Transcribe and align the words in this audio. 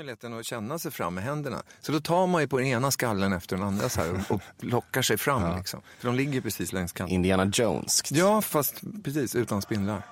Möjligheten 0.00 0.38
att 0.38 0.46
känna 0.46 0.78
sig 0.78 0.90
fram 0.90 1.14
med 1.14 1.24
händerna. 1.24 1.62
Så 1.80 1.92
då 1.92 2.00
tar 2.00 2.26
man 2.26 2.40
ju 2.40 2.48
på 2.48 2.58
den 2.58 2.66
ena 2.66 2.90
skallen 2.90 3.32
efter 3.32 3.56
den 3.56 3.66
andra 3.66 3.88
så 3.88 4.00
här 4.00 4.24
och, 4.28 4.40
lockar 4.60 5.02
sig 5.02 5.18
fram. 5.18 5.58
Liksom. 5.58 5.82
För 5.98 6.08
de 6.08 6.14
ligger 6.16 6.40
precis 6.40 6.72
längs 6.72 6.92
kanten. 6.92 7.14
Indiana 7.14 7.50
Jones. 7.52 8.02
Ja, 8.10 8.42
fast 8.42 8.80
precis 9.04 9.34
utan 9.34 9.62
spindlar. 9.62 10.02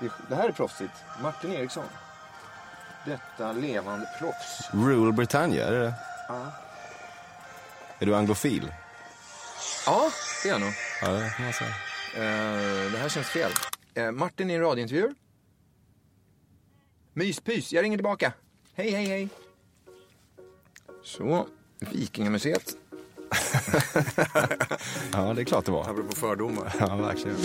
Det, 0.00 0.10
det 0.28 0.34
här 0.34 0.48
är 0.48 0.52
proffsigt. 0.52 0.92
Martin 1.22 1.52
Eriksson. 1.52 1.84
Detta 3.06 3.52
levande 3.52 4.06
proffs. 4.18 4.70
Rule 4.72 5.12
Britannia, 5.12 5.66
är 5.66 5.72
det 5.72 5.94
Är 7.98 8.06
du 8.06 8.16
anglofil? 8.16 8.72
Ja, 9.86 10.10
det 10.42 10.48
är 10.48 10.52
jag 10.52 10.60
nog. 10.60 10.72
Ja, 11.02 11.08
det 11.08 11.32
kan 11.36 11.44
man 11.44 11.52
säga. 11.52 11.70
Eh, 12.14 12.92
det 12.92 12.98
här 12.98 13.08
känns 13.08 13.26
fel. 13.26 13.50
Eh, 13.94 14.10
Martin 14.10 14.50
i 14.50 14.54
en 14.54 14.60
radiointervju. 14.60 15.14
Myspys, 17.12 17.72
jag 17.72 17.82
ringer 17.82 17.96
tillbaka. 17.96 18.32
Hej, 18.74 18.90
hej, 18.90 19.06
hej. 19.06 19.28
Så, 21.02 21.46
Vikingamuseet. 21.78 22.76
Ja, 25.12 25.34
det 25.34 25.40
är 25.40 25.44
klart 25.44 25.64
det 25.64 25.72
var. 25.72 25.82
Apropå 25.82 26.16
fördomar. 26.16 26.74
Ja, 26.80 26.96
verkligen. 26.96 27.36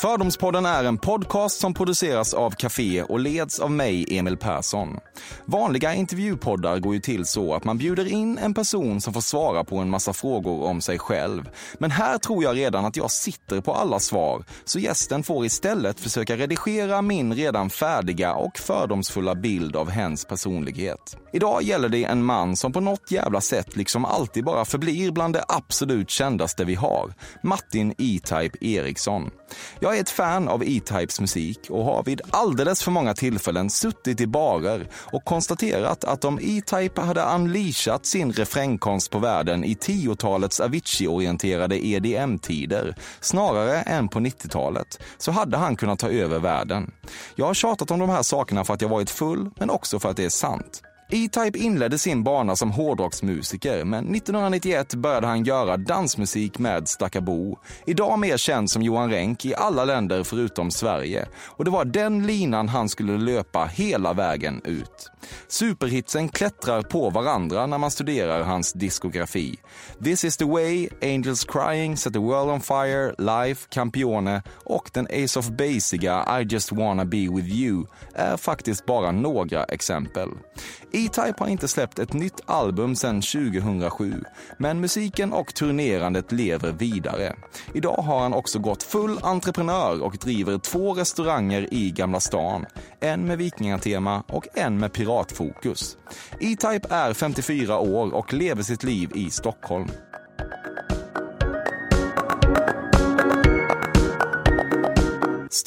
Fördomspodden 0.00 0.66
är 0.66 0.84
en 0.84 0.98
podcast 0.98 1.60
som 1.60 1.74
produceras 1.74 2.34
av 2.34 2.50
Café 2.50 3.02
och 3.02 3.20
leds 3.20 3.58
av 3.58 3.70
mig, 3.70 4.18
Emil 4.18 4.36
Persson. 4.36 4.98
Vanliga 5.44 5.94
intervjupoddar 5.94 6.78
går 6.78 6.94
ju 6.94 7.00
till 7.00 7.24
så 7.24 7.54
att 7.54 7.64
man 7.64 7.78
bjuder 7.78 8.06
in 8.12 8.38
en 8.38 8.54
person 8.54 9.00
som 9.00 9.14
får 9.14 9.20
svara 9.20 9.64
på 9.64 9.76
en 9.76 9.90
massa 9.90 10.12
frågor 10.12 10.62
om 10.62 10.80
sig 10.80 10.98
själv. 10.98 11.50
Men 11.78 11.90
här 11.90 12.18
tror 12.18 12.44
jag 12.44 12.56
redan 12.56 12.84
att 12.84 12.96
jag 12.96 13.10
sitter 13.10 13.60
på 13.60 13.74
alla 13.74 14.00
svar, 14.00 14.44
så 14.64 14.78
gästen 14.78 15.22
får 15.22 15.46
istället 15.46 16.00
försöka 16.00 16.36
redigera 16.36 17.02
min 17.02 17.34
redan 17.34 17.70
färdiga 17.70 18.34
och 18.34 18.58
fördomsfulla 18.58 19.34
bild 19.34 19.76
av 19.76 19.90
hens 19.90 20.24
personlighet. 20.24 21.16
Idag 21.32 21.62
gäller 21.62 21.88
det 21.88 22.04
en 22.04 22.24
man 22.24 22.56
som 22.56 22.72
på 22.72 22.80
något 22.80 23.10
jävla 23.10 23.40
sätt 23.40 23.76
liksom 23.76 24.04
alltid 24.04 24.44
bara 24.44 24.64
förblir 24.64 25.10
bland 25.10 25.34
det 25.34 25.44
absolut 25.48 26.10
kändaste 26.10 26.64
vi 26.64 26.74
har. 26.74 27.14
Martin 27.42 27.94
E-Type 27.98 28.58
Eriksson. 28.60 29.30
Jag 29.80 29.87
jag 29.88 29.96
är 29.96 30.00
ett 30.00 30.10
fan 30.10 30.48
av 30.48 30.62
E-Types 30.64 31.20
musik 31.20 31.60
och 31.70 31.84
har 31.84 32.02
vid 32.02 32.20
alldeles 32.30 32.82
för 32.82 32.90
många 32.90 33.14
tillfällen 33.14 33.70
suttit 33.70 34.20
i 34.20 34.26
barer 34.26 34.88
och 34.94 35.24
konstaterat 35.24 36.04
att 36.04 36.24
om 36.24 36.38
E-Type 36.42 37.00
hade 37.00 37.22
unleashat 37.22 38.06
sin 38.06 38.32
refrängkonst 38.32 39.10
på 39.10 39.18
världen 39.18 39.64
i 39.64 39.74
10-talets 39.74 40.60
Avicii-orienterade 40.60 41.86
EDM-tider 41.86 42.94
snarare 43.20 43.80
än 43.82 44.08
på 44.08 44.18
90-talet 44.18 45.00
så 45.18 45.30
hade 45.30 45.56
han 45.56 45.76
kunnat 45.76 45.98
ta 45.98 46.08
över 46.08 46.38
världen. 46.38 46.90
Jag 47.34 47.46
har 47.46 47.54
tjatat 47.54 47.90
om 47.90 47.98
de 47.98 48.10
här 48.10 48.22
sakerna 48.22 48.64
för 48.64 48.74
att 48.74 48.82
jag 48.82 48.88
varit 48.88 49.10
full 49.10 49.50
men 49.56 49.70
också 49.70 49.98
för 49.98 50.10
att 50.10 50.16
det 50.16 50.24
är 50.24 50.28
sant. 50.28 50.82
E-Type 51.10 51.58
inledde 51.58 51.98
sin 51.98 52.22
bana 52.22 52.56
som 52.56 52.70
hårdrocksmusiker, 52.70 53.84
men 53.84 54.14
1991 54.14 54.94
började 54.94 55.26
han 55.26 55.44
göra 55.44 55.76
dansmusik 55.76 56.58
med 56.58 56.88
Stakabo. 56.88 57.58
Idag 57.86 58.18
mer 58.18 58.36
känd 58.36 58.70
som 58.70 58.82
Johan 58.82 59.10
Renck 59.10 59.44
i 59.44 59.54
alla 59.54 59.84
länder 59.84 60.24
förutom 60.24 60.70
Sverige. 60.70 61.28
Och 61.46 61.64
det 61.64 61.70
var 61.70 61.84
den 61.84 62.26
linan 62.26 62.68
han 62.68 62.88
skulle 62.88 63.18
löpa 63.18 63.64
hela 63.64 64.12
vägen 64.12 64.60
ut. 64.64 65.10
Superhitsen 65.48 66.28
klättrar 66.28 66.82
på 66.82 67.10
varandra 67.10 67.66
när 67.66 67.78
man 67.78 67.90
studerar 67.90 68.42
hans 68.42 68.72
diskografi. 68.72 69.58
This 70.04 70.24
is 70.24 70.36
the 70.36 70.44
way, 70.44 70.88
Angels 71.02 71.44
crying, 71.44 71.96
Set 71.96 72.12
the 72.12 72.18
world 72.18 72.50
on 72.50 72.60
fire, 72.60 73.14
Life, 73.18 73.66
Campione 73.70 74.42
och 74.64 74.90
den 74.92 75.06
Ace 75.24 75.38
of 75.38 75.48
Basiga 75.48 76.40
I 76.40 76.44
just 76.44 76.72
wanna 76.72 77.04
be 77.04 77.28
with 77.30 77.48
you 77.48 77.86
är 78.14 78.36
faktiskt 78.36 78.86
bara 78.86 79.12
några 79.12 79.64
exempel. 79.64 80.28
E-Type 80.92 81.34
har 81.38 81.48
inte 81.48 81.68
släppt 81.68 81.98
ett 81.98 82.12
nytt 82.12 82.40
album 82.46 82.96
sedan 82.96 83.20
2007, 83.20 84.24
men 84.58 84.80
musiken 84.80 85.32
och 85.32 85.54
turnerandet 85.54 86.32
lever 86.32 86.72
vidare. 86.72 87.36
Idag 87.74 88.02
har 88.02 88.20
han 88.20 88.34
också 88.34 88.58
gått 88.58 88.82
full 88.82 89.18
entreprenör 89.22 90.02
och 90.02 90.16
driver 90.20 90.58
två 90.58 90.94
restauranger 90.94 91.74
i 91.74 91.90
Gamla 91.90 92.20
stan. 92.20 92.66
En 93.00 93.26
med 93.26 93.38
vikingatema 93.38 94.22
och 94.28 94.48
en 94.54 94.78
med 94.78 94.92
piratfokus. 94.92 95.96
E-Type 96.40 96.88
är 96.90 97.14
54 97.14 97.78
år 97.78 98.14
och 98.14 98.32
lever 98.32 98.62
sitt 98.62 98.82
liv 98.82 99.10
i 99.14 99.30
Stockholm. 99.30 99.88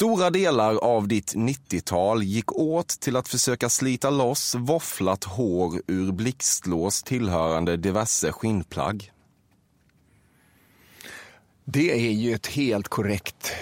Stora 0.02 0.30
delar 0.30 0.74
av 0.76 1.08
ditt 1.08 1.34
90-tal 1.34 2.22
gick 2.22 2.52
åt 2.52 2.88
till 2.88 3.16
att 3.16 3.28
försöka 3.28 3.68
slita 3.68 4.10
loss 4.10 4.54
våfflat 4.54 5.24
hår 5.24 5.82
ur 5.86 6.12
blixtlås 6.12 7.02
tillhörande 7.02 7.76
diverse 7.76 8.32
skinnplagg. 8.32 9.12
Det 11.64 12.06
är 12.08 12.12
ju 12.12 12.34
ett 12.34 12.46
helt 12.46 12.88
korrekt 12.88 13.52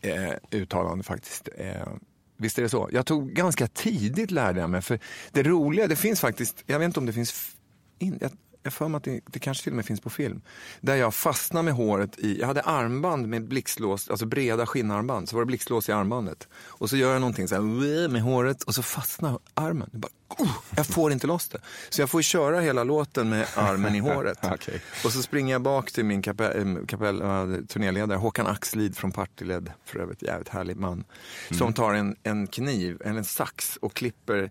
eh, 0.00 0.32
uttalande 0.50 1.04
faktiskt. 1.04 1.48
Eh, 1.56 1.88
visst 2.36 2.58
är 2.58 2.62
det 2.62 2.68
så? 2.68 2.88
Jag 2.92 3.06
tog 3.06 3.32
ganska 3.32 3.66
tidigt 3.66 4.30
lärde 4.30 4.60
jag 4.60 4.70
mig. 4.70 4.82
För 4.82 4.98
det 5.32 5.42
roliga, 5.42 5.86
det 5.86 5.96
finns 5.96 6.20
faktiskt, 6.20 6.64
jag 6.66 6.78
vet 6.78 6.86
inte 6.86 7.00
om 7.00 7.06
det 7.06 7.12
finns, 7.12 7.56
in, 7.98 8.18
jag, 8.20 8.30
jag 8.64 8.72
för 8.72 8.88
mig 8.88 8.96
att 8.96 9.04
det, 9.04 9.20
det 9.26 9.38
kanske 9.38 9.62
till 9.64 9.72
och 9.72 9.76
med 9.76 9.86
finns 9.86 10.00
på 10.00 10.10
film. 10.10 10.40
Där 10.80 10.96
jag 10.96 11.14
fastnade 11.14 11.64
med 11.64 11.74
håret 11.74 12.18
i, 12.18 12.40
jag 12.40 12.46
hade 12.46 12.62
armband 12.62 13.28
med 13.28 13.48
blixtlås, 13.48 14.08
alltså 14.08 14.26
breda 14.26 14.66
skinnarmband. 14.66 15.28
Så 15.28 15.36
var 15.36 15.42
det 15.42 15.46
blixtlås 15.46 15.88
i 15.88 15.92
armbandet. 15.92 16.48
Och 16.54 16.90
så 16.90 16.96
gör 16.96 17.12
jag 17.12 17.20
någonting 17.20 17.48
så 17.48 17.54
här 17.54 18.08
med 18.08 18.22
håret 18.22 18.62
och 18.62 18.74
så 18.74 18.82
fastnar 18.82 19.38
armen. 19.54 19.88
Jag, 19.92 20.00
bara, 20.00 20.12
oh, 20.28 20.56
jag 20.76 20.86
får 20.86 21.12
inte 21.12 21.26
loss 21.26 21.48
det. 21.48 21.60
Så 21.88 22.02
jag 22.02 22.10
får 22.10 22.22
köra 22.22 22.60
hela 22.60 22.84
låten 22.84 23.28
med 23.28 23.46
armen 23.54 23.94
i 23.94 23.98
håret. 24.14 24.38
Okej. 24.42 24.82
Och 25.04 25.12
så 25.12 25.22
springer 25.22 25.54
jag 25.54 25.62
bak 25.62 25.92
till 25.92 26.04
min 26.04 26.22
kapell, 26.22 26.76
äh, 26.76 26.86
kapell, 26.86 27.22
äh, 27.22 27.64
turnéledare, 27.68 28.18
Håkan 28.18 28.46
Axlid 28.46 28.96
från 28.96 29.12
Partille, 29.12 29.62
för 29.84 29.98
övrigt 29.98 30.22
jävligt 30.22 30.48
härlig 30.48 30.76
man. 30.76 31.04
Som 31.50 31.72
tar 31.72 31.94
en, 31.94 32.16
en 32.22 32.46
kniv, 32.46 33.02
eller 33.04 33.18
en 33.18 33.24
sax 33.24 33.76
och 33.76 33.94
klipper 33.94 34.50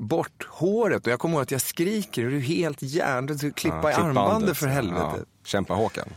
bort 0.00 0.46
håret. 0.48 1.06
Och 1.06 1.12
jag 1.12 1.20
kommer 1.20 1.34
ihåg 1.34 1.42
att 1.42 1.50
jag 1.50 1.60
skriker, 1.60 2.24
är 2.24 2.30
du 2.30 2.40
helt 2.40 2.82
hjärndöd? 2.82 3.40
Klippa 3.40 3.50
i 3.50 3.54
klipp 3.54 3.74
armbandet 3.74 4.14
bandet. 4.14 4.56
för 4.56 4.66
helvete. 4.66 5.14
Ja, 5.16 5.24
kämpa 5.44 5.74
Håkan. 5.74 6.08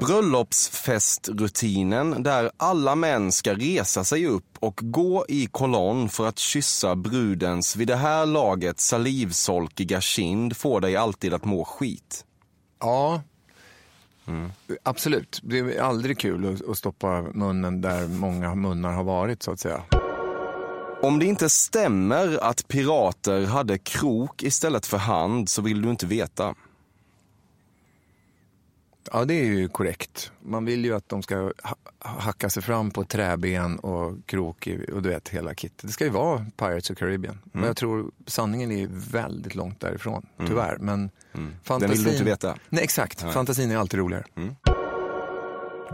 Bröllopsfestrutinen 0.00 2.22
där 2.22 2.50
alla 2.56 2.94
män 2.94 3.32
ska 3.32 3.54
resa 3.54 4.04
sig 4.04 4.26
upp 4.26 4.56
och 4.60 4.80
gå 4.82 5.26
i 5.28 5.46
kolonn 5.46 6.08
för 6.08 6.26
att 6.26 6.38
kyssa 6.38 6.96
brudens 6.96 7.76
vid 7.76 7.88
det 7.88 7.96
här 7.96 8.26
laget 8.26 8.80
salivsolkiga 8.80 10.00
kind 10.00 10.56
får 10.56 10.80
dig 10.80 10.96
alltid 10.96 11.34
att 11.34 11.44
må 11.44 11.64
skit. 11.64 12.24
Ja, 12.80 13.22
absolut. 14.82 15.40
Det 15.42 15.58
är 15.58 15.80
aldrig 15.80 16.18
kul 16.18 16.58
att 16.68 16.78
stoppa 16.78 17.22
munnen 17.22 17.80
där 17.80 18.08
många 18.08 18.54
munnar 18.54 18.92
har 18.92 19.04
varit 19.04 19.42
så 19.42 19.50
att 19.50 19.60
säga. 19.60 19.82
Om 21.02 21.18
det 21.18 21.26
inte 21.26 21.50
stämmer 21.50 22.38
att 22.44 22.68
pirater 22.68 23.46
hade 23.46 23.78
krok 23.78 24.42
istället 24.42 24.86
för 24.86 24.96
hand 24.98 25.48
så 25.48 25.62
vill 25.62 25.82
du 25.82 25.90
inte 25.90 26.06
veta. 26.06 26.54
Ja, 29.12 29.24
det 29.24 29.34
är 29.34 29.44
ju 29.44 29.68
korrekt. 29.68 30.32
Man 30.42 30.64
vill 30.64 30.84
ju 30.84 30.94
att 30.94 31.08
de 31.08 31.22
ska 31.22 31.36
ha- 31.62 31.76
hacka 31.98 32.50
sig 32.50 32.62
fram 32.62 32.90
på 32.90 33.04
träben 33.04 33.78
och 33.78 34.26
krok 34.26 34.68
och 34.92 35.02
du 35.02 35.08
vet 35.08 35.28
hela 35.28 35.54
kittet. 35.54 35.82
Det 35.86 35.92
ska 35.92 36.04
ju 36.04 36.10
vara 36.10 36.46
Pirates 36.56 36.90
of 36.90 36.98
Caribbean. 36.98 37.38
Men 37.52 37.64
jag 37.64 37.76
tror 37.76 38.10
sanningen 38.26 38.72
är 38.72 38.88
väldigt 39.10 39.54
långt 39.54 39.80
därifrån, 39.80 40.26
tyvärr. 40.46 40.76
Men 40.80 41.10
fantasin... 41.64 41.80
Den 41.80 41.90
vill 41.90 42.04
du 42.04 42.10
inte 42.10 42.24
veta. 42.24 42.56
Nej, 42.68 42.84
exakt. 42.84 43.20
Fantasin 43.20 43.70
är 43.70 43.76
alltid 43.76 44.00
roligare. 44.00 44.24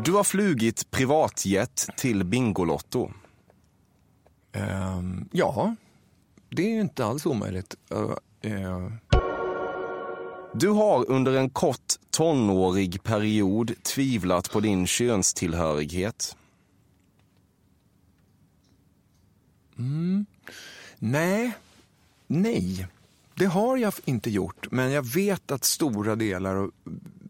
Du 0.05 0.13
har 0.13 0.25
flugit 0.25 0.91
privatjet 0.91 1.89
till 1.97 2.25
Bingolotto. 2.25 3.11
Ehm, 4.53 5.29
ja, 5.33 5.75
det 6.49 6.63
är 6.63 6.75
ju 6.75 6.81
inte 6.81 7.05
alls 7.05 7.27
omöjligt. 7.27 7.77
Uh, 7.93 8.15
uh, 8.53 8.93
Du 10.55 10.69
har 10.69 11.11
under 11.11 11.37
en 11.37 11.51
kort 11.51 11.95
tonårig 12.11 13.03
period 13.03 13.73
tvivlat 13.83 14.51
på 14.51 14.61
din 14.61 14.87
könstillhörighet. 14.87 16.37
nej, 20.99 21.53
nej. 22.27 22.87
Det 23.35 23.47
har 23.47 23.77
jag 23.77 23.95
inte 24.05 24.31
gjort, 24.31 24.71
men 24.71 24.93
jag 24.93 25.03
vet 25.03 25.51
att 25.51 25.65
stora 25.65 26.17
delar 26.17 26.57
och 26.57 26.71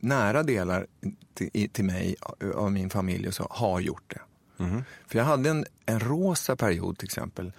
nära 0.00 0.42
delar 0.42 0.86
till, 1.34 1.70
till 1.70 1.84
mig 1.84 2.16
av 2.54 2.72
min 2.72 2.90
familj 2.90 3.32
så, 3.32 3.46
har 3.50 3.80
gjort 3.80 4.04
det. 4.06 4.20
Mm-hmm. 4.58 4.84
För 5.06 5.18
jag 5.18 5.24
hade 5.24 5.50
en, 5.50 5.66
en 5.86 6.00
rosa 6.00 6.56
period 6.56 6.98
till 6.98 7.06
exempel. 7.06 7.52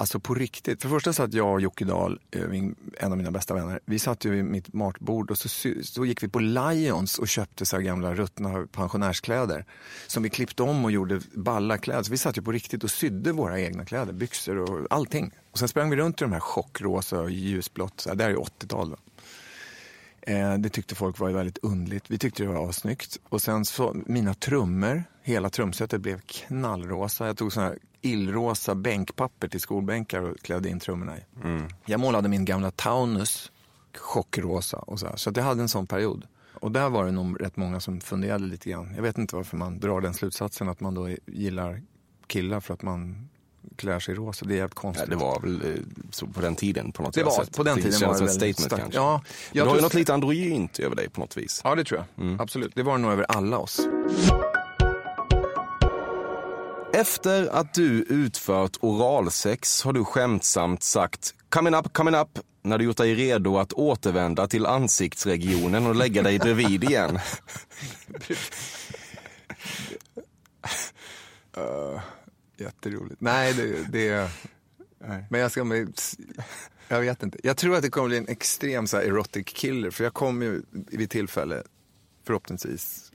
Alltså 0.00 0.20
på 0.20 0.34
riktigt. 0.34 0.82
För 0.82 0.88
det 0.88 0.94
första 0.94 1.12
satt 1.12 1.34
jag 1.34 1.52
och 1.52 1.60
Jocke 1.60 1.84
Dahl, 1.84 2.20
eh, 2.30 2.48
min, 2.48 2.74
en 2.98 3.12
av 3.12 3.18
mina 3.18 3.30
bästa 3.30 3.54
vänner, 3.54 3.80
vi 3.84 3.98
satt 3.98 4.24
ju 4.24 4.30
vid 4.30 4.44
mitt 4.44 4.72
matbord 4.72 5.30
och 5.30 5.38
så, 5.38 5.48
så 5.82 6.04
gick 6.04 6.22
vi 6.22 6.28
på 6.28 6.38
Lions 6.38 7.18
och 7.18 7.28
köpte 7.28 7.66
så 7.66 7.76
här 7.76 7.82
gamla 7.82 8.14
ruttna 8.14 8.66
pensionärskläder. 8.72 9.64
Som 10.06 10.22
vi 10.22 10.30
klippte 10.30 10.62
om 10.62 10.84
och 10.84 10.90
gjorde 10.90 11.20
balla 11.34 11.78
kläder. 11.78 12.02
Så 12.02 12.10
vi 12.10 12.18
satt 12.18 12.38
ju 12.38 12.42
på 12.42 12.52
riktigt 12.52 12.84
och 12.84 12.90
sydde 12.90 13.32
våra 13.32 13.60
egna 13.60 13.84
kläder, 13.84 14.12
byxor 14.12 14.56
och 14.58 14.86
allting. 14.90 15.34
Och 15.50 15.58
sen 15.58 15.68
sprang 15.68 15.90
vi 15.90 15.96
runt 15.96 16.20
i 16.22 16.24
de 16.24 16.32
här 16.32 16.40
chockrosa 16.40 17.20
och 17.20 17.30
ljusblått, 17.30 18.00
så 18.00 18.08
här, 18.08 18.16
det 18.16 18.24
här 18.24 18.30
är 18.30 18.34
ju 18.34 18.40
80-tal. 18.40 18.96
Eh, 20.22 20.54
det 20.54 20.68
tyckte 20.68 20.94
folk 20.94 21.18
var 21.18 21.30
väldigt 21.30 21.58
undligt. 21.58 22.10
Vi 22.10 22.18
tyckte 22.18 22.42
det 22.42 22.48
var 22.48 22.72
snyggt. 22.72 23.18
Och 23.28 23.42
sen 23.42 23.64
så, 23.64 23.96
mina 24.06 24.34
trummor, 24.34 25.04
hela 25.30 25.50
trumsetet 25.50 26.00
blev 26.00 26.20
knallrosa. 26.20 27.26
Jag 27.26 27.36
tog 27.36 27.52
såna 27.52 27.66
här 27.66 27.78
illrosa 28.00 28.74
bänkpapper 28.74 29.48
till 29.48 29.60
skolbänkar 29.60 30.20
och 30.22 30.38
klädde 30.38 30.68
in 30.68 30.80
trummorna 30.80 31.18
i. 31.18 31.20
Jag 31.84 32.00
målade 32.00 32.28
min 32.28 32.44
gamla 32.44 32.70
Taunus 32.70 33.52
chockrosa 33.98 34.76
och 34.78 35.00
så 35.00 35.06
här. 35.06 35.16
Så 35.16 35.30
att 35.30 35.36
jag 35.36 35.44
hade 35.44 35.62
en 35.62 35.68
sån 35.68 35.86
period. 35.86 36.26
Och 36.54 36.70
där 36.72 36.88
var 36.88 37.04
det 37.04 37.10
nog 37.10 37.40
rätt 37.42 37.56
många 37.56 37.80
som 37.80 38.00
funderade 38.00 38.44
lite 38.44 38.70
grann. 38.70 38.92
Jag 38.96 39.02
vet 39.02 39.18
inte 39.18 39.36
varför 39.36 39.56
man 39.56 39.80
drar 39.80 40.00
den 40.00 40.14
slutsatsen 40.14 40.68
att 40.68 40.80
man 40.80 40.94
då 40.94 41.08
gillar 41.26 41.82
killar 42.26 42.60
för 42.60 42.74
att 42.74 42.82
man 42.82 43.28
klär 43.76 43.98
sig 44.00 44.14
rosa. 44.14 44.44
Det 44.46 44.54
är 44.54 44.56
jävligt 44.56 44.72
Ja, 44.76 44.80
konstigt. 44.80 45.10
det 45.10 45.16
var 45.16 45.40
väl 45.40 45.62
eh, 45.74 45.80
så 46.10 46.26
på 46.26 46.40
den 46.40 46.56
tiden 46.56 46.92
på 46.92 47.02
något 47.02 47.14
Det 47.14 47.22
var- 47.24 47.44
sätt. 47.44 47.56
på 47.56 47.62
den 47.62 47.76
tiden 47.76 47.90
känns 47.92 48.02
var 48.02 48.12
det 48.12 48.18
väldigt 48.18 48.34
statement 48.56 48.60
starkt. 48.60 48.82
kanske. 48.82 48.98
Ja, 48.98 49.22
du 49.52 49.58
jag 49.58 49.66
har 49.66 49.76
ju 49.76 49.82
något 49.82 49.94
lite 49.94 50.14
androgynt 50.14 50.78
över 50.78 50.96
dig 50.96 51.08
på 51.08 51.20
något 51.20 51.36
vis. 51.36 51.60
Ja, 51.64 51.74
det 51.74 51.84
tror 51.84 52.04
jag. 52.16 52.40
Absolut. 52.40 52.72
Det 52.74 52.82
var 52.82 52.92
det 52.96 53.02
nog 53.02 53.12
över 53.12 53.24
alla 53.28 53.58
oss. 53.58 53.80
Efter 57.00 57.46
att 57.46 57.74
du 57.74 58.02
utfört 58.02 58.76
oralsex 58.80 59.82
har 59.82 59.92
du 59.92 60.04
skämtsamt 60.04 60.82
sagt 60.82 61.34
coming 61.48 61.74
up, 61.74 61.92
coming 61.92 62.14
up 62.14 62.38
när 62.62 62.78
du 62.78 62.84
gjort 62.84 62.96
dig 62.96 63.14
redo 63.14 63.58
att 63.58 63.72
återvända 63.72 64.46
till 64.46 64.66
ansiktsregionen 64.66 65.86
och 65.86 65.94
lägga 65.94 66.22
dig 66.22 66.38
bredvid 66.38 66.84
igen. 66.84 67.18
Jätteroligt. 72.56 73.20
Nej, 73.20 73.54
det... 73.54 73.92
det 73.92 74.30
Men 75.28 75.40
jag 75.40 75.50
ska... 75.50 75.86
Jag 76.88 77.00
vet 77.00 77.22
inte. 77.22 77.38
Jag 77.42 77.56
tror 77.56 77.76
att 77.76 77.82
det 77.82 77.90
kommer 77.90 78.08
bli 78.08 78.18
en 78.18 78.28
extrem 78.28 78.86
så 78.86 78.96
här, 78.96 79.04
erotic 79.04 79.46
killer. 79.46 79.90
För 79.90 80.04
jag 80.04 80.14
kommer 80.14 80.46
ju 80.46 80.62
vid 80.70 81.10
tillfälle, 81.10 81.62
förhoppningsvis. 82.26 83.09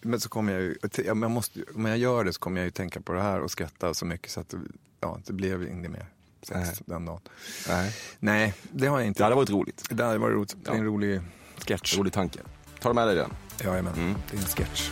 Men 0.00 0.20
så 0.20 0.28
kommer 0.28 0.52
jag 0.52 0.62
ju... 0.62 0.76
Jag 1.04 1.16
måste, 1.30 1.60
om 1.74 1.84
jag 1.84 1.98
gör 1.98 2.24
det 2.24 2.32
så 2.32 2.40
kommer 2.40 2.60
jag 2.60 2.64
ju 2.64 2.70
tänka 2.70 3.00
på 3.00 3.12
det 3.12 3.22
här 3.22 3.40
och 3.40 3.50
skratta 3.50 3.94
så 3.94 4.04
mycket 4.06 4.30
så 4.30 4.40
att 4.40 4.54
ja, 5.00 5.20
det 5.26 5.32
blev 5.32 5.62
inget 5.68 5.90
mer 5.90 6.06
sex 6.42 6.58
Nej. 6.58 6.74
den 6.84 7.04
dagen. 7.04 7.20
Nej. 7.68 7.96
Nej, 8.18 8.54
det 8.72 8.86
har 8.86 8.98
jag 8.98 9.06
inte. 9.06 9.20
Det 9.20 9.24
hade 9.24 9.36
varit 9.36 9.50
roligt. 9.50 9.84
Det 9.90 10.04
hade 10.04 10.18
varit 10.18 10.34
roligt. 10.36 10.56
Det 10.64 10.70
är 10.70 10.74
en 10.74 10.84
rolig 10.84 11.20
sketch. 11.66 11.98
Rolig 11.98 12.12
tanke. 12.12 12.38
Ta 12.80 12.92
med 12.92 13.06
dig 13.08 13.16
den. 13.16 13.30
Jajamän, 13.64 13.94
Mm. 13.94 14.14
det 14.30 14.36
är 14.36 14.40
en 14.40 14.46
sketch. 14.46 14.90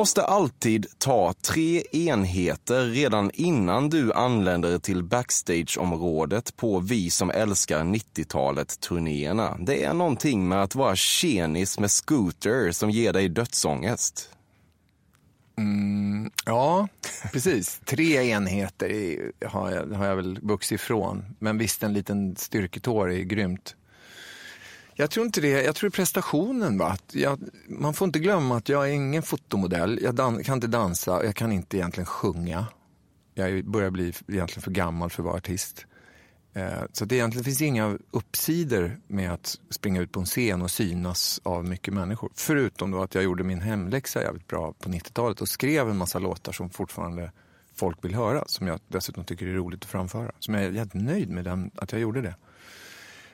Måste 0.00 0.24
alltid 0.24 0.86
ta 0.98 1.32
tre 1.32 1.82
enheter 1.92 2.86
redan 2.86 3.30
innan 3.34 3.90
du 3.90 4.12
anländer 4.12 4.78
till 4.78 5.02
backstageområdet 5.02 6.56
på 6.56 6.80
Vi 6.80 7.10
som 7.10 7.30
älskar 7.30 7.84
90-talet-turnéerna. 7.84 9.56
Det 9.60 9.84
är 9.84 9.94
någonting 9.94 10.48
med 10.48 10.62
att 10.62 10.74
vara 10.74 10.96
tjenis 10.96 11.78
med 11.78 11.90
scooter 11.90 12.72
som 12.72 12.90
ger 12.90 13.12
dig 13.12 13.28
dödsångest. 13.28 14.30
Mm, 15.58 16.30
ja, 16.46 16.88
precis. 17.32 17.80
Tre 17.84 18.30
enheter 18.30 19.18
har, 19.46 19.70
jag, 19.70 19.86
har 19.86 20.06
jag 20.06 20.16
väl 20.16 20.38
vuxit 20.42 20.80
ifrån. 20.80 21.24
Men 21.38 21.58
visst, 21.58 21.82
en 21.82 21.92
liten 21.92 22.36
styrketår 22.36 23.12
är 23.12 23.22
grymt. 23.22 23.74
Jag 25.00 25.10
tror 25.10 25.26
inte 25.26 25.40
det. 25.40 25.62
Jag 25.62 25.74
tror 25.74 25.90
prestationen. 25.90 26.78
Va? 26.78 26.96
Jag, 27.12 27.38
man 27.68 27.94
får 27.94 28.06
inte 28.06 28.18
glömma 28.18 28.56
att 28.56 28.68
jag 28.68 28.88
är 28.88 28.92
ingen 28.92 29.22
fotomodell. 29.22 29.98
Jag 30.02 30.14
dan, 30.14 30.44
kan 30.44 30.54
inte 30.54 30.66
dansa. 30.66 31.24
Jag 31.24 31.34
kan 31.34 31.52
inte 31.52 31.76
egentligen 31.76 32.06
sjunga. 32.06 32.66
Jag 33.34 33.64
börjar 33.64 33.90
bli 33.90 34.12
egentligen 34.28 34.62
för 34.62 34.70
gammal 34.70 35.10
för 35.10 35.22
att 35.22 35.24
vara 35.26 35.36
artist. 35.36 35.86
Eh, 36.54 36.82
Så 36.92 37.04
det 37.04 37.14
egentligen 37.14 37.44
finns 37.44 37.62
inga 37.62 37.98
uppsidor 38.10 39.00
med 39.06 39.32
att 39.32 39.58
springa 39.70 40.00
ut 40.00 40.12
på 40.12 40.20
en 40.20 40.26
scen 40.26 40.62
och 40.62 40.70
synas 40.70 41.40
av 41.42 41.64
mycket 41.64 41.94
människor. 41.94 42.30
Förutom 42.34 42.90
då 42.90 43.02
att 43.02 43.14
jag 43.14 43.24
gjorde 43.24 43.44
min 43.44 43.60
hemläxa 43.60 44.22
jävligt 44.22 44.46
bra 44.46 44.72
på 44.72 44.88
90-talet 44.88 45.40
och 45.40 45.48
skrev 45.48 45.90
en 45.90 45.96
massa 45.96 46.18
låtar 46.18 46.52
som 46.52 46.70
fortfarande 46.70 47.32
folk 47.74 48.04
vill 48.04 48.14
höra. 48.14 48.44
Som 48.46 48.66
jag 48.66 48.80
dessutom 48.88 49.24
tycker 49.24 49.46
är 49.46 49.52
roligt 49.54 49.84
att 49.84 49.90
framföra. 49.90 50.32
Som 50.38 50.54
jag 50.54 50.62
är 50.64 50.70
jävligt 50.70 50.94
nöjd 50.94 51.30
med 51.30 51.44
den, 51.44 51.70
att 51.76 51.92
jag 51.92 52.00
gjorde 52.00 52.20
det. 52.22 52.34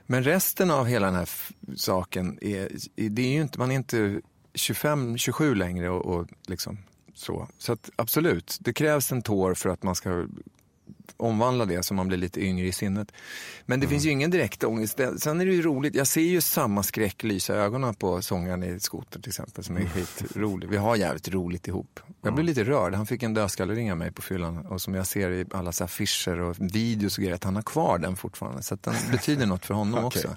Men 0.06 0.22
resten 0.22 0.70
av 0.70 0.86
hela 0.86 1.06
den 1.06 1.14
här 1.14 1.28
saken, 1.76 2.38
är, 2.40 2.68
det 3.10 3.22
är 3.22 3.32
ju 3.32 3.42
inte, 3.42 3.58
man 3.58 3.70
är 3.70 3.74
inte 3.74 4.20
25, 4.54 5.18
27 5.18 5.54
längre 5.54 5.90
och, 5.90 6.06
och 6.06 6.26
liksom 6.46 6.78
så. 7.14 7.48
Så 7.58 7.72
att 7.72 7.90
absolut, 7.96 8.58
det 8.60 8.72
krävs 8.72 9.12
en 9.12 9.22
tår 9.22 9.54
för 9.54 9.68
att 9.68 9.82
man 9.82 9.94
ska 9.94 10.26
omvandla 11.16 11.64
det 11.64 11.82
så 11.82 11.94
man 11.94 12.08
blir 12.08 12.18
lite 12.18 12.40
yngre 12.40 12.66
i 12.66 12.72
sinnet. 12.72 13.12
Men 13.66 13.80
det 13.80 13.86
finns 13.86 14.04
ju 14.04 14.10
ingen 14.10 14.30
direkt 14.30 14.64
ångest. 14.64 15.00
Sen 15.18 15.40
är 15.40 15.46
det 15.46 15.52
ju 15.52 15.62
roligt, 15.62 15.94
jag 15.94 16.06
ser 16.06 16.20
ju 16.20 16.40
samma 16.40 16.82
skräck 16.82 17.22
lysa 17.22 17.54
ögonen 17.54 17.94
på 17.94 18.22
sångaren 18.22 18.62
i 18.64 18.80
Skoter 18.80 19.20
till 19.20 19.30
exempel 19.30 19.64
som 19.64 19.76
är 19.76 19.86
skitrolig. 19.86 20.68
Vi 20.68 20.76
har 20.76 20.96
jävligt 20.96 21.28
roligt 21.28 21.68
ihop. 21.68 22.00
Jag 22.22 22.34
blev 22.34 22.44
lite 22.46 22.64
rörd, 22.64 22.94
han 22.94 23.06
fick 23.06 23.22
en 23.22 23.34
dödskallering 23.34 23.92
av 23.92 23.98
mig 23.98 24.12
på 24.12 24.22
fyllan 24.22 24.66
och 24.66 24.80
som 24.82 24.94
jag 24.94 25.06
ser 25.06 25.30
i 25.30 25.44
alla 25.52 25.72
så 25.72 25.84
affischer 25.84 26.40
och 26.40 26.56
videos 26.58 27.18
och 27.18 27.22
grejer, 27.22 27.34
att 27.34 27.44
han 27.44 27.56
har 27.56 27.62
kvar 27.62 27.98
den 27.98 28.16
fortfarande. 28.16 28.62
Så 28.62 28.74
att 28.74 28.82
den 28.82 28.94
betyder 29.12 29.46
något 29.46 29.66
för 29.66 29.74
honom 29.74 30.04
Okej. 30.04 30.06
också. 30.06 30.36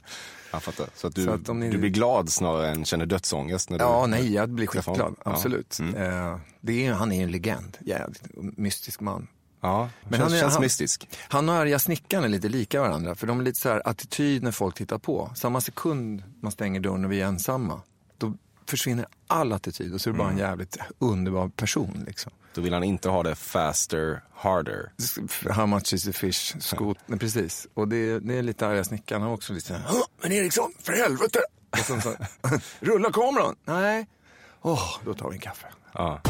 Jag 0.51 0.63
fattar. 0.63 0.86
Så 0.96 1.08
att 1.08 1.15
du, 1.15 1.25
Så 1.25 1.32
att 1.32 1.56
ni- 1.56 1.70
du 1.72 1.77
blir 1.77 1.89
glad 1.89 2.29
snarare 2.29 2.70
än 2.70 2.86
känner 2.86 3.06
dödsångest? 3.06 3.70
När 3.70 3.77
du... 3.77 3.84
Ja, 3.84 4.06
nej, 4.08 4.34
jag 4.34 4.50
blir 4.50 4.68
skitglad. 4.68 4.98
honom. 4.98 5.15
Ja. 5.25 5.32
Absolut. 5.32 5.79
Mm. 5.79 5.96
Eh, 5.96 6.38
det 6.62 6.86
är, 6.88 6.94
han 6.94 7.12
är 7.12 7.24
en 7.24 7.32
legend, 7.32 7.77
jävligt 7.82 8.24
mystisk 8.58 9.01
man. 9.01 9.27
Ja, 9.61 9.89
Men 10.03 10.19
känns, 10.19 10.23
han 10.23 10.33
är- 10.37 10.41
känns 10.41 10.53
han- 10.53 10.61
mystisk. 10.61 11.09
Han 11.29 11.49
och 11.49 11.55
arga 11.55 11.79
snickaren 11.79 12.23
är 12.23 12.27
lite 12.27 12.49
lika 12.49 12.81
varandra. 12.81 13.15
För 13.15 13.27
de 13.27 13.39
är 13.39 13.43
lite 13.43 13.59
så 13.59 13.69
här 13.69 13.81
attityd 13.85 14.43
när 14.43 14.51
folk 14.51 14.75
tittar 14.75 14.97
på. 14.97 15.31
Samma 15.35 15.61
sekund 15.61 16.23
man 16.41 16.51
stänger 16.51 16.79
dörren 16.79 17.05
och 17.05 17.11
vi 17.11 17.21
är 17.21 17.25
ensamma. 17.25 17.81
Då 18.17 18.33
försvinner 18.67 19.05
all 19.27 19.53
attityd 19.53 19.93
och 19.93 20.01
så 20.01 20.09
är 20.09 20.11
det 20.13 20.17
bara 20.19 20.29
en 20.31 20.37
jävligt 20.37 20.77
underbar 20.99 21.49
person. 21.49 22.03
Liksom. 22.07 22.31
Då 22.53 22.61
vill 22.61 22.73
han 22.73 22.83
inte 22.83 23.09
ha 23.09 23.23
det 23.23 23.35
faster, 23.35 24.23
harder. 24.33 24.91
How 25.49 25.65
much 25.65 25.93
is 25.93 26.07
a 26.07 26.11
fish? 26.13 26.55
Skot, 26.59 26.97
nej, 27.05 27.19
precis. 27.19 27.67
Och 27.73 27.87
det, 27.87 28.19
det 28.19 28.37
är 28.37 28.41
lite 28.41 28.67
arga 28.67 28.83
snickaren. 28.83 29.23
Också 29.23 29.53
lite 29.53 29.67
så 29.67 29.73
här, 29.73 29.83
"Åh, 29.91 30.03
men 30.21 30.31
Eriksson, 30.31 30.73
för 30.83 30.93
helvete! 30.93 31.39
Och 31.71 31.77
sen 31.77 32.01
så, 32.01 32.15
rulla 32.79 33.11
kameran! 33.11 33.55
Nej. 33.65 34.07
Åh, 34.61 34.83
då 35.05 35.13
tar 35.13 35.29
vi 35.29 35.35
en 35.35 35.41
kaffe. 35.41 35.67
Ja. 35.93 36.21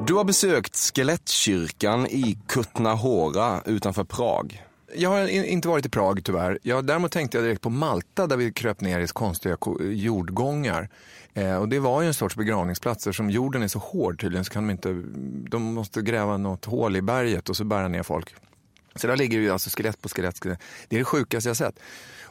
Du 0.00 0.14
har 0.14 0.24
besökt 0.24 0.76
skelettkyrkan 0.76 2.06
i 2.06 2.38
Kutnahora 2.48 3.62
utanför 3.64 4.04
Prag. 4.04 4.62
Jag 4.94 5.10
har 5.10 5.28
inte 5.28 5.68
varit 5.68 5.86
i 5.86 5.88
Prag 5.88 6.24
tyvärr. 6.24 6.58
Jag, 6.62 6.86
däremot 6.86 7.12
tänkte 7.12 7.36
jag 7.36 7.44
direkt 7.44 7.62
på 7.62 7.70
Malta 7.70 8.26
där 8.26 8.36
vi 8.36 8.52
kröp 8.52 8.80
ner 8.80 9.00
i 9.00 9.06
konstiga 9.06 9.56
jordgångar. 9.80 10.88
Eh, 11.34 11.56
och 11.56 11.68
det 11.68 11.78
var 11.78 12.02
ju 12.02 12.08
en 12.08 12.14
sorts 12.14 12.36
begravningsplatser 12.36 13.12
som 13.12 13.30
jorden 13.30 13.62
är 13.62 13.68
så 13.68 13.78
hård 13.78 14.20
tydligen 14.20 14.44
så 14.44 14.52
kan 14.52 14.66
de 14.66 14.70
inte, 14.70 15.02
de 15.50 15.62
måste 15.62 16.02
gräva 16.02 16.36
något 16.36 16.64
hål 16.64 16.96
i 16.96 17.02
berget 17.02 17.48
och 17.48 17.56
så 17.56 17.64
bära 17.64 17.88
ner 17.88 18.02
folk. 18.02 18.34
Så 18.96 19.06
där 19.06 19.16
ligger 19.16 19.38
ju 19.38 19.50
alltså 19.50 19.70
skelett 19.70 20.02
på 20.02 20.08
skelett. 20.08 20.42
skelett. 20.42 20.60
Det 20.88 20.96
är 20.96 20.98
det 20.98 21.04
sjukaste 21.04 21.48
jag 21.48 21.56
sett. 21.56 21.78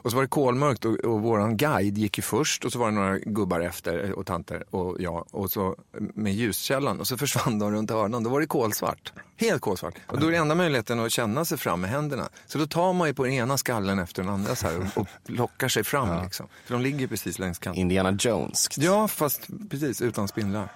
Och 0.06 0.10
så 0.10 0.16
var 0.16 0.22
det 0.22 0.28
kolmörkt 0.28 0.84
och, 0.84 0.94
och 0.94 1.22
våran 1.22 1.56
guide 1.56 1.98
gick 1.98 2.18
ju 2.18 2.22
först 2.22 2.64
och 2.64 2.72
så 2.72 2.78
var 2.78 2.86
det 2.86 2.92
några 2.92 3.18
gubbar 3.18 3.60
efter 3.60 4.12
och 4.12 4.26
tanter 4.26 4.74
och 4.74 5.00
jag 5.00 5.26
och 5.30 5.50
så 5.50 5.76
med 6.14 6.34
ljuskällan 6.34 7.00
och 7.00 7.06
så 7.06 7.16
försvann 7.18 7.58
de 7.58 7.72
runt 7.72 7.90
hörnan. 7.90 8.22
Då 8.22 8.30
var 8.30 8.40
det 8.40 8.46
kolsvart. 8.46 9.12
Helt 9.36 9.62
kolsvart. 9.62 9.94
Och 10.06 10.20
då 10.20 10.26
är 10.26 10.30
det 10.30 10.36
enda 10.36 10.54
möjligheten 10.54 11.00
att 11.00 11.12
känna 11.12 11.44
sig 11.44 11.58
fram 11.58 11.80
med 11.80 11.90
händerna. 11.90 12.28
Så 12.46 12.58
då 12.58 12.66
tar 12.66 12.92
man 12.92 13.08
ju 13.08 13.14
på 13.14 13.24
den 13.24 13.32
ena 13.32 13.58
skallen 13.58 13.98
efter 13.98 14.22
den 14.22 14.32
andra 14.32 14.56
så 14.56 14.66
här 14.66 14.78
och, 14.78 15.00
och 15.00 15.06
lockar 15.26 15.68
sig 15.68 15.84
fram 15.84 16.22
liksom. 16.24 16.48
För 16.64 16.74
de 16.74 16.82
ligger 16.82 17.06
precis 17.06 17.38
längs 17.38 17.58
kanten. 17.58 17.80
Indiana 17.80 18.16
Jones. 18.20 18.68
Ja, 18.76 19.08
fast 19.08 19.48
precis 19.70 20.02
utan 20.02 20.28
spindlar. 20.28 20.68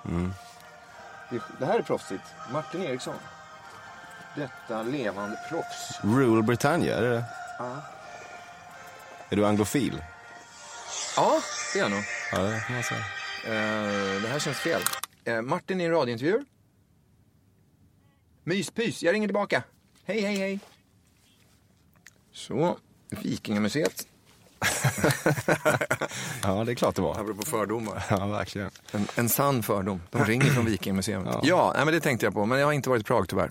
Det, 1.31 1.41
det 1.59 1.67
här 1.67 1.79
är 1.79 1.83
proffsigt. 1.83 2.23
Martin 2.53 2.83
Eriksson. 2.83 3.15
Detta 4.37 4.83
levande 4.83 5.39
proffs. 5.49 5.99
Rule 6.03 6.43
Britannia, 6.43 6.97
är 6.97 7.03
det 7.03 7.09
det? 7.11 7.25
Är 9.29 9.37
du 9.37 9.47
anglofil? 9.47 10.03
Ja, 11.17 11.41
det 11.73 11.79
är 11.79 11.83
jag 11.83 11.91
nog. 11.91 12.01
Ja, 12.33 12.39
det 12.39 12.61
kan 12.67 12.75
man 12.75 12.83
säga. 12.85 13.01
Eh, 13.45 14.23
det 14.23 14.29
här 14.29 14.39
känns 14.39 14.57
fel. 14.59 14.81
Eh, 15.25 15.43
Martin 15.43 15.81
i 15.81 15.85
en 15.85 15.91
radiointervju. 15.91 16.45
Myspys, 18.45 19.03
jag 19.03 19.13
ringer 19.13 19.29
tillbaka. 19.29 19.63
Hej, 20.05 20.21
hej, 20.21 20.37
hej. 20.37 20.61
Så, 22.33 22.79
Vikingamuseet. 23.11 24.07
Ja, 26.43 26.65
det 26.65 26.73
är 26.73 26.75
klart 26.75 26.95
det 26.95 27.03
var. 27.03 27.21
Apropå 27.21 27.43
fördomar. 27.43 28.05
Ja, 28.11 28.27
verkligen. 28.27 28.71
En, 28.93 29.07
en 29.15 29.29
sann 29.29 29.63
fördom. 29.63 30.03
De 30.11 30.25
ringer 30.25 30.45
från 30.51 30.65
Vikingamuseet. 30.71 31.23
Ja, 31.27 31.41
ja 31.43 31.73
nej, 31.77 31.85
men 31.85 31.95
det 31.95 32.01
tänkte 32.01 32.27
jag 32.27 32.35
på. 32.35 32.47
Men 32.47 32.59
jag 32.59 32.67
har 32.67 32.73
inte 32.73 32.89
varit 32.91 33.01
i 33.01 33.05
Prag 33.05 33.29
tyvärr. 33.29 33.51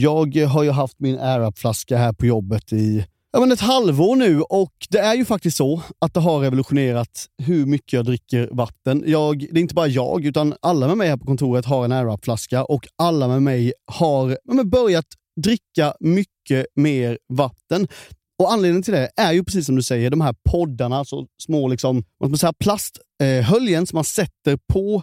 Jag 0.00 0.36
har 0.36 0.62
ju 0.62 0.70
haft 0.70 1.00
min 1.00 1.18
AirUp-flaska 1.18 1.96
här 1.96 2.12
på 2.12 2.26
jobbet 2.26 2.72
i 2.72 3.06
ja, 3.32 3.40
men 3.40 3.52
ett 3.52 3.60
halvår 3.60 4.16
nu 4.16 4.42
och 4.42 4.72
det 4.90 4.98
är 4.98 5.14
ju 5.14 5.24
faktiskt 5.24 5.56
så 5.56 5.82
att 5.98 6.14
det 6.14 6.20
har 6.20 6.40
revolutionerat 6.40 7.26
hur 7.42 7.66
mycket 7.66 7.92
jag 7.92 8.04
dricker 8.04 8.48
vatten. 8.52 9.04
Jag, 9.06 9.38
det 9.38 9.58
är 9.58 9.62
inte 9.62 9.74
bara 9.74 9.86
jag, 9.86 10.24
utan 10.24 10.54
alla 10.62 10.88
med 10.88 10.96
mig 10.96 11.08
här 11.08 11.16
på 11.16 11.26
kontoret 11.26 11.64
har 11.64 11.84
en 11.84 11.92
AirUp-flaska 11.92 12.64
och 12.64 12.86
alla 12.98 13.28
med 13.28 13.42
mig 13.42 13.72
har 13.86 14.30
ja, 14.30 14.54
men 14.54 14.70
börjat 14.70 15.06
dricka 15.42 15.94
mycket 16.00 16.66
mer 16.76 17.18
vatten. 17.28 17.88
Och 18.38 18.52
Anledningen 18.52 18.82
till 18.82 18.94
det 18.94 19.10
är 19.16 19.32
ju 19.32 19.44
precis 19.44 19.66
som 19.66 19.76
du 19.76 19.82
säger, 19.82 20.10
de 20.10 20.20
här 20.20 20.34
poddarna, 20.50 20.96
alltså 20.96 21.26
små 21.42 21.68
liksom, 21.68 22.04
vad 22.18 22.28
ska 22.28 22.30
man 22.30 22.38
säga, 22.38 22.52
plasthöljen 22.52 23.86
som 23.86 23.96
man 23.96 24.04
sätter 24.04 24.58
på 24.72 25.02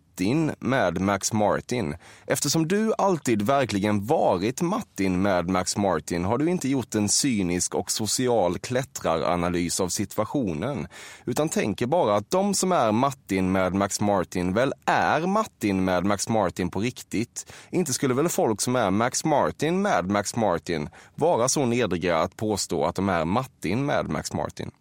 Mattin 0.11 0.51
med 0.59 1.01
Max 1.01 1.33
Martin. 1.33 1.95
Eftersom 2.27 2.67
du 2.67 2.93
alltid 2.97 3.41
verkligen 3.41 4.05
varit 4.05 4.61
Mattin 4.61 5.21
med 5.21 5.49
Max 5.49 5.77
Martin 5.77 6.25
har 6.25 6.37
du 6.37 6.49
inte 6.49 6.69
gjort 6.69 6.95
en 6.95 7.09
cynisk 7.09 7.75
och 7.75 7.91
social 7.91 8.59
klättraranalys 8.59 9.79
av 9.79 9.89
situationen. 9.89 10.87
Utan 11.25 11.49
tänker 11.49 11.85
bara 11.85 12.15
att 12.15 12.31
de 12.31 12.53
som 12.53 12.71
är 12.71 12.91
Mattin 12.91 13.51
med 13.51 13.73
Max 13.73 14.01
Martin 14.01 14.53
väl 14.53 14.73
är 14.85 15.27
Mattin 15.27 15.85
med 15.85 16.05
Max 16.05 16.29
Martin 16.29 16.69
på 16.69 16.79
riktigt. 16.79 17.53
Inte 17.69 17.93
skulle 17.93 18.13
väl 18.13 18.29
folk 18.29 18.61
som 18.61 18.75
är 18.75 18.91
Max 18.91 19.25
Martin 19.25 19.81
med 19.81 20.09
Max 20.09 20.35
Martin 20.35 20.89
vara 21.15 21.49
så 21.49 21.65
nedriga 21.65 22.17
att 22.17 22.37
påstå 22.37 22.85
att 22.85 22.95
de 22.95 23.09
är 23.09 23.25
Mattin 23.25 23.85
med 23.85 24.09
Max 24.09 24.33
Martin? 24.33 24.71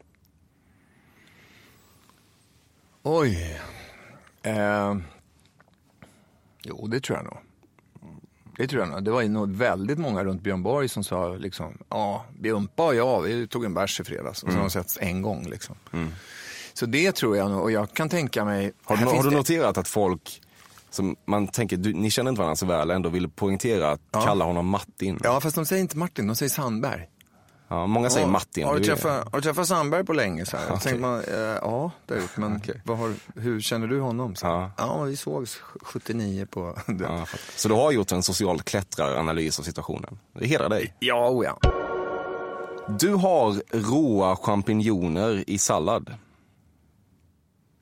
Oj. 3.02 3.60
Eh, 4.42 4.94
jo, 6.62 6.86
det 6.86 7.00
tror 7.00 7.18
jag 7.18 7.24
nog. 7.24 7.36
Det 8.56 8.66
tror 8.66 8.82
jag 8.82 8.90
nog. 8.90 9.04
Det 9.04 9.10
var 9.10 9.22
nog 9.22 9.52
väldigt 9.56 9.98
många 9.98 10.24
runt 10.24 10.42
Björn 10.42 10.62
Borg 10.62 10.88
som 10.88 11.04
sa 11.04 11.28
liksom, 11.28 11.78
ja, 11.88 12.24
Björnpa 12.40 12.86
och 12.86 12.94
jag, 12.94 13.22
vi 13.22 13.46
tog 13.46 13.64
en 13.64 13.74
bärs 13.74 14.00
i 14.00 14.04
fredags 14.04 14.42
och 14.42 14.50
så 14.50 14.56
har 14.56 14.62
de 14.62 14.70
setts 14.70 14.98
en 15.00 15.22
gång 15.22 15.48
liksom. 15.48 15.76
Så 16.74 16.86
det 16.86 17.12
tror 17.12 17.36
jag 17.36 17.50
nog 17.50 17.62
och 17.62 17.70
jag 17.70 17.92
kan 17.92 18.08
tänka 18.08 18.44
mig. 18.44 18.72
Har 18.84 18.96
du, 18.96 19.04
har 19.04 19.22
du 19.22 19.30
noterat 19.30 19.78
att 19.78 19.88
folk 19.88 20.42
som 20.90 21.16
man 21.24 21.48
tänker, 21.48 21.76
du, 21.76 21.92
ni 21.92 22.10
känner 22.10 22.30
inte 22.30 22.38
varandra 22.38 22.56
så 22.56 22.66
väl, 22.66 22.90
ändå 22.90 23.08
vill 23.08 23.28
poängtera 23.28 23.90
att 23.90 24.00
kalla 24.12 24.44
honom 24.44 24.66
Martin? 24.66 25.18
Ja, 25.22 25.40
fast 25.40 25.56
de 25.56 25.66
säger 25.66 25.82
inte 25.82 25.96
Martin, 25.96 26.26
de 26.26 26.36
säger 26.36 26.50
Sandberg. 26.50 27.08
Ja, 27.70 27.86
många 27.86 28.10
säger 28.10 28.26
Ja, 28.26 28.32
Martin. 28.32 28.66
Har 28.66 28.74
du, 28.74 28.84
träffat, 28.84 29.24
har 29.32 29.38
du 29.38 29.40
träffat 29.40 29.68
Sandberg 29.68 30.04
på 30.04 30.12
länge? 30.12 30.46
Så 30.46 30.56
här? 30.56 30.66
Så 30.66 30.76
tänkte 30.76 31.00
man, 31.00 31.24
eh, 31.24 31.34
ja, 31.34 31.90
det 32.06 32.14
har 32.14 32.40
men 32.40 32.62
vad 32.84 32.98
har, 32.98 33.14
hur 33.34 33.60
känner 33.60 33.86
du 33.86 34.00
honom? 34.00 34.34
Så, 34.36 34.46
Ja. 34.46 34.70
ja. 34.78 35.02
vi 35.02 35.16
sågs 35.16 35.60
79 35.82 36.46
på... 36.50 36.78
Ja, 37.00 37.26
så 37.56 37.68
du 37.68 37.74
har 37.74 37.92
gjort 37.92 38.12
en 38.12 38.22
social 38.22 38.62
klättraranalys 38.62 39.58
av 39.58 39.62
situationen? 39.62 40.18
Det 40.38 40.46
hedrar 40.46 40.68
dig. 40.68 40.94
ja, 40.98 41.30
oh 41.30 41.44
ja. 41.44 41.58
Du 43.00 43.14
har 43.14 43.62
råa 43.90 44.36
champinjoner 44.36 45.44
i 45.46 45.58
sallad. 45.58 46.14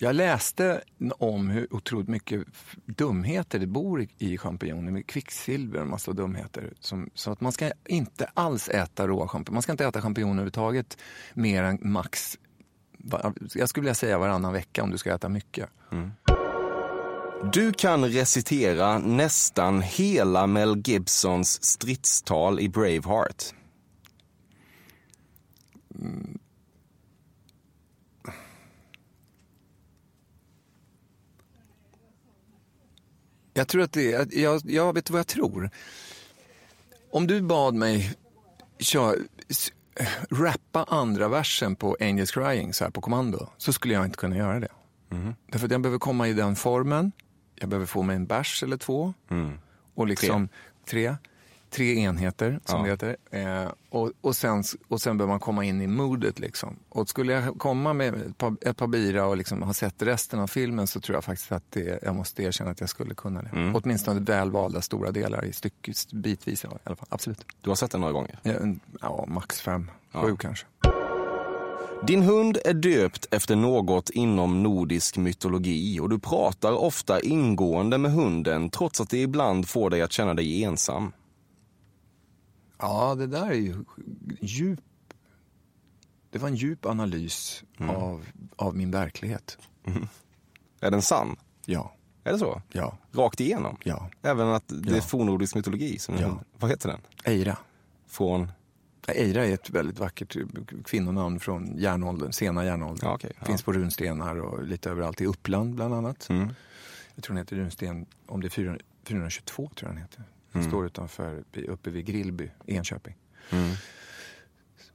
Jag 0.00 0.16
läste 0.16 0.80
om 1.18 1.48
hur 1.48 1.74
otroligt 1.74 2.08
mycket 2.08 2.46
dumheter 2.86 3.58
det 3.58 3.66
bor 3.66 4.06
i, 4.18 4.38
champinjoner 4.38 4.92
med 4.92 5.06
kvicksilver 5.06 5.80
och 5.80 5.86
massa 5.86 6.12
dumheter. 6.12 6.72
Som, 6.80 7.10
så 7.14 7.30
att 7.32 7.40
man 7.40 7.52
ska 7.52 7.70
inte 7.86 8.30
alls 8.34 8.68
äta 8.68 9.06
råa 9.06 9.28
champinjoner. 9.28 9.54
Man 9.54 9.62
ska 9.62 9.72
inte 9.72 9.86
äta 9.86 10.02
champinjoner 10.02 10.32
överhuvudtaget 10.32 10.98
mer 11.34 11.62
än 11.62 11.78
max, 11.82 12.38
jag 13.54 13.68
skulle 13.68 13.82
vilja 13.82 13.94
säga 13.94 14.18
varannan 14.18 14.52
vecka 14.52 14.82
om 14.82 14.90
du 14.90 14.98
ska 14.98 15.14
äta 15.14 15.28
mycket. 15.28 15.68
Du 17.52 17.72
kan 17.72 18.04
recitera 18.04 18.98
nästan 18.98 19.82
hela 19.82 20.46
Mel 20.46 20.82
Gibsons 20.84 21.64
stridstal 21.64 22.60
i 22.60 22.68
Braveheart. 22.68 23.54
Jag 33.58 33.68
tror 33.68 33.82
att 33.82 33.92
det 33.92 34.12
är, 34.12 34.26
jag, 34.38 34.62
jag 34.64 34.92
vet 34.92 35.10
vad 35.10 35.18
jag 35.18 35.26
tror. 35.26 35.70
Om 37.10 37.26
du 37.26 37.40
bad 37.42 37.74
mig 37.74 38.14
kör, 38.78 39.18
rappa 40.30 40.84
andra 40.88 41.28
versen 41.28 41.76
på 41.76 41.96
Angels 42.00 42.30
Crying 42.30 42.72
så 42.74 42.84
här 42.84 42.90
på 42.90 43.00
kommando 43.00 43.48
så 43.56 43.72
skulle 43.72 43.94
jag 43.94 44.04
inte 44.04 44.16
kunna 44.16 44.36
göra 44.36 44.60
det. 44.60 44.68
Därför 45.46 45.66
att 45.66 45.72
jag 45.72 45.80
behöver 45.80 45.98
komma 45.98 46.28
i 46.28 46.32
den 46.32 46.56
formen, 46.56 47.12
jag 47.54 47.68
behöver 47.68 47.86
få 47.86 48.02
mig 48.02 48.16
en 48.16 48.26
bärs 48.26 48.62
eller 48.62 48.76
två 48.76 49.14
och 49.94 50.06
liksom 50.06 50.48
tre. 50.86 51.08
Tre 51.08 51.16
enheter 51.76 52.60
som 52.64 52.86
Ja. 52.86 52.96
det 52.96 53.06
heter. 53.06 53.16
Eh, 53.64 53.70
och, 53.90 54.12
och, 54.20 54.36
sen, 54.36 54.64
och 54.88 55.00
sen 55.00 55.18
behöver 55.18 55.32
man 55.32 55.40
komma 55.40 55.64
in 55.64 55.82
i 55.82 55.86
modet. 55.86 56.38
Liksom. 56.38 56.76
Och 56.88 57.08
skulle 57.08 57.32
jag 57.32 57.58
komma 57.58 57.92
med 57.92 58.14
ett 58.14 58.38
par, 58.38 58.56
ett 58.60 58.76
par 58.76 58.86
bira 58.86 59.26
och 59.26 59.36
liksom 59.36 59.62
ha 59.62 59.74
sett 59.74 60.02
resten 60.02 60.40
av 60.40 60.46
filmen 60.46 60.86
så 60.86 61.00
tror 61.00 61.16
jag 61.16 61.24
faktiskt 61.24 61.52
att 61.52 61.64
det, 61.70 61.98
jag 62.02 62.14
måste 62.14 62.42
erkänna 62.42 62.70
att 62.70 62.80
jag 62.80 62.88
skulle 62.88 63.14
kunna 63.14 63.42
det. 63.42 63.72
Åtminstone 63.74 64.20
välvalda 64.20 64.80
stora 64.82 65.10
delar 65.10 65.44
i 65.44 65.52
styck, 65.52 65.88
bitvis 66.12 66.64
i 66.64 66.66
alla 66.84 66.96
fall. 66.96 67.08
Absolut. 67.10 67.44
Du 67.60 67.70
har 67.70 67.74
sett 67.76 67.90
den 67.90 68.00
några 68.00 68.12
gånger. 68.12 68.38
Ja, 68.42 68.52
ja 69.00 69.24
max 69.28 69.60
fem, 69.60 69.90
sju 70.12 70.36
kanske. 70.36 70.66
Din 72.06 72.22
hund 72.22 72.58
är 72.64 72.74
döpt 72.74 73.26
efter 73.30 73.56
något 73.56 74.10
inom 74.10 74.62
nordisk 74.62 75.16
mytologi 75.16 76.00
och 76.00 76.08
du 76.08 76.18
pratar 76.18 76.72
ofta 76.72 77.20
ingående 77.20 77.98
med 77.98 78.12
hunden 78.12 78.70
trots 78.70 79.00
att 79.00 79.10
det 79.10 79.18
ibland 79.18 79.68
får 79.68 79.90
dig 79.90 80.02
att 80.02 80.12
känna 80.12 80.34
dig 80.34 80.64
ensam. 80.64 81.12
Ja, 82.78 83.14
det 83.14 83.26
där 83.26 83.46
är 83.50 83.54
ju 83.54 83.84
djup. 84.40 84.80
Det 86.30 86.38
var 86.38 86.48
en 86.48 86.54
djup 86.56 86.86
analys 86.86 87.64
av, 87.78 88.26
av 88.56 88.76
min 88.76 88.90
verklighet. 88.90 89.58
Är 90.80 90.90
den 90.90 91.02
sann? 91.02 91.36
Ja, 91.66 91.94
Är 92.24 92.32
det 92.32 92.38
så? 92.38 92.62
ja, 92.72 92.98
Rakt 93.12 93.40
igenom? 93.40 93.76
ja. 93.84 94.10
Även 94.22 94.48
att 94.48 94.64
det 94.68 94.90
är 94.92 94.96
Ja. 94.96 95.02
fornnordisk 95.02 95.54
mytologi? 95.54 95.98
Som 95.98 96.16
Ja. 96.18 96.40
Vad 96.58 96.70
heter 96.70 96.88
den? 96.88 97.00
Eira. 97.24 97.58
Från? 98.06 98.52
Eira 99.08 99.46
är 99.46 99.54
ett 99.54 99.70
väldigt 99.70 99.98
vackert 99.98 100.36
kvinnonamn 100.84 101.40
från 101.40 101.78
järnåldern, 101.78 102.32
sena 102.32 102.64
järnåldern. 102.64 103.08
Ja, 103.08 103.14
okej, 103.14 103.32
ja. 103.38 103.46
Finns 103.46 103.62
på 103.62 103.72
runstenar 103.72 104.36
och 104.36 104.62
lite 104.64 104.90
överallt 104.90 105.20
i 105.20 105.26
Uppland 105.26 105.74
bland 105.74 105.94
annat. 105.94 106.28
Mm. 106.28 106.48
jag 107.14 107.24
tror 107.24 107.34
den 107.34 107.42
heter 107.44 107.56
Runsten, 107.56 108.06
om 108.26 108.40
det 108.40 108.46
är 108.46 108.50
400, 108.50 108.84
422 109.04 109.70
tror 109.74 109.88
jag 109.88 109.96
den 109.96 110.02
heter. 110.02 110.24
Den 110.58 110.68
står 110.68 110.86
utanför, 110.86 111.44
uppe 111.68 111.90
vid 111.90 112.06
Grillby, 112.06 112.50
Enköping. 112.66 113.14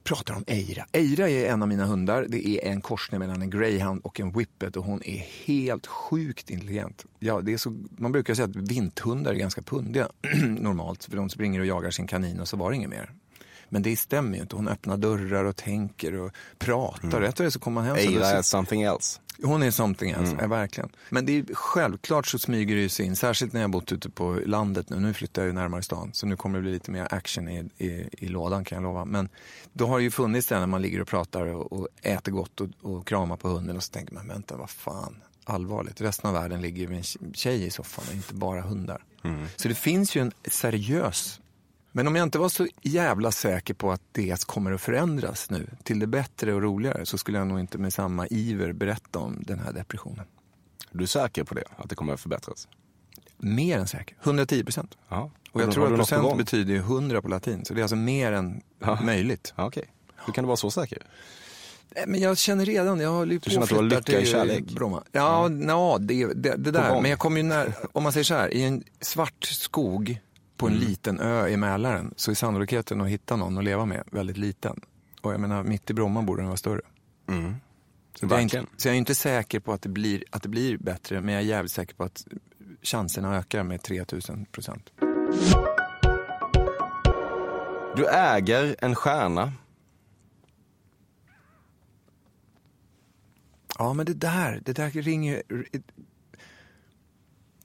Pratar 0.02 0.34
om 0.34 0.44
Eira. 0.46 0.86
Eira 0.92 1.28
är 1.28 1.52
en 1.52 1.62
av 1.62 1.68
mina 1.68 1.84
hundar. 1.84 2.26
Det 2.28 2.48
är 2.48 2.72
en 2.72 2.80
korsning 2.80 3.20
mellan 3.20 3.42
en 3.42 3.50
greyhound 3.50 4.00
och 4.04 4.20
en 4.20 4.32
whippet 4.32 4.76
och 4.76 4.84
hon 4.84 5.02
är 5.02 5.18
helt 5.44 5.86
sjukt 5.86 6.50
intelligent. 6.50 7.04
Ja, 7.18 7.40
det 7.40 7.52
är 7.52 7.56
så, 7.56 7.76
man 7.90 8.12
brukar 8.12 8.34
säga 8.34 8.44
att 8.44 8.56
vinthundar 8.56 9.30
är 9.30 9.36
ganska 9.36 9.62
pundiga 9.62 10.08
normalt, 10.60 11.04
för 11.04 11.16
de 11.16 11.30
springer 11.30 11.60
och 11.60 11.66
jagar 11.66 11.90
sin 11.90 12.06
kanin 12.06 12.40
och 12.40 12.48
så 12.48 12.56
var 12.56 12.70
det 12.70 12.76
inget 12.76 12.90
mer. 12.90 13.12
Men 13.74 13.82
det 13.82 13.96
stämmer 13.96 14.36
ju 14.36 14.42
inte. 14.42 14.56
Hon 14.56 14.68
öppnar 14.68 14.96
dörrar 14.96 15.44
och 15.44 15.56
tänker 15.56 16.14
och 16.14 16.32
pratar. 16.58 17.20
Rätt 17.20 17.36
det 17.36 17.44
är 17.44 17.50
så 17.50 17.58
kommer 17.58 17.74
man 17.74 17.84
hem. 17.84 17.96
Eira 17.96 18.26
är 18.26 18.42
something 18.42 18.82
else. 18.82 19.20
hon 19.42 19.62
är 19.62 19.70
something 19.70 20.10
else, 20.10 20.36
ja, 20.40 20.46
verkligen. 20.46 20.90
Men 21.10 21.26
det 21.26 21.38
är 21.38 21.54
självklart 21.54 22.26
så 22.26 22.38
smyger 22.38 22.74
det 22.74 22.80
ju 22.80 22.88
sig 22.88 23.06
in, 23.06 23.16
särskilt 23.16 23.52
när 23.52 23.60
jag 23.60 23.68
har 23.68 23.72
bott 23.72 23.92
ute 23.92 24.10
på 24.10 24.40
landet 24.46 24.90
nu. 24.90 25.00
Nu 25.00 25.14
flyttar 25.14 25.42
jag 25.42 25.46
ju 25.46 25.52
närmare 25.52 25.82
stan, 25.82 26.10
så 26.12 26.26
nu 26.26 26.36
kommer 26.36 26.58
det 26.58 26.62
bli 26.62 26.72
lite 26.72 26.90
mer 26.90 27.08
action 27.10 27.48
i, 27.48 27.70
i, 27.78 28.08
i 28.12 28.28
lådan 28.28 28.64
kan 28.64 28.76
jag 28.76 28.82
lova. 28.82 29.04
Men 29.04 29.28
då 29.72 29.86
har 29.86 29.98
det 29.98 30.04
ju 30.04 30.10
funnits 30.10 30.46
det 30.46 30.58
när 30.58 30.66
man 30.66 30.82
ligger 30.82 31.00
och 31.00 31.08
pratar 31.08 31.46
och, 31.46 31.72
och 31.72 31.88
äter 32.02 32.32
gott 32.32 32.60
och, 32.60 32.68
och 32.82 33.06
kramar 33.06 33.36
på 33.36 33.48
hunden 33.48 33.76
och 33.76 33.82
så 33.82 33.92
tänker 33.92 34.14
man, 34.14 34.28
vänta 34.28 34.56
vad 34.56 34.70
fan, 34.70 35.16
allvarligt. 35.44 36.00
Resten 36.00 36.28
av 36.28 36.34
världen 36.34 36.62
ligger 36.62 36.88
med 36.88 36.98
en 36.98 37.32
tjej 37.34 37.64
i 37.64 37.70
soffan 37.70 38.04
och 38.08 38.14
inte 38.14 38.34
bara 38.34 38.60
hundar. 38.60 39.04
Så 39.56 39.68
det 39.68 39.74
finns 39.74 40.16
ju 40.16 40.20
en 40.20 40.32
seriös 40.50 41.40
men 41.96 42.06
om 42.06 42.16
jag 42.16 42.22
inte 42.22 42.38
var 42.38 42.48
så 42.48 42.66
jävla 42.82 43.32
säker 43.32 43.74
på 43.74 43.92
att 43.92 44.00
det 44.12 44.44
kommer 44.46 44.72
att 44.72 44.80
förändras 44.80 45.50
nu 45.50 45.66
till 45.82 45.98
det 45.98 46.06
bättre 46.06 46.54
och 46.54 46.62
roligare 46.62 47.06
så 47.06 47.18
skulle 47.18 47.38
jag 47.38 47.46
nog 47.46 47.60
inte 47.60 47.78
med 47.78 47.92
samma 47.92 48.26
iver 48.26 48.72
berätta 48.72 49.18
om 49.18 49.42
den 49.46 49.58
här 49.58 49.72
depressionen. 49.72 50.24
Du 50.92 51.02
är 51.02 51.06
säker 51.06 51.44
på 51.44 51.54
det? 51.54 51.64
Att 51.76 51.88
det 51.88 51.94
kommer 51.94 52.12
att 52.14 52.20
förbättras? 52.20 52.68
Mer 53.38 53.78
än 53.78 53.86
säker. 53.86 54.16
110 54.22 54.64
procent. 54.64 54.98
Ja. 55.08 55.30
Och 55.52 55.60
jag 55.60 55.66
Har 55.66 55.72
tror 55.72 55.86
du 55.86 55.92
att 55.92 55.98
procent 55.98 56.38
betyder 56.38 56.72
ju 56.72 56.78
100 56.78 57.22
på 57.22 57.28
latin. 57.28 57.64
Så 57.64 57.74
det 57.74 57.80
är 57.80 57.82
alltså 57.82 57.96
mer 57.96 58.32
än 58.32 58.62
Ja. 58.80 58.98
möjligt. 59.02 59.54
Ja, 59.56 59.66
Okej. 59.66 59.84
Hur 60.26 60.32
kan 60.32 60.44
du 60.44 60.46
vara 60.46 60.56
så 60.56 60.70
säker? 60.70 60.98
Men 62.06 62.20
jag 62.20 62.38
känner 62.38 62.64
redan, 62.64 63.00
jag 63.00 63.10
håller 63.10 63.32
ju 63.32 63.40
på 63.40 63.50
känner 63.50 63.62
att 63.62 63.68
du 63.68 63.74
har 63.74 63.82
lycka 63.82 64.20
i 64.20 64.26
kärlek? 64.26 64.64
Bromma. 64.64 65.02
Ja, 65.12 65.50
ja 65.50 65.98
det, 66.00 66.26
det, 66.26 66.56
det 66.56 66.70
där. 66.70 67.00
Men 67.00 67.10
jag 67.10 67.18
kommer 67.18 67.36
ju 67.36 67.42
när, 67.42 67.74
om 67.92 68.02
man 68.02 68.12
säger 68.12 68.24
så 68.24 68.34
här, 68.34 68.54
i 68.54 68.62
en 68.62 68.84
svart 69.00 69.44
skog 69.44 70.20
på 70.56 70.66
en 70.66 70.72
Mm. 70.72 70.84
liten 70.88 71.20
ö 71.20 71.48
i 71.48 71.56
Mälaren 71.56 72.14
så 72.16 72.30
är 72.30 72.34
sannolikheten 72.34 73.00
att 73.00 73.08
hitta 73.08 73.36
någon 73.36 73.58
att 73.58 73.64
leva 73.64 73.84
med 73.86 74.04
väldigt 74.10 74.36
liten. 74.36 74.80
Och 75.20 75.32
jag 75.32 75.40
menar, 75.40 75.62
mitt 75.62 75.90
i 75.90 75.94
Bromma 75.94 76.22
borde 76.22 76.42
den 76.42 76.46
vara 76.48 76.56
större. 76.56 76.80
Så, 78.14 78.26
jag 78.26 78.32
är 78.32 78.40
inte, 78.40 78.58
Mm. 78.58 78.70
Så 78.76 78.88
jag 78.88 78.94
är 78.94 78.98
inte 78.98 79.14
säker 79.14 79.60
på 79.60 79.72
att 79.72 79.82
det, 79.82 79.88
blir, 79.88 80.24
att 80.30 80.42
det 80.42 80.48
blir 80.48 80.78
bättre, 80.78 81.20
men 81.20 81.34
jag 81.34 81.42
är 81.42 81.46
jävligt 81.46 81.72
säker 81.72 81.94
på 81.94 82.04
att 82.04 82.26
chanserna 82.82 83.36
ökar 83.36 83.62
med 83.62 83.82
3000 83.82 84.44
procent. 84.46 84.90
Du 87.96 88.06
äger 88.08 88.76
en 88.78 88.94
stjärna. 88.94 89.52
Ja, 93.78 93.92
men 93.92 94.06
det 94.06 94.14
där, 94.14 94.60
det 94.64 94.72
där 94.72 94.90
ringer... 94.90 95.42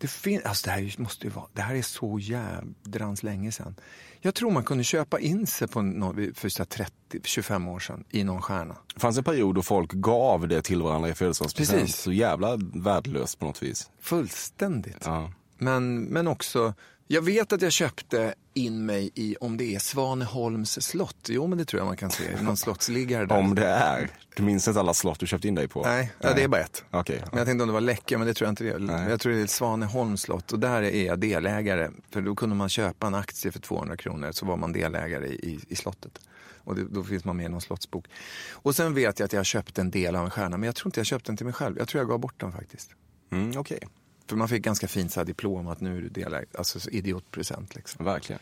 Det, 0.02 0.08
fin- 0.08 0.42
alltså 0.46 0.66
det, 0.66 0.72
här 0.72 0.96
måste 0.98 1.28
ju 1.28 1.30
vara, 1.34 1.46
det 1.54 1.62
här 1.62 1.76
är 1.76 1.82
så 1.82 2.20
jädrans 2.20 3.24
länge 3.24 3.52
sedan. 3.52 3.76
Jag 4.22 4.36
tror 4.36 4.52
man 4.52 4.64
kunde 4.64 4.84
köpa 4.84 5.20
in 5.20 5.48
sig 5.48 5.68
på 5.68 5.82
nå- 5.82 6.14
för 6.36 6.50
så 6.50 6.64
här 6.64 6.86
30-25 7.12 7.70
år 7.70 7.80
sedan 7.80 8.04
i 8.10 8.24
någon 8.24 8.42
stjärna. 8.42 8.76
Det 8.94 9.00
fanns 9.00 9.18
en 9.18 9.24
period 9.24 9.56
då 9.56 9.62
folk 9.62 9.92
gav 9.92 10.48
det 10.48 10.62
till 10.62 10.82
varandra 10.82 11.10
i 11.10 11.14
födelsedagspresent. 11.14 11.96
Så 11.96 12.12
jävla 12.12 12.56
värdelöst 12.74 13.40
på 13.40 13.46
något 13.46 13.64
vis. 13.64 13.90
Fullständigt. 14.00 15.02
Ja. 15.06 15.32
Men, 15.58 16.04
men 16.04 16.28
också, 16.28 16.74
jag 17.12 17.22
vet 17.22 17.54
att 17.54 17.62
jag 17.62 17.72
köpte 17.72 18.34
in 18.54 18.86
mig 18.86 19.12
i, 19.16 19.36
om 19.42 19.58
det 19.58 19.76
är 19.76 19.80
Svaneholms 19.80 20.82
slott. 20.82 21.28
Jo, 21.30 21.48
men 21.48 21.58
det 21.58 21.66
tror 21.66 21.80
jag 21.80 21.88
man 21.88 21.98
kan 21.98 22.12
se. 22.12 22.42
Någon 22.42 22.58
slottsliggare 22.58 23.26
där. 23.26 23.38
Om 23.38 23.56
det 23.56 23.68
är. 23.68 24.10
Du 24.36 24.44
minns 24.44 24.68
inte 24.68 24.80
alla 24.80 24.94
slott 24.94 25.20
du 25.20 25.28
köpte 25.28 25.48
in 25.48 25.56
dig 25.56 25.68
på? 25.68 25.82
Nej, 25.84 26.12
ja, 26.20 26.34
det 26.34 26.44
är 26.44 26.48
bara 26.48 26.62
ett. 26.62 26.84
Okej. 26.92 27.24
Men 27.30 27.38
jag 27.38 27.48
tänkte 27.48 27.64
om 27.64 27.68
det 27.68 27.74
var 27.74 27.82
Läcka, 27.82 28.18
men 28.18 28.28
det 28.28 28.34
tror 28.34 28.46
jag 28.46 28.52
inte 28.52 28.64
det 28.64 28.70
är. 28.70 28.80
Nej. 28.80 29.10
Jag 29.10 29.20
tror 29.20 29.34
det 29.34 29.42
är 29.42 29.48
Svaneholms 29.48 30.22
slott 30.22 30.52
och 30.52 30.60
där 30.60 30.82
är 30.82 31.06
jag 31.06 31.20
delägare. 31.20 31.90
För 32.10 32.22
då 32.22 32.36
kunde 32.36 32.56
man 32.56 32.70
köpa 32.70 33.08
en 33.08 33.16
aktie 33.16 33.52
för 33.52 33.60
200 33.60 33.98
kronor 33.98 34.32
så 34.32 34.46
var 34.46 34.58
man 34.58 34.74
delägare 34.74 35.28
i, 35.28 35.60
i, 35.68 35.76
slottet. 35.76 36.20
Och 36.64 36.76
det, 36.76 36.84
då 36.84 37.04
finns 37.04 37.26
man 37.26 37.38
med 37.38 37.46
i 37.46 37.50
någon 37.50 37.62
slottsbok. 37.62 38.06
Och 38.52 38.76
sen 38.76 38.94
vet 38.94 39.20
jag 39.20 39.26
att 39.26 39.34
jag 39.34 39.46
köpte 39.46 39.82
en 39.82 39.92
del 39.92 40.16
av 40.16 40.26
en 40.26 40.32
stjärna, 40.32 40.58
men 40.58 40.64
jag 40.64 40.76
tror 40.76 40.88
inte 40.88 41.00
jag 41.00 41.08
köpte 41.08 41.30
den 41.30 41.38
till 41.38 41.46
mig 41.46 41.54
själv. 41.54 41.78
Jag 41.78 41.88
tror 41.88 42.02
jag 42.02 42.10
gav 42.10 42.20
bort 42.20 42.40
den 42.40 42.52
faktiskt. 42.52 42.92
Mm, 43.32 43.58
Okej, 43.58 43.80
För 44.30 44.36
man 44.36 44.48
fick 44.48 44.64
ganska 44.64 44.88
fint 44.88 45.12
så 45.12 45.20
här 45.20 45.26
diplom 45.26 45.68
att 45.68 45.82
nu 45.82 45.98
är 45.98 46.02
du 46.02 46.10
delägare. 46.10 46.46
Alltså 46.58 46.80
så 46.80 46.90
idiotpresent 46.90 47.76
liksom. 47.76 48.06
verkligen. 48.06 48.40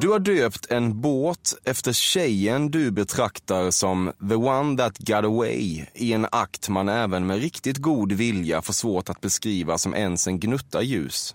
Du 0.00 0.08
har 0.08 0.18
döpt 0.18 0.70
en 0.70 1.00
båt 1.00 1.54
efter 1.64 1.92
tjejen 1.92 2.70
du 2.70 2.90
betraktar 2.90 3.70
som 3.70 4.12
the 4.28 4.34
one 4.34 4.76
that 4.76 4.98
got 4.98 5.24
away 5.24 5.86
i 5.94 6.12
en 6.12 6.26
akt 6.32 6.68
man 6.68 6.88
även 6.88 7.26
med 7.26 7.38
riktigt 7.38 7.76
god 7.76 8.12
vilja 8.12 8.62
får 8.62 8.72
svårt 8.72 9.08
att 9.08 9.20
beskriva 9.20 9.78
som 9.78 9.94
ens 9.94 10.26
en 10.26 10.40
gnutta 10.40 10.82
ljus. 10.82 11.34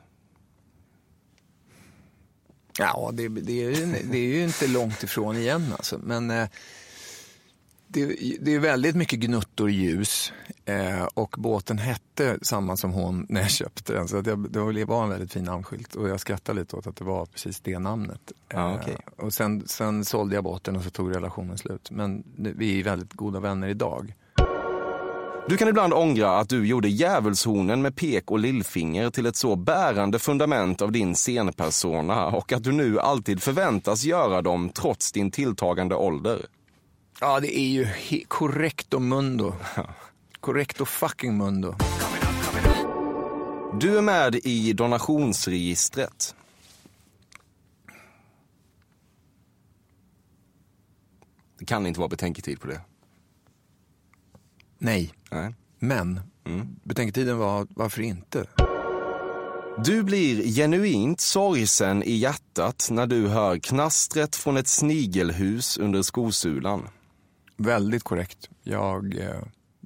Ja, 2.78 3.10
det, 3.14 3.28
det, 3.28 3.64
är, 3.64 3.70
ju, 3.70 3.86
det 4.12 4.18
är 4.18 4.28
ju 4.28 4.44
inte 4.44 4.68
långt 4.68 5.04
ifrån 5.04 5.38
igen 5.38 5.74
alltså. 5.78 5.98
Men 6.04 6.32
eh, 6.32 6.48
det, 7.92 8.06
det 8.42 8.56
är 8.56 8.60
väldigt 8.60 8.96
mycket 8.96 9.20
gnuttor 9.20 9.70
ljus. 9.70 10.34
Eh, 10.66 11.04
och 11.14 11.36
båten 11.38 11.78
hette 11.78 12.38
samma 12.42 12.78
som 12.78 12.92
hon 12.92 13.26
när 13.30 13.42
jag 13.42 13.50
köpte 13.50 13.94
den. 13.94 14.08
Så 14.08 14.22
det 14.22 14.86
var 14.86 15.04
en 15.04 15.10
väldigt 15.10 15.34
fin 15.34 15.44
namnskylt. 15.44 15.96
Och 15.96 16.10
jag 16.10 16.20
skrattade 16.20 16.60
lite 16.60 16.76
åt 16.76 16.88
att 16.88 16.96
det 16.96 17.04
var 17.04 17.26
precis 17.26 17.60
det 17.60 17.80
namnet. 17.80 18.32
Ja, 18.54 18.70
Eh, 18.72 18.76
okej. 18.82 18.98
och 19.18 19.34
sen, 19.34 19.64
sen 19.68 20.06
sålde 20.06 20.36
jag 20.36 20.44
båten 20.44 20.76
och 20.76 20.84
så 20.84 20.90
tog 20.90 21.16
relationen 21.16 21.58
slut. 21.58 21.92
Men 21.92 22.24
vi 22.36 22.80
är 22.80 22.84
väldigt 22.84 23.14
goda 23.14 23.40
vänner 23.40 23.68
idag. 23.68 24.14
Du 25.50 25.58
kan 25.58 25.68
ibland 25.68 25.94
ångra 25.94 26.38
att 26.38 26.50
du 26.50 26.68
gjorde 26.68 26.90
djävulshornen 26.90 27.82
med 27.82 27.96
pek 27.96 28.32
och 28.32 28.40
lillfinger 28.40 29.10
till 29.10 29.26
ett 29.26 29.36
så 29.36 29.56
bärande 29.56 30.20
fundament 30.20 30.82
av 30.82 30.92
din 30.92 31.16
scenpersona 31.16 32.28
och 32.28 32.54
att 32.54 32.64
du 32.64 32.72
nu 32.72 33.00
alltid 33.00 33.42
förväntas 33.44 34.04
göra 34.04 34.42
dem 34.42 34.70
trots 34.70 35.12
din 35.12 35.32
tilltagande 35.32 35.96
ålder. 35.96 36.46
Ja, 37.22 37.40
det 37.40 37.58
är 37.58 37.68
ju 37.68 37.88
correcto 38.28 39.00
mundo. 39.00 39.56
Correcto 40.40 40.86
fucking 40.86 41.38
mundo. 41.38 41.76
Du 43.80 43.98
är 43.98 44.02
med 44.02 44.36
i 44.36 44.74
donationsregistret. 44.74 46.36
Det 51.60 51.66
kan 51.66 51.86
inte 51.88 52.00
vara 52.00 52.10
betänketid 52.10 52.62
på 52.62 52.68
det. 52.68 52.82
Nej, 54.78 55.14
Nej. 55.32 55.54
men 55.80 56.22
betänketiden 56.84 57.38
var 57.38 57.68
varför 57.70 58.02
inte? 58.02 58.48
Du 59.84 60.04
blir 60.04 60.44
genuint 60.44 61.22
sorgsen 61.22 62.04
i 62.04 62.14
hjärtat 62.14 62.88
när 62.92 63.08
du 63.08 63.28
hör 63.28 63.58
knastret 63.58 64.36
från 64.36 64.58
ett 64.58 64.68
snigelhus 64.68 65.78
under 65.78 66.02
skosulan. 66.02 66.88
Väldigt 67.60 68.04
korrekt. 68.04 68.50
Jag 68.64 69.18
eh, 69.20 69.30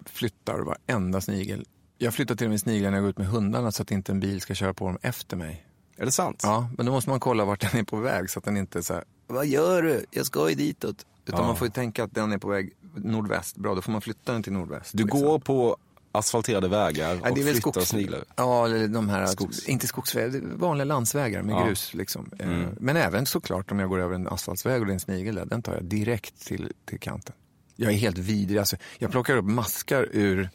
flyttar 0.05 0.59
varenda 0.59 1.21
snigel. 1.21 1.65
Jag 1.97 2.13
flyttar 2.13 2.35
till 2.35 2.47
och 2.47 2.51
med 2.51 2.59
sniglar 2.59 2.89
när 2.91 2.97
jag 2.97 3.03
går 3.03 3.09
ut 3.09 3.17
med 3.17 3.27
hundarna 3.27 3.71
så 3.71 3.81
att 3.81 3.91
inte 3.91 4.11
en 4.11 4.19
bil 4.19 4.41
ska 4.41 4.53
köra 4.53 4.73
på 4.73 4.85
dem 4.85 4.97
efter 5.01 5.37
mig. 5.37 5.65
Är 5.97 6.05
det 6.05 6.11
sant? 6.11 6.39
Ja, 6.43 6.69
men 6.77 6.85
då 6.85 6.91
måste 6.91 7.09
man 7.09 7.19
kolla 7.19 7.45
vart 7.45 7.61
den 7.71 7.79
är 7.79 7.83
på 7.83 7.97
väg 7.97 8.29
så 8.29 8.39
att 8.39 8.45
den 8.45 8.57
inte 8.57 8.83
så 8.83 8.93
här, 8.93 9.03
vad 9.27 9.45
gör 9.47 9.81
du? 9.81 10.05
Jag 10.11 10.25
ska 10.25 10.49
ju 10.49 10.55
ditåt. 10.55 11.05
Utan 11.25 11.39
Ja. 11.39 11.47
man 11.47 11.55
får 11.55 11.67
ju 11.67 11.71
tänka 11.71 12.03
att 12.03 12.13
den 12.15 12.31
är 12.31 12.37
på 12.37 12.47
väg 12.47 12.73
nordväst. 12.95 13.55
Bra, 13.57 13.75
då 13.75 13.81
får 13.81 13.91
man 13.91 14.01
flytta 14.01 14.33
den 14.33 14.43
till 14.43 14.53
nordväst. 14.53 14.97
Du 14.97 15.03
liksom. 15.03 15.21
går 15.21 15.39
på 15.39 15.77
asfalterade 16.11 16.67
vägar 16.67 17.15
och 17.21 17.35
det 17.35 17.41
är 17.41 17.45
väl 17.45 17.53
flyttar 17.53 17.71
skogs... 17.71 17.87
sniglar. 17.89 18.23
Ja, 18.35 18.65
eller 18.65 18.87
de 18.87 19.09
här, 19.09 19.25
Skogs- 19.25 19.69
inte 19.69 19.87
skogsvägar, 19.87 20.41
vanliga 20.55 20.85
landsvägar 20.85 21.41
med 21.43 21.53
Ja. 21.53 21.57
Mm. 21.57 21.67
grus. 21.67 21.93
Liksom. 21.93 22.29
Eh, 22.39 22.49
Men 22.79 22.97
även 22.97 23.25
såklart 23.25 23.71
om 23.71 23.79
jag 23.79 23.89
går 23.89 23.99
över 23.99 24.15
en 24.15 24.27
asfaltsväg 24.27 24.79
och 24.81 24.85
det 24.87 24.91
är 24.91 24.93
en 24.93 24.99
snigel 24.99 25.35
där, 25.35 25.45
den 25.45 25.61
tar 25.61 25.73
jag 25.73 25.83
direkt 25.83 26.45
till, 26.45 26.71
till 26.85 26.99
kanten. 26.99 27.35
Jag 27.75 27.91
är 27.93 27.97
helt 27.97 28.17
vidrig. 28.17 28.57
Alltså, 28.59 28.75
jag 28.97 29.11
plockar 29.11 29.37
upp 29.37 29.45
maskar 29.45 30.09
ur 30.11 30.49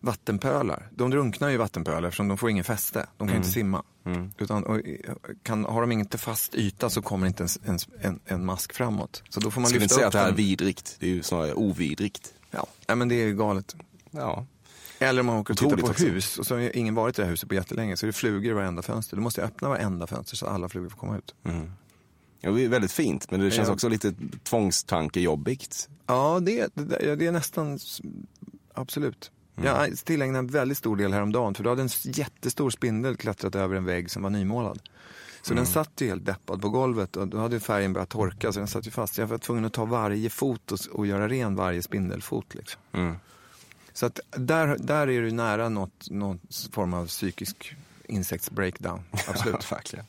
vattenpölar. 0.00 0.88
De 0.94 1.10
drunknar 1.10 1.48
ju 1.48 1.54
i 1.54 1.56
vattenpölar 1.56 2.08
eftersom 2.08 2.28
de 2.28 2.38
får 2.38 2.50
ingen 2.50 2.64
fäste. 2.64 2.98
De 3.16 3.18
kan 3.18 3.28
Mm. 3.28 3.36
inte 3.36 3.50
simma. 3.50 3.82
Utan, 4.38 4.64
och, 4.64 4.80
kan, 5.42 5.64
har 5.64 5.80
de 5.80 5.92
inte 5.92 6.18
fast 6.18 6.54
yta 6.54 6.90
så 6.90 7.02
kommer 7.02 7.26
inte 7.26 7.42
ens, 7.64 7.88
en, 8.00 8.20
en 8.26 8.44
mask 8.44 8.72
framåt. 8.74 9.22
Så 9.28 9.40
då 9.40 9.50
får 9.50 9.60
man 9.60 9.64
Jag 9.64 9.68
skulle 9.70 9.84
inte 9.84 9.94
lyfta 9.94 9.96
säga 9.96 10.06
att 10.06 10.12
det 10.12 10.18
här 10.18 10.28
är 10.28 10.32
vidrigt. 10.32 10.96
Det 11.00 11.06
är 11.06 11.10
ju 11.10 11.22
snarare 11.22 11.54
ovidrigt. 11.54 12.34
Ja, 12.50 12.66
nej, 12.88 12.96
men 12.96 13.08
det 13.08 13.14
är 13.14 13.32
galet. 13.32 13.76
Ja. 14.10 14.46
Eller 14.98 15.20
om 15.20 15.26
man 15.26 15.36
åker 15.36 15.52
och 15.54 15.58
tittar 15.58 15.76
på 15.76 15.86
också. 15.86 16.04
hus 16.06 16.38
och 16.38 16.46
så 16.46 16.54
har 16.54 16.76
ingen 16.76 16.94
varit 16.94 17.18
i 17.18 17.22
det 17.22 17.24
här 17.26 17.30
huset 17.30 17.48
på 17.48 17.54
jättelänge 17.54 17.96
så 17.96 18.06
är 18.06 18.08
det 18.08 18.12
flugor 18.12 18.50
i 18.50 18.54
varenda 18.54 18.82
fönster. 18.82 19.16
Då 19.16 19.22
måste 19.22 19.40
jag 19.40 19.48
öppna 19.48 19.68
varenda 19.68 20.06
fönster 20.06 20.36
så 20.36 20.46
alla 20.46 20.68
flugor 20.68 20.88
får 20.88 20.98
komma 20.98 21.18
ut. 21.18 21.34
Ja, 22.40 22.50
det 22.50 22.64
är 22.64 22.68
väldigt 22.68 22.92
fint, 22.92 23.30
men 23.30 23.40
det 23.40 23.50
känns 23.50 23.68
också 23.68 23.88
lite 23.88 24.14
tvångstankejobbigt. 24.42 25.88
Ja, 26.06 26.40
det, 26.42 26.70
det, 26.74 27.16
det 27.16 27.26
är 27.26 27.32
nästan 27.32 27.78
absolut. 28.74 29.30
Jag 29.62 29.98
tillägnade 29.98 30.38
en 30.38 30.46
väldigt 30.46 30.78
stor 30.78 30.96
del 30.96 31.12
häromdagen 31.12 31.54
för 31.54 31.64
då 31.64 31.70
hade 31.70 31.82
en 31.82 31.88
jättestor 32.02 32.70
spindel 32.70 33.16
klättrat 33.16 33.54
över 33.54 33.76
en 33.76 33.84
vägg 33.84 34.10
som 34.10 34.22
var 34.22 34.30
nymålad. 34.30 34.80
Så 35.42 35.54
den 35.54 35.66
satt 35.66 36.00
ju 36.00 36.08
helt 36.08 36.26
deppad 36.26 36.62
på 36.62 36.68
golvet 36.68 37.16
och 37.16 37.28
då 37.28 37.38
hade 37.38 37.60
färgen 37.60 37.92
börjat 37.92 38.08
torka 38.08 38.52
så 38.52 38.58
den 38.58 38.68
satt 38.68 38.86
ju 38.86 38.90
fast. 38.90 39.18
Jag 39.18 39.26
var 39.26 39.38
tvungen 39.38 39.64
att 39.64 39.72
ta 39.72 39.84
varje 39.84 40.30
fot 40.30 40.72
och, 40.72 40.78
och 40.92 41.06
göra 41.06 41.28
ren 41.28 41.56
varje 41.56 41.82
spindelfot. 41.82 42.54
Liksom. 42.54 42.80
Mm. 42.92 43.16
Så 43.92 44.06
att 44.06 44.20
där, 44.30 44.76
där 44.78 45.08
är 45.08 45.22
du 45.22 45.30
nära 45.30 45.68
något, 45.68 46.10
någon 46.10 46.40
form 46.72 46.94
av 46.94 47.06
psykisk 47.06 47.76
insektsbreakdown. 48.04 49.00
Absolut. 49.28 49.72
Verkligen. 49.72 50.04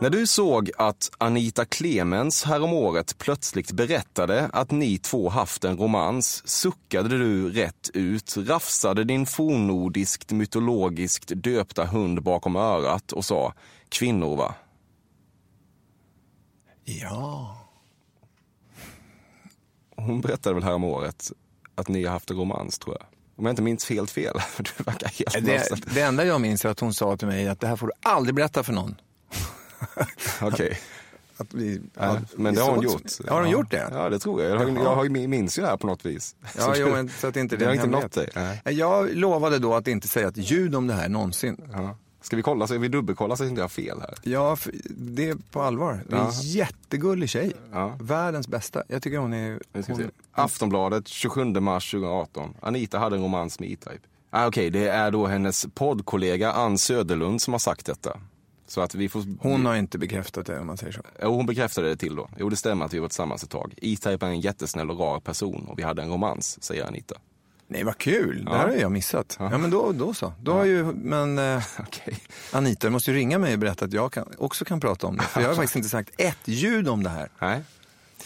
När 0.00 0.10
du 0.10 0.26
såg 0.26 0.70
att 0.78 1.10
Anita 1.18 1.64
Clemens 1.64 2.44
häromåret 2.44 3.18
plötsligt 3.18 3.72
berättade 3.72 4.50
att 4.52 4.70
ni 4.70 4.98
två 4.98 5.28
haft 5.28 5.64
en 5.64 5.76
romans 5.76 6.48
suckade 6.48 7.08
du 7.08 7.50
rätt 7.50 7.90
ut, 7.94 8.36
rafsade 8.36 9.04
din 9.04 9.26
fornnordiskt 9.26 10.32
mytologiskt 10.32 11.32
döpta 11.34 11.84
hund 11.84 12.22
bakom 12.22 12.56
örat 12.56 13.12
och 13.12 13.24
sa 13.24 13.52
kvinnor 13.88 14.36
va? 14.36 14.54
Ja. 16.84 17.56
Hon 19.96 20.20
berättade 20.20 20.54
väl 20.54 20.64
häromåret 20.64 21.32
att 21.74 21.88
ni 21.88 22.04
har 22.04 22.12
haft 22.12 22.30
en 22.30 22.36
romans 22.36 22.78
tror 22.78 22.96
jag. 23.00 23.06
Om 23.36 23.44
jag 23.44 23.52
inte 23.52 23.62
minns 23.62 23.90
helt 23.90 24.10
fel, 24.10 24.34
du 24.56 24.84
verkar 24.84 25.08
helt. 25.08 25.46
Det, 25.46 25.94
det 25.94 26.00
enda 26.00 26.24
jag 26.24 26.40
minns 26.40 26.64
är 26.64 26.68
att 26.68 26.80
hon 26.80 26.94
sa 26.94 27.16
till 27.16 27.28
mig 27.28 27.48
att 27.48 27.60
det 27.60 27.66
här 27.66 27.76
får 27.76 27.86
du 27.86 27.92
aldrig 28.02 28.34
berätta 28.34 28.62
för 28.62 28.72
någon. 28.72 28.96
Okej. 30.42 30.78
Att 31.38 31.54
vi, 31.54 31.80
Ja, 31.94 32.16
men 32.36 32.52
vi 32.54 32.58
det 32.58 32.64
har 32.64 32.74
hon 32.74 32.84
gjort. 32.84 33.02
Har 33.28 33.40
hon 33.40 33.50
ja. 33.50 33.52
gjort 33.52 33.70
det? 33.70 33.88
Ja, 33.92 34.08
det 34.10 34.18
tror 34.18 34.42
jag. 34.42 34.52
Jag, 34.52 34.84
har, 34.84 35.04
jag 35.04 35.10
minns 35.28 35.58
ju 35.58 35.62
det 35.62 35.68
här 35.68 35.76
på 35.76 35.86
något 35.86 36.06
vis. 36.06 36.36
Ja, 36.58 36.74
jo, 36.76 36.88
men 36.88 37.08
så 37.08 37.26
att 37.26 37.36
inte 37.36 37.56
det 37.56 37.64
har 37.64 37.72
inte 37.72 37.86
nått 37.86 38.12
dig. 38.12 38.30
Jag 38.64 39.14
lovade 39.14 39.58
då 39.58 39.74
att 39.74 39.88
inte 39.88 40.08
säga 40.08 40.28
ett 40.28 40.36
ljud 40.50 40.74
om 40.74 40.86
det 40.86 40.94
här 40.94 41.08
någonsin. 41.08 41.60
Ja. 41.72 41.96
Ska 42.20 42.36
vi 42.36 42.42
kolla, 42.42 42.66
så 42.66 42.78
vi 42.78 42.88
dubbelkolla 42.88 43.36
så 43.36 43.42
att 43.44 43.48
inte 43.48 43.58
jag 43.60 43.64
har 43.64 43.68
fel 43.68 44.00
här? 44.00 44.14
Ja, 44.22 44.56
det 44.90 45.28
är 45.28 45.36
på 45.50 45.62
allvar. 45.62 46.00
Det 46.08 46.16
är 46.16 46.20
en 46.20 46.24
Ja. 46.26 46.32
jättegullig 46.42 47.28
tjej. 47.28 47.52
Ja. 47.72 47.96
Världens 48.00 48.48
bästa. 48.48 48.82
Jag 48.88 49.02
tycker 49.02 49.18
hon 49.18 49.32
är... 49.32 49.60
Hon, 49.86 50.10
Aftonbladet 50.32 51.08
27 51.08 51.44
mars 51.44 51.90
2018. 51.90 52.54
Anita 52.60 52.98
hade 52.98 53.16
en 53.16 53.22
romans 53.22 53.60
med 53.60 53.70
E-Type. 53.70 53.98
Ah, 54.30 54.46
Okej, 54.46 54.70
det 54.70 54.88
är 54.88 55.10
då 55.10 55.26
hennes 55.26 55.66
poddkollega 55.74 56.52
Ann 56.52 56.78
Söderlund 56.78 57.42
som 57.42 57.54
har 57.54 57.58
sagt 57.58 57.86
detta. 57.86 58.18
Så 58.68 58.80
att 58.80 58.94
vi 58.94 59.08
får... 59.08 59.24
hon 59.40 59.66
har 59.66 59.76
inte 59.76 59.98
bekräftat 59.98 60.46
det 60.46 60.58
om 60.60 60.66
man 60.66 60.76
säger 60.76 60.92
så. 60.92 61.00
Jo, 61.22 61.34
hon 61.34 61.46
bekräftade 61.46 61.88
det 61.88 61.96
till 61.96 62.16
då. 62.16 62.28
Jo, 62.38 62.48
det 62.48 62.56
stämmer 62.56 62.84
att 62.84 62.94
vi 62.94 62.98
varit 62.98 63.10
tillsammans 63.10 63.42
ett 63.44 63.50
tag. 63.50 63.74
E-Type 63.82 64.26
är 64.26 64.30
en 64.30 64.40
jättesnäll 64.40 64.90
och 64.90 64.98
rar 64.98 65.20
person 65.20 65.66
och 65.68 65.78
vi 65.78 65.82
hade 65.82 66.02
en 66.02 66.08
romans, 66.10 66.62
säger 66.64 66.86
Anita. 66.86 67.14
Nej, 67.68 67.84
vad 67.84 67.98
kul. 67.98 68.44
Det 68.44 68.50
Ja. 68.50 68.56
här 68.56 68.68
har 68.68 68.74
jag 68.74 68.92
missat. 68.92 69.36
Ja, 69.40 69.48
Ja. 69.52 69.58
men 69.58 69.70
då, 69.70 69.92
då 69.92 70.14
så. 70.14 70.32
Då 70.42 70.52
har 70.52 70.64
ju, 70.64 70.84
men 70.84 71.38
eh, 71.38 71.62
Okej. 71.78 72.18
Anita 72.52 72.90
måste 72.90 73.10
ju 73.10 73.16
ringa 73.16 73.38
mig 73.38 73.52
och 73.52 73.58
berätta 73.58 73.84
att 73.84 73.92
jag 73.92 74.12
kan, 74.12 74.28
också 74.38 74.64
kan 74.64 74.80
prata 74.80 75.06
om 75.06 75.16
det. 75.16 75.22
För 75.22 75.40
jag 75.40 75.48
har 75.48 75.54
faktiskt 75.56 75.76
inte 75.76 75.88
sagt 75.88 76.10
ett 76.18 76.38
ljud 76.48 76.88
om 76.88 77.02
det 77.02 77.10
här. 77.10 77.28
Nej, 77.40 77.60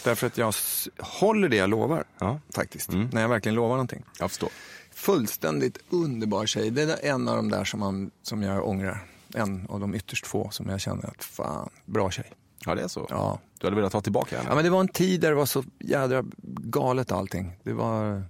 Därför 0.03 0.27
att 0.27 0.37
jag 0.37 0.53
håller 0.99 1.49
det 1.49 1.55
jag 1.55 1.69
lovar. 1.69 2.03
Ja. 2.19 2.39
Faktiskt. 2.55 2.89
Mm. 2.89 3.09
När 3.13 3.21
jag 3.21 3.29
verkligen 3.29 3.55
lovar 3.55 3.69
någonting. 3.75 4.03
jag 4.19 4.29
förstår. 4.29 4.49
Fullständigt 4.93 5.77
underbar 5.89 6.45
tjej. 6.45 6.69
Det 6.71 6.81
är 6.81 7.11
en 7.13 7.27
av 7.27 7.35
de 7.35 7.49
där 7.51 7.63
som, 7.63 7.79
man, 7.79 8.11
som 8.23 8.43
jag 8.43 8.67
ångrar. 8.67 9.03
En 9.35 9.67
av 9.69 9.79
de 9.79 9.95
ytterst 9.95 10.27
få 10.27 10.49
som 10.51 10.69
jag 10.69 10.79
känner 10.81 11.05
att 11.09 11.23
fan, 11.23 11.69
bra 11.85 12.11
tjej. 12.11 12.31
Ja, 12.65 12.75
det 12.75 12.81
är 12.83 12.87
så. 12.87 13.07
Ja. 13.09 13.39
Du 13.59 13.67
hade 13.67 13.75
velat 13.75 13.91
ta 13.91 14.01
tillbaka 14.01 14.37
henne? 14.37 14.49
Ja, 14.49 14.55
men 14.55 14.63
det 14.63 14.69
var 14.69 14.79
en 14.79 14.87
tid 14.87 15.21
där 15.21 15.29
det 15.29 15.35
var 15.35 15.45
så 15.45 15.63
jädra 15.79 16.23
galet 16.43 17.11
allting. 17.11 17.57
Det 17.63 17.73
var, 17.73 18.23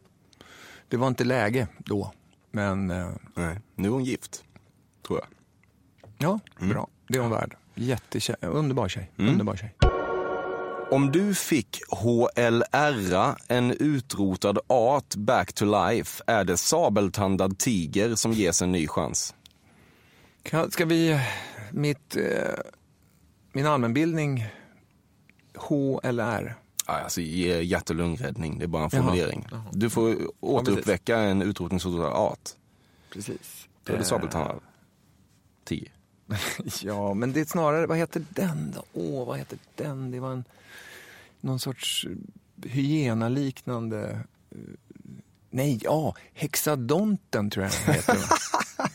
det 0.88 0.98
var 0.98 1.08
inte 1.08 1.24
läge 1.24 1.68
då. 1.78 2.12
Men 2.52 2.92
eh, 2.92 3.10
Nej. 3.36 3.60
Nu 3.76 3.88
är 3.88 3.92
hon 3.92 4.04
gift, 4.04 4.44
tror 5.08 5.20
jag. 5.20 5.28
ja, 6.18 6.40
Mm. 6.60 6.74
bra. 6.74 6.88
Det 7.08 7.18
är 7.18 7.22
hon 7.22 7.32
värd. 7.32 7.56
Jättetjej. 7.76 8.36
Underbar 8.42 8.88
tjej. 8.90 9.12
Underbar 9.18 9.56
tjej. 9.56 9.76
Om 10.92 11.12
du 11.12 11.36
fick 11.36 11.80
HLRa, 11.90 13.36
en 13.48 13.72
utrotad 13.72 14.60
art 14.68 15.16
back 15.16 15.54
to 15.54 15.66
life, 15.66 16.24
är 16.28 16.44
det 16.44 16.58
sabeltandad 16.58 17.58
tiger 17.58 18.16
som 18.16 18.32
ges 18.34 18.62
en 18.62 18.72
ny 18.72 18.88
chans. 18.88 19.36
Kan- 20.44 20.72
Ska 20.72 20.86
vi, 20.86 21.20
mitt, 21.72 22.16
eh, 22.16 22.54
min 23.54 23.66
allmänbildning, 23.66 24.46
H 25.56 26.02
eller 26.04 26.24
R? 26.24 26.56
Ja, 26.88 26.94
Alltså 26.94 27.22
hjärt 27.22 27.90
och 27.90 27.96
lungräddning, 27.96 28.60
det 28.60 28.66
är 28.66 28.68
bara 28.68 28.84
en 28.84 28.90
Jaha. 28.94 29.02
formulering. 29.04 29.48
Du 29.72 29.90
får 29.90 30.18
återuppväcka 30.40 31.18
en 31.18 31.42
utrotningshotad 31.42 32.06
art. 32.14 32.50
Precis. 33.14 33.68
Då 33.84 33.94
är 33.94 33.98
det 33.98 34.04
sabeltandad 34.04 34.60
tiger. 35.64 35.92
Ja, 36.84 37.14
men 37.14 37.34
det 37.34 37.40
är 37.40 37.46
snarare, 37.46 37.88
vad 37.88 37.98
heter 37.98 38.26
den 38.30 38.72
då? 38.76 38.84
Åh, 38.94 39.28
vad 39.28 39.38
heter 39.38 39.58
den? 39.76 40.12
Det 40.12 40.20
var 40.20 40.32
en, 40.32 40.44
någon 41.42 41.60
sorts 41.60 42.06
eh, 42.10 42.70
hyenaliknande... 42.72 44.20
eh, 44.52 44.58
Nej, 45.54 45.80
ja, 45.84 46.16
hexadonten 46.34 47.50
tror 47.50 47.66
jag 47.66 47.74
den 47.86 47.96
heter. 47.96 48.18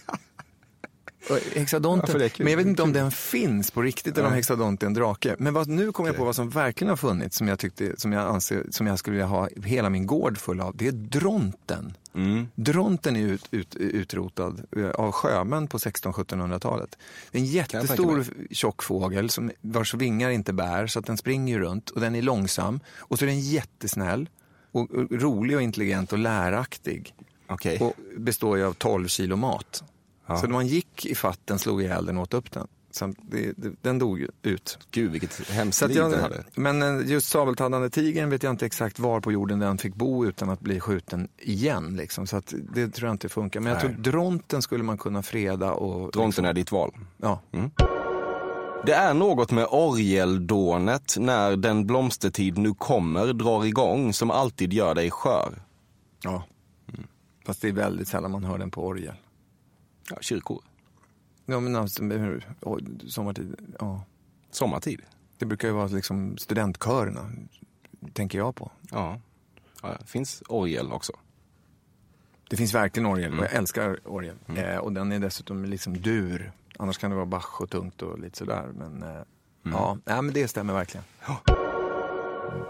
Hexadonten, 1.55 2.31
kul? 2.31 2.45
men 2.45 2.51
jag 2.51 2.57
vet 2.57 2.67
inte 2.67 2.83
om 2.83 2.93
den 2.93 3.11
finns 3.11 3.71
på 3.71 3.83
riktigt 3.83 4.19
eller 4.19 4.29
om 4.29 4.35
hexadont 4.35 4.83
är 4.83 4.87
en 4.87 4.95
drake. 4.95 5.37
Men 5.39 5.55
vad, 5.55 5.69
nu 5.69 5.93
kom 5.93 6.07
jag 6.07 6.17
på 6.17 6.25
vad 6.25 6.37
som 6.37 6.51
verkligen 6.51 6.89
har 6.89 6.97
funnits 6.97 7.37
som 7.37 7.49
jag, 7.49 7.59
tyckte, 7.59 8.01
som 8.01 8.13
jag 8.13 8.29
anser 8.29 8.67
som 8.71 8.87
jag 8.87 8.99
skulle 8.99 9.15
vilja 9.15 9.27
ha 9.27 9.49
hela 9.65 9.91
min 9.91 10.07
gård 10.07 10.39
full 10.39 10.61
av. 10.61 10.77
Det 10.77 10.87
är 10.87 10.93
dronten. 10.93 11.95
Mm. 12.15 12.49
Dronten 12.55 13.17
är 13.17 13.21
ut, 13.21 13.49
ut, 13.51 13.77
utrotad 13.77 14.63
eh, 14.77 14.91
av 14.91 15.13
sjömän 15.13 15.69
på 15.69 15.79
1600-1700-talet. 15.79 16.99
Det 17.31 17.39
är 17.39 17.43
en 17.43 17.49
jättestor 17.49 18.25
tjock 18.51 18.83
fågel 18.83 19.31
som, 19.31 19.51
vars 19.61 19.95
vingar 19.95 20.31
inte 20.31 20.53
bär 20.53 20.87
så 20.87 20.99
att 20.99 21.07
den 21.07 21.17
springer 21.17 21.59
runt 21.59 21.91
och 21.91 22.01
den 22.01 22.15
är 22.15 22.23
långsam. 22.23 22.81
Och 22.99 23.19
så 23.19 23.25
är 23.25 23.27
den 23.27 23.41
jättesnäll 23.41 24.29
och, 24.73 24.91
och 24.91 25.11
rolig 25.11 25.57
och 25.57 25.63
intelligent 25.63 26.13
och 26.13 26.19
läraktig. 26.19 27.15
Okej. 27.47 27.79
Och 27.81 27.95
består 28.17 28.59
ju 28.59 28.65
av 28.65 28.73
12 28.73 29.09
kilo 29.09 29.37
mat. 29.37 29.85
Ja. 30.27 30.37
Så 30.37 30.47
när 30.47 30.53
man 30.53 30.67
gick 30.67 31.07
i 31.07 31.15
fatten 31.15 31.59
slog 31.59 31.83
ihjäl 31.83 32.07
den 32.07 32.17
och 32.17 32.23
åt 32.23 32.35
upp 32.35 32.53
den. 32.53 32.67
Så 32.91 33.15
det, 33.23 33.53
det, 33.57 33.73
den 33.83 33.99
dog 33.99 34.27
ut. 34.43 34.79
Gud, 34.91 35.11
vilket 35.11 35.51
hemskt 35.51 35.89
liv 35.89 35.97
den 35.97 36.11
jag, 36.11 36.19
hade. 36.19 36.45
men 36.55 36.83
eh, 36.83 37.11
just 37.11 37.29
sabeltandande 37.29 37.91
tigern 37.91 38.31
vet 38.31 38.43
jag 38.43 38.51
inte 38.51 38.67
exakt 38.67 38.99
var 38.99 39.21
på 39.21 39.33
jorden 39.33 39.59
den 39.59 39.79
fick 39.79 39.95
bo 39.95 40.27
utan 40.27 40.51
att 40.51 40.61
bli 40.61 40.81
skjuten 40.81 41.29
igen. 41.39 41.97
Liksom. 41.97 42.27
Så 42.27 42.43
det 42.75 42.89
tror 42.89 43.07
jag 43.09 43.15
inte 43.15 43.29
funkar. 43.29 43.61
Men 43.61 43.73
jag 43.73 43.85
Nej. 43.85 43.95
tror 43.95 44.03
dronten 44.03 44.63
skulle 44.63 44.85
man 44.85 44.99
kunna 44.99 45.23
freda. 45.23 45.73
Och, 45.73 46.13
Dronten 46.13 46.45
är 46.45 46.53
ditt 46.53 46.73
val. 46.73 46.93
Ja. 47.17 47.41
Det 48.87 48.93
är 48.93 49.15
något 49.15 49.51
med 49.51 49.67
orgeldånet 49.71 51.15
när 51.19 51.57
den 51.57 51.87
blomstertid 51.87 52.59
nu 52.59 52.75
kommer 52.75 53.33
drar 53.33 53.65
igång 53.65 54.13
som 54.13 54.31
alltid 54.31 54.73
gör 54.73 54.95
dig 54.95 55.11
skör. 55.11 55.63
ja. 56.23 56.45
Fast 57.47 57.63
det 57.63 57.69
är 57.69 57.73
väldigt 57.73 58.09
sällan 58.09 58.31
man 58.31 58.45
hör 58.45 58.59
den 58.59 58.71
på 58.71 58.87
orgel. 58.87 59.15
Ja, 60.11 60.17
kyrkor. 60.21 60.63
Ja, 61.47 61.61
men 61.61 61.77
alltså, 61.77 62.03
sommartid, 63.09 63.57
ja. 63.79 64.05
Sommartid. 64.51 65.03
Det 65.39 65.47
brukar 65.47 65.69
ju 65.69 65.75
vara 65.75 65.87
liksom 65.87 66.39
studentkörerna, 66.39 67.33
tänker 68.13 68.39
jag 68.39 68.55
på. 68.55 68.71
Ja. 68.91 69.21
ja 69.83 69.97
det 70.01 70.07
finns 70.07 70.43
orgel 70.49 70.93
också. 70.93 71.13
Det 72.51 72.57
finns 72.57 72.75
verkligen 72.75 73.07
orgel 73.07 73.39
och 73.39 73.45
jag 73.45 73.53
älskar 73.53 73.99
orgel. 74.05 74.37
Eh, 74.57 74.77
och 74.77 74.93
den 74.93 75.13
är 75.13 75.19
dessutom 75.19 75.65
liksom 75.65 76.03
dur. 76.03 76.53
Annars 76.79 76.99
kan 76.99 77.11
det 77.11 77.17
vara 77.17 77.27
Bach 77.27 77.61
och 77.61 77.71
tungt 77.71 78.03
och 78.03 78.19
lite 78.19 78.39
sådär. 78.39 78.73
Men 78.75 79.03
eh, 79.03 79.23
ja, 79.63 79.99
nej, 80.05 80.23
men 80.23 80.35
det 80.35 80.49
stämmer 80.49 80.75
verkligen. 80.75 81.05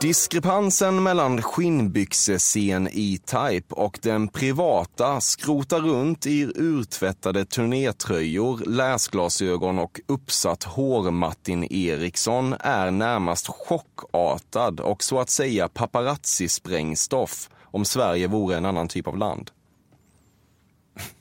Diskrepansen 0.01 1.03
mellan 1.03 1.43
skinnbyxescen 1.43 2.89
E-Type 2.93 3.75
och 3.75 3.99
den 4.03 4.29
privata 4.29 5.21
skrotar 5.21 5.81
runt 5.81 6.27
i 6.27 6.53
urtvättade 6.55 7.45
turnétröjor, 7.45 8.63
läsglasögon 8.67 9.79
och 9.79 10.01
uppsatt 10.07 10.65
hår 10.65 11.11
Martin 11.11 11.65
Eriksson 11.65 12.55
är 12.61 12.91
närmast 12.91 13.47
chockartad 13.47 14.81
och 14.81 15.03
så 15.03 15.21
att 15.21 15.31
säga 15.31 15.69
paparazzi-sprängstoff 15.69 17.51
om 17.63 17.85
Sverige 17.85 18.27
vore 18.27 18.57
en 18.57 18.65
annan 18.65 18.89
typ 18.89 19.07
av 19.07 19.17
land. 19.17 19.51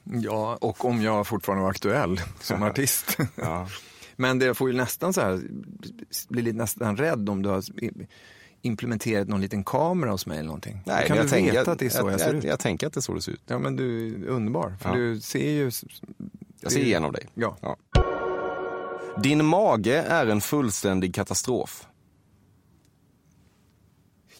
Ja, 0.03 0.57
och 0.61 0.85
om 0.85 1.01
jag 1.01 1.27
fortfarande 1.27 1.63
var 1.63 1.69
aktuell 1.69 2.21
som 2.39 2.63
artist. 2.69 3.17
Ja. 3.35 3.67
Men 4.15 4.39
det 4.39 4.53
får 4.53 4.69
ju 4.69 4.77
nästan 4.77 5.13
så 5.13 5.21
här, 5.21 5.41
bli 6.29 6.41
lite 6.41 6.57
nästan 6.57 6.97
rädd 6.97 7.29
om 7.29 7.41
du 7.41 7.49
har 7.49 7.63
implementerat 8.65 9.27
någon 9.27 9.41
liten 9.41 9.63
kamera 9.63 10.11
hos 10.11 10.25
mig 10.25 10.37
eller 10.37 10.47
någonting. 10.47 10.81
Nej, 10.85 11.07
kan 11.07 11.17
men 11.17 11.25
du 11.27 11.29
jag 11.29 11.29
tänker, 11.29 11.51
veta 11.51 11.71
att 11.71 11.79
det 11.79 11.85
är 11.85 11.89
så 11.89 11.97
jag, 11.97 12.11
jag, 12.13 12.19
ser 12.19 12.27
jag, 12.27 12.35
ut? 12.35 12.43
jag 12.43 12.59
tänker 12.59 12.87
att 12.87 12.93
det 12.93 12.99
är 12.99 13.01
så 13.01 13.13
det 13.13 13.21
ser 13.21 13.31
ut. 13.31 13.41
Ja, 13.47 13.59
men 13.59 13.75
du 13.75 14.07
är 14.15 14.27
underbar. 14.27 14.75
För 14.79 14.89
Ja. 14.89 14.95
du 14.95 15.19
ser 15.19 15.51
ju... 15.51 15.71
Jag 16.61 16.71
ser 16.71 16.79
igenom 16.79 17.11
dig. 17.11 17.27
Ja. 17.33 17.57
Ja. 17.61 17.77
Din 19.23 19.45
mage 19.45 20.01
är 20.01 20.25
en 20.27 20.41
fullständig 20.41 21.15
katastrof. 21.15 21.87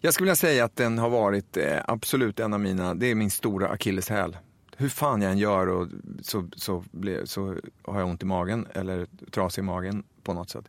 Jag 0.02 0.14
skulle 0.14 0.26
vilja 0.26 0.36
säga 0.36 0.66
att 0.66 0.76
den 0.76 0.98
har 0.98 1.10
varit 1.10 1.58
eh, 1.58 1.78
absolut 1.88 2.40
en 2.40 2.54
av 2.54 2.60
mina, 2.60 2.94
det 2.94 3.06
är 3.12 3.16
min 3.16 3.32
stora 3.32 3.68
akilleshäl. 3.70 4.38
Hur 4.78 4.90
fan 4.90 5.22
jag 5.22 5.32
än 5.32 5.38
gör 5.38 5.68
och 5.68 5.88
så, 6.22 6.48
så, 6.56 6.84
blir, 6.92 7.26
så 7.26 7.56
har 7.84 8.00
jag 8.00 8.10
ont 8.10 8.24
i 8.24 8.26
magen 8.26 8.68
eller 8.74 9.08
trasig 9.32 9.62
i 9.62 9.66
magen 9.66 10.04
på 10.24 10.34
något 10.34 10.50
sätt. 10.50 10.66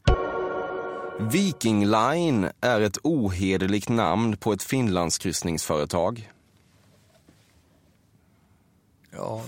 Viking 1.21 1.87
Line 1.87 2.51
är 2.61 2.81
ett 2.81 2.99
ohederligt 3.03 3.89
namn 3.89 4.37
på 4.37 4.53
ett 4.53 4.63
Finlandskryssningsföretag. 4.63 6.31
Ja, 9.11 9.43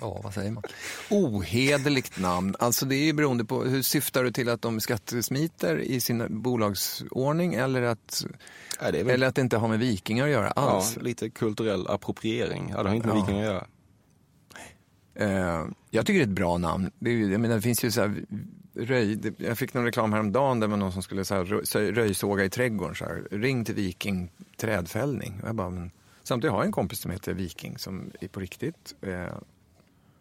ja, 0.00 0.20
vad 0.24 0.34
säger 0.34 0.50
man? 0.50 0.62
Ohederligt 1.10 2.18
namn. 2.20 2.54
Alltså 2.58 2.86
det 2.86 2.94
är 2.96 3.04
ju 3.04 3.12
beroende 3.12 3.44
på, 3.44 3.64
hur 3.64 3.82
syftar 3.82 4.24
du 4.24 4.30
till 4.32 4.48
att 4.48 4.62
de 4.62 4.80
skattesmiter 4.80 5.78
i 5.78 6.00
sin 6.00 6.42
bolagsordning 6.42 7.54
eller 7.54 7.82
att, 7.82 8.24
Ja, 8.80 8.90
väl- 8.90 9.10
eller 9.10 9.26
att 9.26 9.34
det 9.34 9.40
inte 9.40 9.56
har 9.56 9.68
med 9.68 9.78
vikingar 9.78 10.24
att 10.24 10.30
göra 10.30 10.50
alls? 10.50 10.92
Ja, 10.96 11.02
lite 11.02 11.30
kulturell 11.30 11.86
appropriering. 11.88 12.68
Ja, 12.76 12.82
det 12.82 12.88
har 12.88 12.96
inte 12.96 13.08
med 13.08 13.16
Ja. 13.16 13.20
vikingar 13.20 13.40
att 13.40 13.46
göra. 13.52 13.66
Eh, 15.18 15.64
jag 15.90 16.06
tycker 16.06 16.18
det 16.18 16.24
är 16.24 16.28
ett 16.28 16.28
bra 16.28 16.58
namn. 16.58 16.90
Det, 16.98 17.12
jag 17.20 17.40
menar, 17.40 17.54
det 17.56 17.62
finns 17.62 17.84
ju 17.84 17.90
så 17.90 18.00
här, 18.00 18.24
röj, 18.74 19.16
det, 19.16 19.40
jag 19.40 19.58
fick 19.58 19.74
någon 19.74 19.84
reklam 19.84 20.12
häromdagen 20.12 20.60
där 20.60 20.68
någon 20.68 20.92
som 20.92 21.02
skulle 21.02 21.24
så 21.24 21.34
här, 21.34 21.44
rö- 21.44 21.64
så- 21.64 21.78
röjsåga 21.80 22.44
i 22.44 22.50
trädgården. 22.50 22.94
Så 22.94 23.04
här, 23.04 23.28
Ring 23.30 23.64
till 23.64 23.74
Viking 23.74 24.30
trädfällning. 24.56 25.40
Och 25.42 25.48
Jag 25.48 25.54
bara, 25.54 25.70
men, 25.70 25.90
samtidigt 26.22 26.52
har 26.52 26.58
jag 26.58 26.66
en 26.66 26.72
kompis 26.72 27.00
som 27.00 27.10
heter 27.10 27.34
Viking 27.34 27.78
som 27.78 28.10
är 28.20 28.28
på 28.28 28.40
riktigt. 28.40 28.94
Eh, 29.00 29.26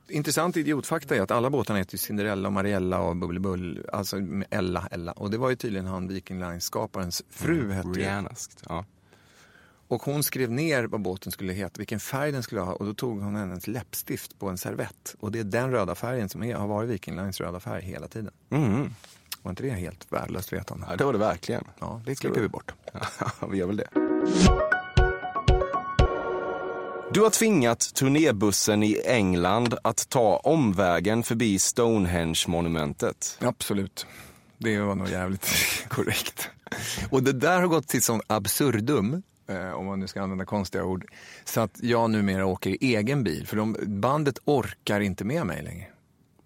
intressant 0.10 0.58
idiotfakta 0.58 1.16
är 1.16 1.22
att 1.22 1.32
alla 1.32 1.50
båtarna 1.50 1.80
heter 1.80 1.98
Cinderella 1.98 2.48
och 2.50 2.54
Mariella 2.54 3.00
och 3.00 3.16
Bubblebull. 3.16 3.86
Alltså 3.94 4.18
Ella, 4.50 4.88
Ella. 4.92 5.12
Och 5.12 5.32
det 5.32 5.38
var 5.38 5.50
ju 5.50 5.56
tydligen 5.56 5.86
han 5.88 6.08
Viking 6.08 6.40
Line-skaparens 6.40 7.24
fru 7.30 7.72
hette 7.72 7.88
ju. 7.88 7.94
Briannaskt, 7.94 8.64
ja. 8.70 8.86
Och 9.88 10.04
hon 10.04 10.24
skrev 10.24 10.52
ner 10.52 10.84
vad 10.84 11.02
båten 11.02 11.32
skulle 11.32 11.54
heta, 11.54 11.74
vilken 11.78 12.00
färg 12.00 12.32
den 12.32 12.44
skulle 12.44 12.62
ha 12.62 12.74
och 12.74 12.86
då 12.86 12.94
tog 12.94 13.22
hon 13.22 13.36
hennes 13.36 13.68
läppstift 13.68 14.40
på 14.40 14.50
en 14.50 14.58
servett. 14.58 15.16
Och 15.20 15.32
det 15.32 15.40
är 15.40 15.44
den 15.44 15.72
röda 15.72 15.96
färgen 15.96 16.30
som 16.30 16.44
är, 16.44 16.56
har 16.56 16.68
varit 16.68 16.90
Viking 16.90 17.16
Lines 17.16 17.40
röda 17.42 17.60
färg 17.60 17.84
hela 17.84 18.08
tiden. 18.08 18.32
Mm. 18.50 18.94
Var 19.42 19.50
inte 19.50 19.64
det 19.64 19.70
helt 19.70 20.08
värdelöst 20.10 20.54
vetande? 20.54 20.88
ja, 20.90 20.96
det 20.96 21.04
var 21.04 21.14
det 21.14 21.20
verkligen. 21.20 21.64
Ja, 21.80 22.02
det 22.06 22.16
klipper 22.16 22.42
vi 22.42 22.48
bort. 22.48 22.74
Ja, 22.94 23.02
vi 23.52 23.58
gör 23.58 23.68
väl 23.68 23.78
det. 23.78 23.90
Du 27.14 27.22
har 27.22 27.30
tvingat 27.30 27.80
turnébussen 27.80 28.84
i 28.84 29.02
England 29.06 29.76
att 29.82 30.10
ta 30.10 30.38
omvägen 30.38 31.24
förbi 31.24 31.60
Stonehenge-monumentet. 31.60 33.38
Absolut. 33.42 34.06
Det 34.58 34.80
var 34.80 34.96
nog 34.96 35.10
jävligt 35.10 35.48
korrekt. 35.88 36.50
Och 37.10 37.24
det 37.24 37.34
där 37.34 37.60
har 37.60 37.68
gått 37.68 37.88
till 37.88 38.04
sån 38.04 38.22
absurdum, 38.28 39.24
om 39.76 39.86
man 39.86 40.00
nu 40.00 40.08
ska 40.08 40.22
använda 40.22 40.46
konstiga 40.46 40.84
ord, 40.84 41.06
så 41.46 41.62
att 41.62 41.80
jag 41.82 42.10
numera 42.10 42.46
åker 42.46 42.70
i 42.70 42.96
egen 42.96 43.24
bil. 43.24 43.48
För 43.48 43.58
de, 43.58 43.76
bandet 43.88 44.40
orkar 44.46 45.00
inte 45.00 45.24
med 45.26 45.46
mig 45.46 45.64
längre. 45.64 45.88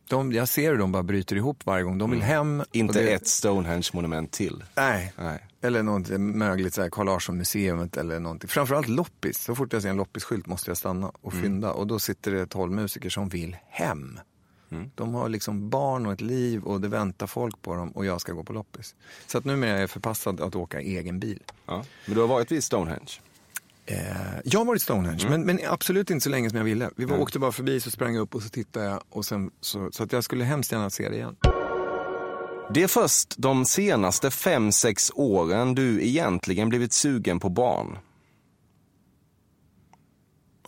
De, 0.10 0.32
jag 0.32 0.48
ser 0.48 0.72
hur 0.72 0.78
de 0.78 0.92
bara 0.92 1.04
bryter 1.04 1.36
ihop 1.36 1.66
varje 1.66 1.84
gång. 1.84 1.98
De 1.98 2.12
vill 2.12 2.22
hem. 2.22 2.60
och 2.60 2.66
Inte 2.72 3.02
det- 3.04 3.14
ett 3.14 3.28
Stonehenge-monument 3.28 4.32
till. 4.32 4.64
Nej. 4.76 5.14
Nej. 5.18 5.46
Eller 5.62 5.84
något 5.84 6.08
mögligt, 6.20 6.74
så 6.74 6.82
här, 6.82 6.90
Carl 6.90 7.06
Larsson-museet 7.06 7.98
eller 7.98 8.20
någonting. 8.20 8.48
Framförallt 8.48 8.88
loppis. 8.88 9.38
Så 9.44 9.56
fort 9.56 9.74
jag 9.74 9.82
ser 9.82 9.90
en 9.90 9.96
loppisskylt 9.98 10.48
måste 10.48 10.70
jag 10.70 10.78
stanna 10.78 11.12
och 11.22 11.34
fynda. 11.34 11.72
Och 11.72 11.88
då 11.88 12.00
sitter 12.00 12.32
det 12.32 12.46
tolv 12.48 12.72
musiker 12.72 13.10
som 13.10 13.30
vill 13.30 13.58
hem. 13.70 14.20
De 14.96 15.14
har 15.14 15.30
liksom 15.30 15.70
barn 15.70 16.06
och 16.06 16.14
ett 16.14 16.22
liv 16.22 16.64
och 16.64 16.82
det 16.82 16.88
väntar 16.88 17.28
folk 17.28 17.62
på 17.62 17.76
dem 17.76 17.92
och 17.92 18.06
jag 18.06 18.22
ska 18.22 18.34
gå 18.34 18.44
på 18.44 18.54
loppis. 18.54 18.96
Så 19.28 19.38
att 19.38 19.46
numera 19.46 19.78
är 19.78 19.82
jag 19.82 19.90
förpassad 19.90 20.42
att 20.42 20.56
åka 20.56 20.82
egen 20.82 21.20
bil. 21.20 21.44
Ja. 21.66 21.84
Men 22.06 22.16
du 22.16 22.22
har 22.22 22.28
varit 22.28 22.52
vid 22.52 22.64
Stonehenge? 22.64 23.12
Eh, 23.86 23.98
jag 24.46 24.60
har 24.60 24.66
varit 24.66 24.82
i 24.82 24.84
Stonehenge, 24.84 25.30
men, 25.30 25.46
men 25.46 25.60
absolut 25.68 26.10
inte 26.10 26.24
så 26.24 26.30
länge 26.30 26.50
som 26.50 26.58
jag 26.58 26.66
ville. 26.66 26.90
Vi 26.96 27.06
var, 27.06 27.16
Nej. 27.16 27.24
åkte 27.24 27.40
bara 27.40 27.52
förbi, 27.52 27.80
så 27.80 27.92
sprang 27.92 28.16
jag 28.16 28.22
upp 28.22 28.36
och 28.36 28.44
så 28.44 28.50
tittade 28.50 28.86
jag. 28.86 29.04
Och 29.10 29.26
sen, 29.26 29.52
så, 29.62 29.90
så 29.92 30.04
att 30.04 30.12
jag 30.12 30.24
skulle 30.24 30.44
hemskt 30.44 30.72
gärna 30.72 30.90
se 30.90 31.10
det 31.10 31.16
igen. 31.16 31.36
Det 32.74 32.84
är 32.84 32.88
först 32.88 33.36
de 33.38 33.66
senaste 33.66 34.32
fem 34.32 34.72
sex 34.72 35.12
åren 35.16 35.76
du 35.76 36.04
egentligen 36.08 36.70
blivit 36.70 36.94
sugen 36.94 37.40
på 37.40 37.50
barn. 37.50 37.98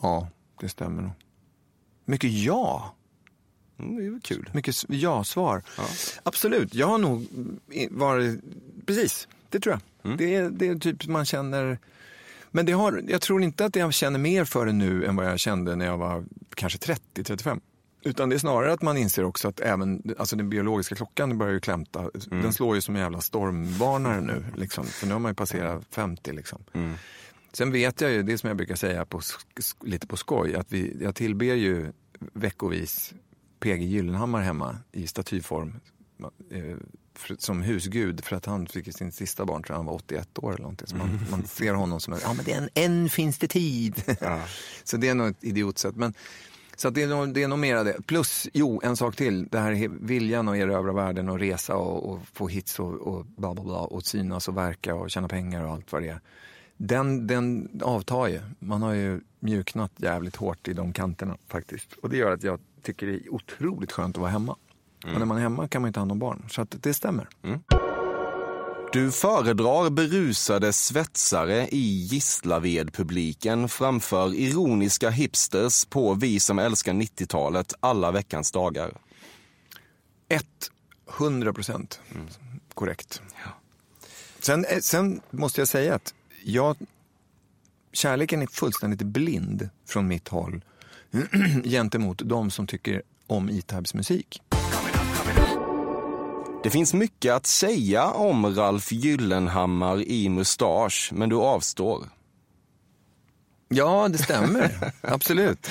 Ja, 0.01 0.27
det 0.59 0.69
stämmer 0.69 1.01
nog. 1.01 1.11
Mycket 2.05 2.31
ja. 2.31 2.95
Mm, 3.79 3.95
det 3.95 4.01
är 4.01 4.05
ju 4.05 4.19
kul. 4.19 4.49
Mycket 4.53 4.75
ja-svar. 4.88 5.63
Absolut, 6.23 6.73
jag 6.75 6.88
har 6.88 6.97
nog 6.97 7.21
i- 7.71 7.88
varit... 7.91 8.39
Precis, 8.86 9.27
det 9.49 9.59
tror 9.59 9.79
jag. 10.01 10.17
Det, 10.17 10.36
är, 10.36 10.49
det 10.49 10.67
är 10.67 10.75
typ 10.75 11.07
man 11.07 11.25
känner... 11.25 11.77
Men 12.51 12.65
det 12.65 12.71
har, 12.71 13.01
jag 13.07 13.21
tror 13.21 13.43
inte 13.43 13.65
att 13.65 13.75
jag 13.75 13.93
känner 13.93 14.19
mer 14.19 14.45
för 14.45 14.65
det 14.65 14.71
nu 14.73 15.05
än 15.05 15.15
vad 15.15 15.25
jag 15.25 15.39
kände 15.39 15.75
när 15.75 15.86
jag 15.86 15.97
var 15.97 16.23
kanske 16.55 16.79
30-35. 17.15 17.59
Utan 18.05 18.29
det 18.29 18.36
är 18.36 18.39
snarare 18.39 18.73
att 18.73 18.81
man 18.81 18.97
inser 18.97 19.23
också 19.23 19.47
att 19.47 19.59
även 19.59 20.15
alltså 20.17 20.36
den 20.36 20.49
biologiska 20.49 20.95
klockan 20.95 21.38
börjar 21.38 21.53
ju 21.53 21.59
klämta. 21.59 22.09
Den 22.29 22.53
slår 22.53 22.75
ju 22.75 22.81
som 22.81 22.95
en 22.95 23.01
jävla 23.01 23.21
stormvarnare 23.21 24.21
nu. 24.21 24.45
Liksom. 24.55 24.86
För 24.86 25.07
nu 25.07 25.13
har 25.13 25.19
man 25.19 25.31
ju 25.31 25.36
passerat 25.36 25.83
50. 25.91 26.31
Liksom. 26.31 26.63
Sen 27.53 27.71
vet 27.71 28.01
jag 28.01 28.12
ju, 28.12 28.23
det 28.23 28.38
som 28.38 28.47
jag 28.47 28.57
brukar 28.57 28.75
säga 28.75 29.05
på, 29.05 29.21
lite 29.83 30.07
på 30.07 30.17
skoj, 30.17 30.55
att 30.55 30.71
vi, 30.73 30.97
jag 31.01 31.15
tillber 31.15 31.45
ju 31.45 31.91
veckovis 32.33 33.13
PG 33.63 33.82
Gyllenhammar 33.82 34.41
hemma 34.41 34.78
i 34.91 35.08
statyform 35.08 35.80
eh, 36.52 36.78
som 37.38 37.62
husgud 37.62 38.23
för 38.23 38.36
att 38.36 38.45
han 38.45 38.67
fick 38.67 38.95
sin 38.95 39.12
sista 39.12 39.45
barn, 39.45 39.63
tror 39.63 39.73
jag 39.73 39.78
han 39.78 39.86
var 39.86 39.93
81 39.93 40.39
år 40.39 40.49
eller 40.49 40.62
någonting. 40.62 40.88
Så 40.88 40.95
man, 40.95 41.19
man 41.32 41.43
ser 41.47 41.73
honom 41.73 41.99
som, 41.99 42.13
en, 42.13 42.19
ja 42.23 42.34
men 42.34 42.45
det 42.45 42.52
är 42.54 42.58
en, 42.58 42.69
än 42.73 43.10
finns 43.10 43.38
det 43.38 43.47
tid. 43.47 44.17
så 44.84 44.97
det 44.97 45.10
är 45.10 45.15
nog 45.15 45.28
ett 45.28 45.43
idiotsätt. 45.43 45.95
Men, 45.95 46.13
så 46.76 46.89
det, 46.89 47.04
är 47.04 47.08
nog, 47.08 47.34
det 47.34 47.43
är 47.43 47.47
nog 47.47 47.60
mera 47.60 47.84
det. 47.84 48.02
Plus, 48.06 48.47
jo, 48.54 48.82
en 48.84 48.97
sak 48.97 49.15
till. 49.15 49.47
Det 49.47 49.60
här 49.60 49.88
viljan 50.06 50.49
att 50.49 50.56
erövra 50.56 50.93
världen 50.93 51.30
och 51.30 51.39
resa 51.39 51.76
och, 51.76 52.10
och 52.10 52.19
få 52.34 52.47
hits 52.47 52.80
och, 52.80 52.93
och 52.93 53.26
bla 53.26 53.54
bla 53.54 53.63
bla 53.63 53.80
och 53.80 54.06
synas 54.06 54.47
och 54.47 54.58
verka 54.58 54.95
och 54.95 55.12
tjäna 55.12 55.28
pengar 55.28 55.63
och 55.63 55.71
allt 55.71 55.91
vad 55.91 56.02
det 56.02 56.10
är. 56.10 56.19
Den, 56.78 57.28
den 57.28 57.69
avtar 57.84 58.28
ju. 58.28 58.41
Man 58.60 58.82
har 58.82 58.93
ju 58.93 59.21
mjuknat 59.39 59.91
jävligt 59.97 60.36
hårt 60.36 60.67
i 60.67 60.73
de 60.73 60.93
kanterna 60.93 61.38
faktiskt. 61.47 61.93
Och 61.93 62.10
det 62.10 62.17
gör 62.17 62.32
att 62.32 62.43
jag 62.43 62.60
tycker 62.83 63.07
det 63.07 63.13
är 63.13 63.33
otroligt 63.33 63.91
skönt 63.91 64.15
att 64.15 64.21
vara 64.21 64.31
hemma. 64.31 64.55
Och 65.03 65.19
när 65.19 65.25
man 65.25 65.37
är 65.37 65.41
hemma 65.41 65.67
kan 65.67 65.81
man 65.81 65.89
inte 65.89 65.95
ta 65.95 66.01
hand 66.01 66.11
om 66.11 66.19
barn. 66.19 66.45
Så 66.49 66.61
att 66.61 66.75
det 66.83 66.93
stämmer. 66.93 67.27
Du 68.93 69.11
föredrar 69.11 69.89
berusade 69.89 70.73
svetsare 70.73 71.67
i 71.67 72.07
Gislaved-publiken 72.11 73.69
framför 73.69 74.35
ironiska 74.35 75.09
hipsters 75.09 75.85
på 75.85 76.13
Vi 76.13 76.39
som 76.39 76.59
älskar 76.59 76.93
90-talet 76.93 77.73
alla 77.79 78.11
veckans 78.11 78.51
dagar. 78.51 78.97
100 81.19 81.53
procent 81.53 82.01
korrekt. 82.73 83.21
Sen, 84.39 84.65
eh, 84.65 84.79
sen 84.79 85.21
måste 85.29 85.61
jag 85.61 85.67
säga 85.67 85.95
att 85.95 86.13
jag, 86.43 86.77
kärleken 87.93 88.41
är 88.41 88.47
fullständigt 88.47 89.01
blind 89.01 89.69
från 89.87 90.07
mitt 90.07 90.27
håll 90.27 90.63
gentemot 91.63 92.21
de 92.26 92.52
som 92.52 92.67
tycker 92.67 93.02
om 93.28 93.49
E-Types 93.49 93.93
musik. 93.93 94.41
Det 96.63 96.69
finns 96.69 96.93
mycket 96.93 97.34
att 97.34 97.45
säga 97.45 98.12
om 98.12 98.56
Ralf 98.56 98.91
Gyllenhammar 98.91 100.02
i 100.02 100.30
Mustasch, 100.30 101.10
men 101.13 101.30
du 101.30 101.36
avstår. 101.36 102.10
Ja, 103.67 104.08
det 104.08 104.17
stämmer. 104.17 104.91
Absolut. 105.02 105.69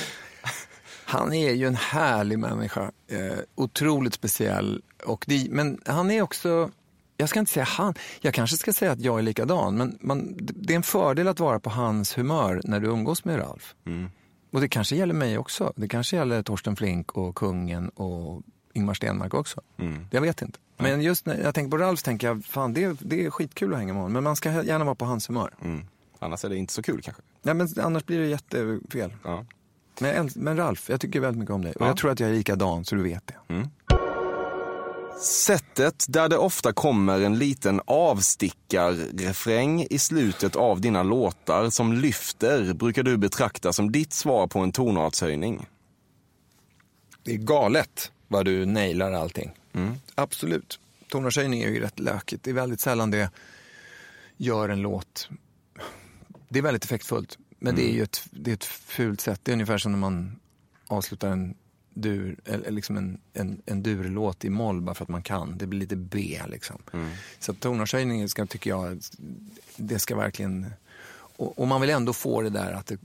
Han 1.05 1.33
är 1.33 1.53
ju 1.53 1.67
en 1.67 1.77
härlig 1.77 2.39
människa. 2.39 2.91
Eh, 3.09 3.39
otroligt 3.55 4.15
speciell. 4.15 4.83
Och 5.05 5.25
det, 5.29 5.47
men 5.51 5.81
han 5.87 6.11
är 6.11 6.23
också, 6.23 6.71
jag 7.17 7.29
ska 7.29 7.41
inte 7.41 7.53
säga 7.53 7.65
han, 7.65 7.95
jag 8.21 8.35
kanske 8.35 8.57
ska 8.57 8.73
säga 8.73 8.93
att 8.93 9.01
jag 9.01 9.19
är 9.19 9.23
likadan. 9.23 9.77
Men 9.77 9.99
man, 10.01 10.35
det 10.39 10.75
är 10.75 10.77
en 10.77 10.83
fördel 10.83 11.29
att 11.29 11.41
vara 11.41 11.61
på 11.61 11.71
hans 11.71 12.19
humör 12.19 12.61
när 12.65 12.81
du 12.81 12.87
umgås 12.87 13.25
med 13.25 13.39
Ralf. 13.39 13.75
Och 14.53 14.61
det 14.61 14.69
kanske 14.69 14.97
gäller 14.97 15.15
mig 15.15 15.39
också. 15.39 15.73
Det 15.77 15.89
kanske 15.89 16.17
gäller 16.17 16.43
Torsten 16.43 16.77
Flink 16.77 17.13
och 17.13 17.35
kungen 17.35 17.89
och 17.89 18.43
Ingmar 18.73 18.95
Stenmark 18.95 19.35
också. 19.35 19.61
Jag 20.11 20.21
vet 20.21 20.43
inte. 20.43 20.59
Men 20.79 21.03
just 21.03 21.27
när 21.27 21.39
jag 21.39 21.55
tänker 21.55 21.71
på 21.71 21.77
Ralf 21.79 22.03
tänker 22.03 22.27
jag, 22.27 22.45
fan 22.45 22.73
det, 22.73 22.97
det 23.01 23.25
är 23.27 23.31
skitkul 23.31 23.73
att 23.73 23.79
hänga 23.79 23.93
med 23.93 24.03
honom. 24.03 24.13
Men 24.13 24.25
man 24.25 24.37
ska 24.37 24.63
gärna 24.63 24.85
vara 24.85 24.95
på 24.95 25.05
hans 25.05 25.29
humör. 25.29 25.55
Mm. 25.65 25.85
Annars 26.19 26.45
är 26.45 26.49
det 26.49 26.57
inte 26.57 26.73
så 26.73 26.83
kul 26.83 27.03
kanske. 27.03 27.23
Nej, 27.43 27.55
men 27.55 27.69
annars 27.81 28.05
blir 28.07 28.19
det 28.19 28.27
jättefel. 28.27 29.13
Ja. 29.25 29.45
Men, 30.01 30.31
men 30.37 30.57
Ralf, 30.57 30.91
jag 30.91 31.01
tycker 31.01 31.21
väldigt 31.21 31.39
mycket 31.39 31.55
om 31.55 31.63
dig. 31.63 31.73
Och 31.73 31.81
Ja. 31.83 31.87
jag 31.87 31.97
tror 31.97 32.11
att 32.11 32.21
jag 32.21 32.31
är 32.31 32.35
likadan, 32.35 32.85
så 32.85 32.95
du 32.95 33.03
vet 33.03 33.27
det. 33.27 33.65
Sättet 35.23 36.05
där 36.09 36.29
det 36.29 36.37
ofta 36.37 36.73
kommer 36.73 37.21
en 37.21 37.39
liten 37.39 37.81
avstickarrefräng 37.85 39.87
i 39.91 39.99
slutet 39.99 40.57
av 40.57 40.81
dina 40.81 41.03
låtar 41.03 41.71
som 41.71 41.93
lyfter 41.93 42.75
brukar 42.75 43.03
du 43.03 43.17
betrakta 43.17 43.73
som 43.73 43.93
ditt 43.93 44.13
svar 44.13 44.47
på 44.47 44.59
en 44.59 44.73
tonartshöjning. 44.73 45.67
Det 47.23 47.33
är 47.33 47.37
galet 47.37 48.13
vad 48.29 48.45
du 48.45 48.67
nailar 48.67 49.13
allting. 49.13 49.51
Absolut. 50.15 50.81
Tonartshöjning 51.09 51.63
är 51.63 51.69
ju 51.69 51.81
rätt 51.81 52.01
lökigt. 52.01 52.43
Det 52.43 52.51
är 52.51 52.55
väldigt 52.55 52.81
sällan 52.81 53.11
det 53.11 53.31
gör 54.37 54.69
en 54.69 54.83
låt 54.83 55.29
Det 56.49 56.59
är 56.59 56.63
väldigt 56.63 56.85
effektfullt. 56.85 57.39
Men 57.59 57.75
det 57.75 57.91
är 57.91 57.93
ju 57.93 58.03
ett, 58.03 58.27
det 58.31 58.51
är 58.51 58.55
ett 58.55 58.65
fult 58.65 59.21
sätt. 59.21 59.41
Det 59.43 59.51
är 59.51 59.53
ungefär 59.53 59.79
som 59.79 59.93
när 59.93 59.99
man 59.99 60.41
avslutar 60.87 61.29
en 61.29 61.55
dur, 61.95 62.37
eller 62.45 62.71
liksom 62.71 62.97
en, 62.97 63.19
en, 63.33 63.63
en 63.67 63.83
durlåt 63.83 64.45
i 64.45 64.51
moll 64.51 64.81
bara 64.81 64.95
för 64.95 65.05
att 65.05 65.09
man 65.09 65.23
kan. 65.23 65.59
Det 65.59 65.67
blir 65.67 65.81
lite 65.81 65.97
B 65.97 66.41
liksom. 66.47 66.79
Så 67.39 67.53
att 67.53 67.61
tonartshöjningen 67.61 68.29
ska, 68.29 68.47
tycker 68.47 68.71
jag, 68.71 69.01
det 69.77 69.99
ska 69.99 70.17
verkligen... 70.17 70.73
Och, 71.37 71.59
och 71.59 71.69
man 71.69 71.81
vill 71.81 71.91
ändå 71.91 72.13
få 72.13 72.43
det 72.43 72.51
där 72.51 72.73
att 72.73 72.87
det 72.87 72.99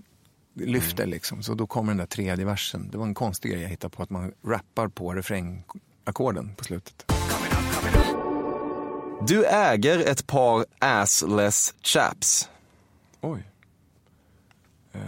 lyfter 0.54 1.06
liksom. 1.06 1.44
Så 1.44 1.54
då 1.54 1.68
kommer 1.68 1.92
den 1.92 1.98
där 1.98 2.06
tredje 2.06 2.46
versen. 2.46 2.90
Det 2.92 2.98
var 2.98 3.06
en 3.06 3.14
konstig 3.14 3.52
grej 3.52 3.62
jag 3.62 3.70
hittade 3.70 3.96
på, 3.96 4.04
att 4.04 4.10
man 4.10 4.34
rappar 4.44 4.88
på 4.88 5.14
refrängackorden 5.14 6.56
på 6.56 6.64
slutet. 6.64 7.12
Du 9.28 9.46
äger 9.46 10.00
ett 10.00 10.28
par 10.28 10.66
assless 10.80 11.74
chaps. 11.82 12.50
Oj. 13.22 13.44
Eh, 14.94 15.02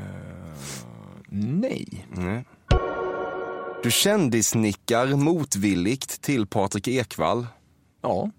nej. 1.30 2.08
Nej. 2.12 2.46
Du 3.84 3.92
kändisnickar 3.92 5.08
motvilligt 5.08 6.22
till 6.22 6.48
Patrik 6.48 6.88
Ekwall. 6.88 7.48
Ja, 8.02 8.32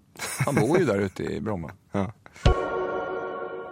han 0.45 0.55
bor 0.55 0.79
ju 0.79 0.85
där 0.85 0.97
ute 0.97 1.23
i 1.23 1.41
Bromma. 1.41 1.71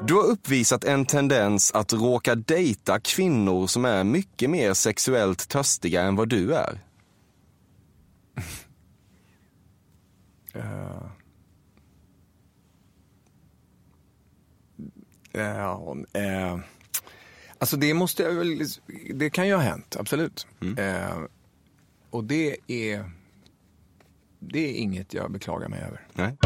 Du 0.01 0.13
har 0.13 0.23
uppvisat 0.23 0.83
en 0.83 1.05
tendens 1.05 1.71
att 1.71 1.93
råka 1.93 2.35
dejta 2.35 2.99
kvinnor 2.99 3.67
som 3.67 3.85
är 3.85 4.03
mycket 4.03 4.49
mer 4.49 4.73
sexuellt 4.73 5.49
törstiga 5.49 6.01
än 6.01 6.15
vad 6.15 6.29
du 6.29 6.53
är. 6.53 6.79
Eh. 10.53 11.01
Ja, 15.31 15.95
eh, 16.13 16.57
alltså 17.57 17.77
det 17.77 17.93
måste 17.93 18.23
jag 18.23 18.33
väl, 18.33 18.63
det 19.13 19.29
kan 19.29 19.47
ju 19.47 19.53
ha 19.53 19.61
hänt, 19.61 19.95
absolut. 19.99 20.47
Eh, 20.77 21.17
och 22.09 22.23
det 22.23 22.57
är, 22.67 23.11
det 24.39 24.59
är 24.59 24.73
inget 24.73 25.13
jag 25.13 25.31
beklagar 25.31 25.69
mig 25.69 25.81
över. 25.81 26.07
Nej. 26.13 26.37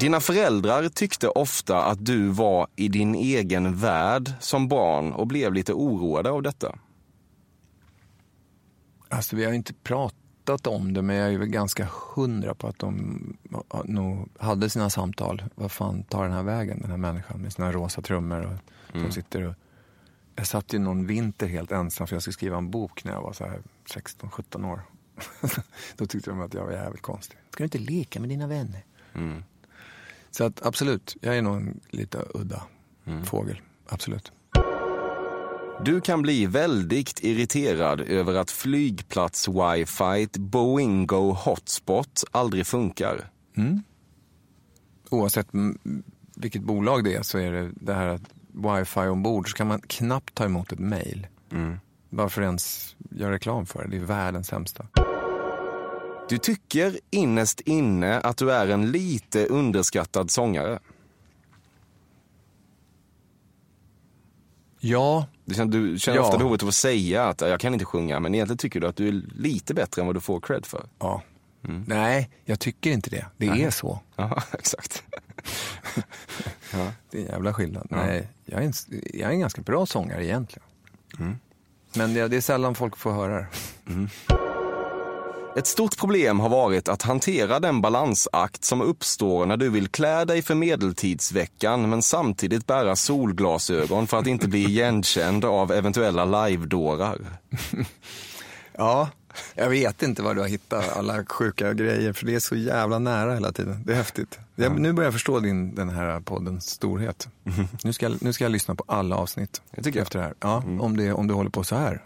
Dina 0.00 0.20
föräldrar 0.20 0.88
tyckte 0.88 1.28
ofta 1.28 1.84
att 1.84 2.06
du 2.06 2.28
var 2.28 2.66
i 2.76 2.88
din 2.88 3.14
egen 3.14 3.76
värld 3.76 4.32
som 4.40 4.68
barn 4.68 5.12
och 5.12 5.26
blev 5.26 5.52
lite 5.52 5.72
oroade 5.72 6.30
av 6.30 6.42
detta. 6.42 6.78
Alltså 9.08 9.36
vi 9.36 9.44
har 9.44 9.52
inte 9.52 9.74
pratat 9.74 10.66
om 10.66 10.92
det, 10.94 11.02
men 11.02 11.16
jag 11.16 11.34
är 11.34 11.38
väl 11.38 11.48
ganska 11.48 11.88
hundra 12.14 12.54
på 12.54 12.66
att 12.66 12.78
de 12.78 13.20
nog 13.84 14.28
hade 14.38 14.70
sina 14.70 14.90
samtal. 14.90 15.42
Vad 15.54 15.72
fan 15.72 16.02
tar 16.02 16.22
den 16.22 16.32
här 16.32 16.42
vägen, 16.42 16.80
den 16.80 16.90
här 16.90 16.96
människan 16.96 17.40
med 17.40 17.52
sina 17.52 17.72
rosa 17.72 18.02
trummor 18.02 18.58
och 18.92 19.00
som 19.00 19.12
sitter 19.12 19.42
och... 19.42 19.54
Jag 20.36 20.46
satt 20.46 20.72
ju 20.72 20.78
någon 20.78 21.06
vinter 21.06 21.46
helt 21.46 21.72
ensam 21.72 22.06
för 22.06 22.14
jag 22.14 22.22
skulle 22.22 22.32
skriva 22.32 22.56
en 22.56 22.70
bok 22.70 23.04
när 23.04 23.12
jag 23.12 23.22
var 23.22 23.32
så 23.32 23.44
här 23.44 23.60
16-17 23.88 24.72
år. 24.72 24.80
Då 25.96 26.06
tyckte 26.06 26.30
de 26.30 26.40
att 26.40 26.54
jag 26.54 26.64
var 26.64 26.72
jävligt 26.72 27.02
konstig. 27.02 27.38
Ska 27.50 27.58
du 27.58 27.64
inte 27.64 27.78
leka 27.78 28.20
med 28.20 28.28
dina 28.28 28.46
vänner? 28.46 28.84
Så 30.30 30.44
att 30.44 30.66
absolut, 30.66 31.16
jag 31.20 31.36
är 31.36 31.42
nog 31.42 31.56
en 31.56 31.80
lite 31.90 32.24
udda 32.34 32.62
fågel. 33.24 33.60
Absolut. 33.86 34.32
Du 35.84 36.00
kan 36.00 36.22
bli 36.22 36.46
väldigt 36.46 37.24
irriterad 37.24 38.00
över 38.00 38.34
att 38.34 38.50
flygplats-wifi 38.50 40.38
Boingo 40.38 41.32
Hotspot 41.32 42.24
aldrig 42.30 42.66
funkar. 42.66 43.30
oavsett 45.10 45.54
mm, 45.54 46.02
vilket 46.34 46.62
bolag 46.62 47.04
det 47.04 47.14
är 47.14 47.22
så 47.22 47.38
är 47.38 47.52
det 47.52 47.70
det 47.74 47.94
här 47.94 48.06
att 48.06 48.22
wifi 48.56 49.00
ombord 49.00 49.50
så 49.50 49.56
kan 49.56 49.66
man 49.66 49.80
knappt 49.80 50.34
ta 50.34 50.44
emot 50.44 50.72
ett 50.72 50.78
mail. 50.78 51.26
Bara 52.10 52.28
för 52.28 52.42
att 52.42 52.46
ens 52.46 52.96
göra 53.10 53.32
reklam 53.32 53.66
för 53.66 53.82
det. 53.84 53.88
Det 53.90 53.96
är 53.96 54.00
världens 54.00 54.46
sämsta. 54.46 54.86
Du 56.28 56.38
tycker 56.38 56.98
innerst 57.10 57.60
inne 57.60 58.20
att 58.20 58.36
du 58.36 58.52
är 58.52 58.68
en 58.68 58.90
lite 58.90 59.46
underskattad 59.46 60.30
sångare. 60.30 60.78
Ja, 64.80 65.26
Du 65.44 65.54
känner, 65.54 65.72
du 65.72 65.98
känner 65.98 66.18
Ja. 66.18 66.24
ofta 66.24 66.38
behovet 66.38 66.62
av 66.62 66.68
att 66.68 66.74
säga 66.74 67.24
att 67.24 67.40
jag 67.40 67.60
kan 67.60 67.72
inte 67.72 67.84
sjunga, 67.84 68.20
men 68.20 68.34
egentligen 68.34 68.58
tycker 68.58 68.80
du 68.80 68.86
att 68.86 68.96
du 68.96 69.08
är 69.08 69.12
lite 69.34 69.74
bättre 69.74 70.02
än 70.02 70.06
vad 70.06 70.16
du 70.16 70.20
får 70.20 70.40
cred 70.40 70.66
för. 70.66 70.86
ja. 70.98 71.22
Nej, 71.86 72.30
jag 72.44 72.60
tycker 72.60 72.90
inte 72.90 73.10
det. 73.10 73.26
Det 73.36 73.46
är 73.46 73.70
så. 73.70 74.00
Ja, 74.16 74.42
exakt. 74.52 75.02
Det 77.10 77.18
är 77.18 77.22
en 77.22 77.26
jävla 77.26 77.54
skillnad. 77.54 77.86
Nej, 77.90 78.28
jag 78.44 78.62
är, 78.62 78.66
en, 78.66 78.72
jag 79.14 79.28
är 79.28 79.34
en 79.34 79.40
ganska 79.40 79.62
bra 79.62 79.86
sångare 79.86 80.24
egentligen. 80.24 80.68
Men 81.94 82.14
det, 82.14 82.28
det 82.28 82.36
är 82.36 82.40
sällan 82.40 82.74
folk 82.74 82.96
får 82.96 83.12
höra 83.12 83.38
det. 83.38 83.46
Ett 85.56 85.66
stort 85.66 85.98
problem 85.98 86.40
har 86.40 86.48
varit 86.48 86.88
att 86.88 87.02
hantera 87.02 87.60
den 87.60 87.80
balansakt 87.80 88.64
som 88.64 88.80
uppstår 88.80 89.46
när 89.46 89.56
du 89.56 89.68
vill 89.70 89.88
klä 89.88 90.24
dig 90.24 90.42
för 90.42 90.54
medeltidsveckan 90.54 91.90
men 91.90 92.02
samtidigt 92.02 92.66
bära 92.66 92.96
solglasögon 92.96 94.06
för 94.06 94.18
att 94.18 94.26
inte 94.26 94.48
bli 94.48 94.64
igenkänd 94.68 95.44
av 95.44 95.72
eventuella 95.72 96.46
live-dårar. 96.46 97.18
Ja, 98.72 99.08
jag 99.54 99.70
vet 99.70 100.02
inte 100.02 100.22
var 100.22 100.34
du 100.34 100.40
har 100.40 100.48
hittat 100.48 100.96
alla 100.96 101.24
sjuka 101.24 101.74
grejer 101.74 102.12
för 102.12 102.26
det 102.26 102.34
är 102.34 102.40
så 102.40 102.56
jävla 102.56 102.98
nära 102.98 103.34
hela 103.34 103.52
tiden. 103.52 103.82
Det 103.86 103.92
är 103.92 103.96
häftigt. 103.96 104.38
Jag, 104.54 104.80
nu 104.80 104.92
börjar 104.92 105.06
jag 105.06 105.12
förstå 105.14 105.40
din, 105.40 105.74
den 105.74 105.88
här 105.90 106.20
poddens 106.20 106.70
storhet. 106.70 107.28
Nu, 107.84 107.92
ska 107.92 108.06
jag, 108.06 108.22
nu 108.22 108.32
ska 108.32 108.44
jag 108.44 108.52
lyssna 108.52 108.74
på 108.74 108.84
alla 108.86 109.16
avsnitt 109.16 109.62
Det 109.70 109.82
tycker 109.82 109.98
jag. 109.98 110.02
efter 110.04 110.18
det 110.18 110.24
här. 110.24 110.34
Ja, 110.40 110.62
om, 110.80 110.96
det, 110.96 111.12
om 111.12 111.26
du 111.26 111.34
håller 111.34 111.50
på 111.50 111.64
så 111.64 111.76
här. 111.76 112.02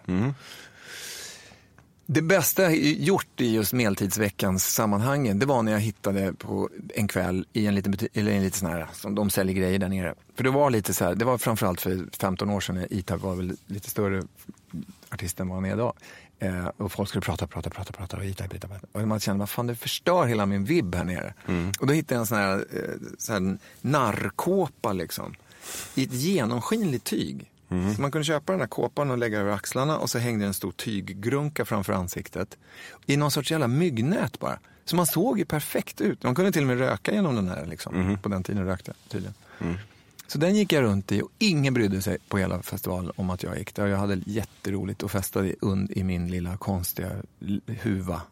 Det 2.07 2.23
bästa 2.23 2.63
jag 2.63 2.77
gjort 2.77 3.41
i 3.41 3.55
just 3.55 3.73
medeltidsveckans 3.73 4.75
sammanhangen, 4.75 5.39
det 5.39 5.47
var 5.47 5.63
när 5.63 5.73
jag 5.73 5.81
hittade 5.81 6.33
på 6.33 6.69
en 6.95 7.09
kväll 7.09 7.47
i 7.53 7.67
en 7.67 7.75
liten 7.75 7.93
butik, 7.93 8.09
eller 8.17 8.33
en 8.33 8.43
liten 8.43 8.59
sån 8.61 8.71
här, 8.71 8.89
som 8.93 9.15
de 9.15 9.31
säljer 9.31 9.55
grejer 9.55 9.79
där 9.79 9.89
nere. 9.89 10.15
För 10.37 10.45
det 10.45 10.51
var 10.51 10.71
lite 10.71 10.95
så 10.95 11.05
här, 11.05 11.15
det 11.15 11.25
var 11.25 11.39
framförallt 11.39 11.81
för 11.81 12.07
15 12.21 12.51
år 12.51 12.61
sedan 12.61 12.75
när 12.75 12.93
Itab 12.93 13.21
var 13.21 13.35
väl 13.35 13.57
lite 13.67 13.91
större 13.91 14.23
artist 15.11 15.41
än 15.41 15.49
vad 15.49 15.57
han 15.57 15.65
är 15.65 15.73
idag. 15.75 15.93
Eh, 16.43 16.67
och 16.77 16.93
folk 16.93 17.09
skulle 17.09 17.23
prata, 17.23 17.47
prata, 17.47 17.71
prata, 17.71 17.93
prata 17.93 18.17
och 18.17 18.25
Itab, 18.25 18.55
Itab. 18.55 18.71
Och 18.93 19.09
man 19.09 19.21
kände, 19.21 19.39
vad 19.39 19.51
fan 19.51 19.67
det 19.67 19.75
förstör 19.75 20.27
hela 20.27 20.47
min 20.47 20.65
vibb 20.65 20.95
här 20.95 21.05
nere. 21.05 21.35
Och 21.81 21.87
då 21.87 21.93
hittade 21.93 22.15
jag 22.15 22.21
en 22.21 22.27
sån 22.27 22.39
här, 22.39 22.57
eh, 22.59 22.95
sån 23.19 23.35
här 23.35 23.59
narrkåpa 23.81 24.93
liksom. 24.93 25.35
I 25.95 26.05
ett 26.05 26.13
genomskinligt 26.13 27.05
tyg. 27.05 27.51
Så 27.97 28.01
man 28.03 28.11
kunde 28.11 28.25
köpa 28.25 28.53
den 28.53 28.61
här 28.61 28.69
kåpan 28.69 29.11
och 29.11 29.19
lägga 29.19 29.39
över 29.39 29.53
axlarna 29.53 29.99
och 29.99 30.11
så 30.11 30.19
hängde 30.19 30.47
en 30.47 30.55
stor 30.55 30.73
tyggrunka 30.73 31.65
framför 31.65 31.93
ansiktet. 31.93 32.59
I 33.07 33.17
någon 33.17 33.31
sorts 33.31 33.51
jävla 33.51 33.69
myggnät 33.69 34.39
bara. 34.39 34.59
Så 34.85 34.97
man 34.97 35.07
såg 35.07 35.39
ju 35.39 35.45
perfekt 35.45 36.01
ut. 36.01 36.23
Man 36.23 36.35
kunde 36.35 36.53
till 36.53 36.63
och 36.63 36.67
med 36.69 36.79
röka 36.79 37.13
genom 37.13 37.37
den 37.37 37.49
här. 37.49 37.67
Liksom. 37.67 38.19
På 38.23 38.29
den 38.29 38.43
tiden 38.43 38.67
rökte 38.67 38.91
jag 38.91 39.11
tydligen. 39.13 39.35
Så 40.31 40.39
den 40.39 40.57
gick 40.57 40.73
jag 40.73 40.83
runt 40.83 41.13
i 41.13 41.23
och 41.23 41.31
ingen 41.39 41.75
brydde 41.75 42.03
sig 42.03 42.19
på 42.29 42.39
hela 42.39 42.63
festivalen 42.63 43.13
om 43.17 43.31
att 43.31 43.43
jag 43.43 43.59
gick 43.59 43.75
där. 43.75 43.87
Jag 43.87 43.99
hade 43.99 44.21
jätteroligt 44.27 45.03
och 45.03 45.11
festade 45.11 45.49
i, 45.49 45.57
und, 45.61 45.91
i 45.91 46.05
min 46.05 46.31
lilla 46.31 46.57
konstiga 46.57 47.11
huva. 47.67 48.23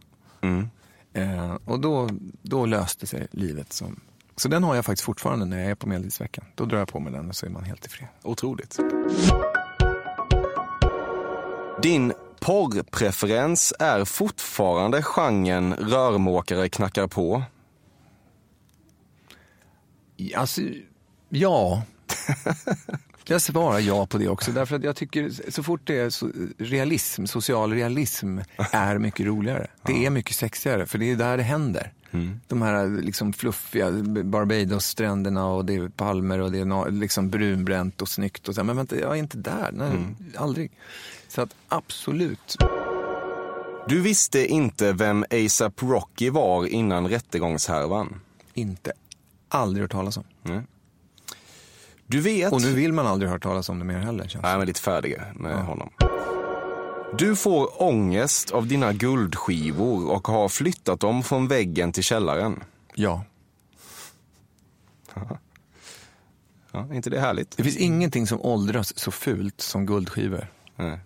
Eh, 1.13 1.55
och 1.65 1.81
då, 1.81 2.09
då 2.43 2.67
löste 2.67 3.07
sig 3.07 3.27
livet. 3.31 3.73
Som, 3.73 4.01
så 4.37 4.49
den 4.49 4.65
har 4.65 4.75
jag 4.75 4.85
faktiskt 4.85 5.05
fortfarande 5.05 5.45
när 5.45 5.59
jag 5.59 5.71
är 5.71 5.75
på 5.75 5.89
medeltidsveckan. 5.89 6.45
Då 6.55 6.65
drar 6.65 6.79
jag 6.79 6.89
på 6.89 7.01
mig 7.01 7.13
den 7.13 7.29
och 7.29 7.37
så 7.37 7.47
är 7.47 7.51
man 7.51 7.65
helt 7.65 7.87
i 7.87 7.89
fred. 7.89 8.09
Otroligt. 8.23 8.79
Din 11.83 12.13
porrpreferens 12.41 13.75
är 13.79 14.05
fortfarande 14.05 15.03
genren 15.03 15.75
rörmokare 15.75 16.69
knackar 16.69 17.07
på. 17.07 17.43
Alltså, 20.37 20.63
ja. 21.29 21.83
Jag 23.31 23.43
svarar 23.43 23.79
ja 23.79 24.07
på 24.07 24.19
det 24.19 24.29
också. 24.29 24.53
Därför 24.53 24.77
att 24.77 24.83
jag 24.83 24.97
tycker 24.97 25.51
så 25.51 25.63
fort 25.63 25.81
det 25.85 25.99
är 25.99 26.13
realism, 26.63 27.25
social 27.25 27.73
realism 27.73 28.39
är 28.57 28.99
mycket 28.99 29.27
roligare. 29.27 29.67
Det 29.83 30.07
är 30.07 30.11
mycket 30.11 30.37
sexigare 30.37 30.87
för 30.87 30.99
det 30.99 31.11
är 31.11 31.17
där 31.17 31.37
det 31.37 31.43
händer. 31.43 31.93
De 32.47 32.63
här 32.63 33.03
liksom 33.03 33.33
fluffiga 33.33 33.91
Barbados-stränderna 34.25 35.47
och 35.47 35.65
det 35.65 35.75
är 35.75 35.89
palmer 35.89 36.39
och 36.39 36.53
det 36.53 36.59
är 36.59 36.91
liksom 36.91 37.31
brunbränt 37.31 38.03
och 38.03 38.09
snyggt. 38.09 38.49
Och 38.49 38.55
så. 38.55 38.65
Men 38.65 38.77
vänta, 38.77 38.97
jag 38.97 39.11
är 39.11 39.19
inte 39.19 39.39
där. 39.39 39.71
Nej, 39.73 39.91
Aldrig. 40.37 40.71
Så 41.29 41.43
att 41.43 41.55
absolut. 41.69 42.57
Du 43.89 44.01
visste 44.01 44.47
inte 44.47 44.93
vem 44.93 45.25
ASAP 45.31 45.83
Rocky 45.83 46.31
var 46.31 46.67
innan 46.67 47.09
rättegångshärvan. 47.09 48.21
Inte. 48.55 48.93
Aldrig 49.49 49.83
hört 49.83 49.93
talas 49.93 50.17
om. 50.17 50.25
Du 52.11 52.21
vet... 52.21 52.53
Och 52.53 52.63
nu 52.63 52.73
vill 52.73 52.93
man 52.93 53.07
aldrig 53.07 53.31
hört 53.31 53.43
talas 53.43 53.69
om 53.69 53.79
det 53.79 53.85
mer 53.85 53.99
heller. 53.99 54.29
Känns. 54.29 54.43
det. 54.43 54.49
Nej, 54.49 54.59
men 54.59 54.67
lite 54.67 54.81
färdiga 54.81 55.25
med 55.35 55.65
honom. 55.65 55.91
Du 57.19 57.37
får 57.37 57.83
ångest 57.83 58.51
av 58.51 58.67
dina 58.67 58.93
guldskivor 58.93 60.11
och 60.11 60.29
har 60.29 60.49
flyttat 60.49 61.01
dem 61.01 61.23
från 61.23 61.49
väggen 61.49 61.93
till 61.93 62.03
källaren. 62.03 62.65
Ja. 62.95 63.25
Ja, 66.73 66.87
är 66.91 66.95
inte 66.95 67.11
det 67.11 67.21
härligt? 67.21 67.57
Det 67.57 67.63
finns 67.63 67.77
ingenting 67.77 68.27
som 68.27 68.41
åldras 68.41 68.99
så 68.99 69.11
fult 69.11 69.61
som 69.61 69.87
guldskivor. 69.87 70.47
Nej. 70.77 70.99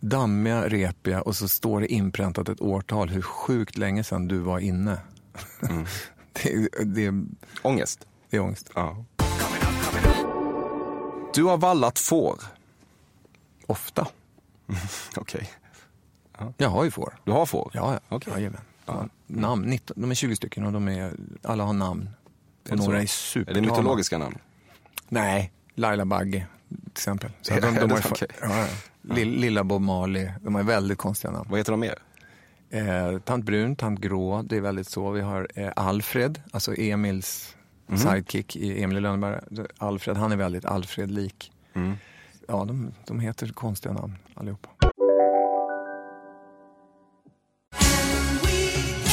Dammiga, 0.00 0.68
repiga 0.68 1.22
och 1.22 1.36
så 1.36 1.48
står 1.48 1.80
det 1.80 1.86
inpräntat 1.92 2.48
ett 2.48 2.60
årtal 2.60 3.08
hur 3.08 3.22
sjukt 3.22 3.78
länge 3.78 4.04
sedan 4.04 4.28
du 4.28 4.38
var 4.38 4.58
inne. 4.58 4.98
det, 6.32 6.52
är- 6.52 6.84
det, 6.84 7.04
är- 7.06 7.24
Ångest? 7.62 8.06
det 8.30 8.36
är 8.36 8.40
ångest. 8.40 8.70
Ja. 8.74 9.04
Du 11.38 11.44
har 11.44 11.56
vallat 11.58 11.98
får. 11.98 12.40
Ofta. 13.66 14.06
Okej. 15.16 15.50
Jag 16.56 16.68
har 16.68 16.84
ju 16.84 16.90
får. 16.90 17.14
Du 17.24 17.32
har 17.32 17.46
får? 17.46 17.70
Ja, 17.74 17.92
ja. 17.92 18.00
Okej. 18.16 18.32
Jajamän. 18.32 18.60
Ja. 18.86 19.06
Namn, 19.26 19.62
19, 19.70 20.00
de 20.00 20.10
är 20.10 20.14
20 20.14 20.36
stycken 20.36 20.64
och 20.66 20.72
de 20.72 20.88
är, 20.88 21.12
alla 21.42 21.64
har 21.64 21.72
namn. 21.72 22.02
Är 22.64 22.72
Och 22.72 22.76
det 22.78 22.84
några 22.84 22.98
så? 22.98 23.02
är 23.02 23.06
super. 23.06 23.50
Är 23.50 23.54
det 23.54 23.60
mytologiska 23.60 24.18
namn? 24.18 24.38
Nej, 25.08 25.52
Laila 25.74 26.04
Bagge 26.04 26.46
till 26.68 26.78
exempel. 26.92 27.30
Så 27.42 27.52
Ja, 27.54 27.60
de, 27.60 27.66
är 27.76 27.80
de 27.80 27.88
det 27.88 27.94
har 27.94 28.00
ju 28.02 28.08
Okej. 28.10 28.28
ja, 28.40 28.58
ja. 28.58 28.66
Lill- 29.14 29.38
Lilla 29.40 29.64
Bob 29.64 29.82
Marley, 29.82 30.30
de 30.42 30.54
har 30.54 30.62
väldigt 30.62 30.98
konstiga 30.98 31.30
namn. 31.30 31.46
Vad 31.50 31.60
heter 31.60 31.72
de 31.72 31.80
mer? 31.80 31.98
Eh, 32.70 33.18
tant 33.18 33.44
Brun, 33.44 33.76
Tant 33.76 34.00
Grå, 34.00 34.42
det 34.42 34.56
är 34.56 34.60
väldigt 34.60 34.88
så. 34.88 35.10
Vi 35.10 35.20
har 35.20 35.48
eh, 35.54 35.72
Alfred, 35.76 36.42
alltså 36.52 36.74
Emils 36.78 37.56
Mhm. 37.88 37.98
sidekick 37.98 38.56
i 38.56 38.82
Emil 38.82 38.96
i. 38.96 39.40
Alfred, 39.78 40.16
han 40.16 40.32
är 40.32 40.36
väldigt 40.36 40.64
Alfred-lik. 40.64 41.52
Mm. 41.74 41.94
Ja, 42.48 42.64
de, 42.64 42.92
de 43.06 43.20
heter 43.20 43.48
konstiga 43.48 43.94
namn 43.94 44.16
allihopa. 44.34 44.68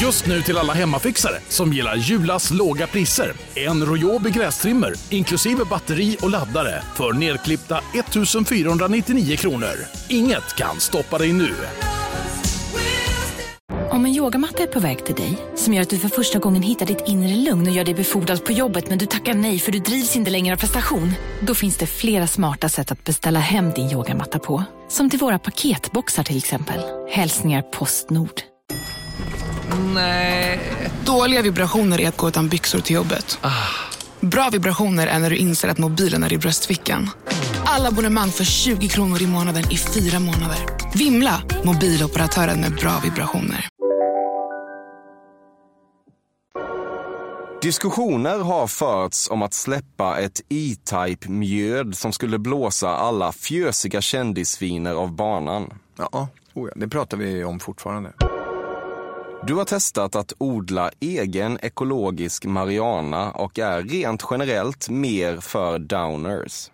Just 0.00 0.26
nu 0.26 0.42
till 0.42 0.58
alla 0.58 0.72
hemmafixare 0.72 1.34
som 1.48 1.72
gillar 1.72 1.96
Julas 1.96 2.50
låga 2.50 2.86
priser. 2.86 3.32
En 3.54 3.84
Royobi 3.84 4.30
grästrimmer 4.30 4.92
inklusive 5.10 5.64
batteri 5.64 6.16
och 6.22 6.30
laddare 6.30 6.82
för 6.94 7.12
nedklippta 7.12 7.80
1 7.94 8.48
499 8.48 9.36
kronor. 9.36 9.74
Inget 10.08 10.56
kan 10.56 10.80
stoppa 10.80 11.18
dig 11.18 11.32
nu. 11.32 11.54
Om 13.96 14.06
en 14.06 14.14
yogamatta 14.14 14.62
är 14.62 14.66
på 14.66 14.80
väg 14.80 15.04
till 15.04 15.14
dig, 15.14 15.38
som 15.54 15.74
gör 15.74 15.82
att 15.82 15.90
du 15.90 15.98
för 15.98 16.08
första 16.08 16.38
gången 16.38 16.62
hittar 16.62 16.86
ditt 16.86 17.02
inre 17.06 17.36
lugn 17.36 17.66
och 17.66 17.72
gör 17.72 17.84
dig 17.84 17.94
befordrad 17.94 18.44
på 18.44 18.52
jobbet 18.52 18.88
men 18.88 18.98
du 18.98 19.06
tackar 19.06 19.34
nej 19.34 19.58
för 19.58 19.72
du 19.72 19.78
drivs 19.78 20.16
inte 20.16 20.30
längre 20.30 20.54
av 20.54 20.58
prestation. 20.58 21.12
Då 21.40 21.54
finns 21.54 21.76
det 21.76 21.86
flera 21.86 22.26
smarta 22.26 22.68
sätt 22.68 22.92
att 22.92 23.04
beställa 23.04 23.40
hem 23.40 23.70
din 23.70 23.90
yogamatta 23.90 24.38
på. 24.38 24.64
Som 24.88 25.10
till 25.10 25.18
våra 25.18 25.38
paketboxar 25.38 26.22
till 26.22 26.36
exempel. 26.36 26.80
Hälsningar 27.10 27.62
Postnord. 27.62 28.40
Nej. 29.94 30.60
Dåliga 31.04 31.42
vibrationer 31.42 32.00
är 32.00 32.08
att 32.08 32.16
gå 32.16 32.28
utan 32.28 32.48
byxor 32.48 32.80
till 32.80 32.96
jobbet. 32.96 33.38
Bra 34.20 34.48
vibrationer 34.52 35.06
är 35.06 35.18
när 35.18 35.30
du 35.30 35.36
inser 35.36 35.68
att 35.68 35.78
mobilen 35.78 36.24
är 36.24 36.32
i 36.32 36.38
bröstfickan. 36.38 37.10
Alla 37.64 37.88
abonnemang 37.88 38.30
för 38.30 38.44
20 38.44 38.88
kronor 38.88 39.22
i 39.22 39.26
månaden 39.26 39.64
i 39.70 39.76
fyra 39.76 40.20
månader. 40.20 40.58
Vimla! 40.94 41.42
Mobiloperatören 41.64 42.60
med 42.60 42.74
bra 42.74 43.00
vibrationer. 43.04 43.68
Diskussioner 47.62 48.38
har 48.38 48.66
förts 48.66 49.30
om 49.30 49.42
att 49.42 49.54
släppa 49.54 50.18
ett 50.18 50.40
E-Type 50.48 51.28
mjöd 51.28 51.96
som 51.96 52.12
skulle 52.12 52.38
blåsa 52.38 52.88
alla 52.88 53.32
fjösiga 53.32 54.00
kändisviner 54.00 54.94
av 54.94 55.12
banan. 55.12 55.72
Ja, 55.96 56.28
oh 56.54 56.68
ja, 56.68 56.72
det 56.76 56.88
pratar 56.88 57.16
vi 57.16 57.44
om 57.44 57.60
fortfarande. 57.60 58.12
Du 59.46 59.54
har 59.54 59.64
testat 59.64 60.16
att 60.16 60.32
odla 60.38 60.90
egen 61.00 61.58
ekologisk 61.62 62.44
marijuana 62.44 63.30
och 63.30 63.58
är 63.58 63.82
rent 63.82 64.24
generellt 64.30 64.88
mer 64.88 65.40
för 65.40 65.78
downers. 65.78 66.70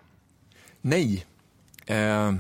Nej. 0.81 1.27
Eh, 1.87 2.33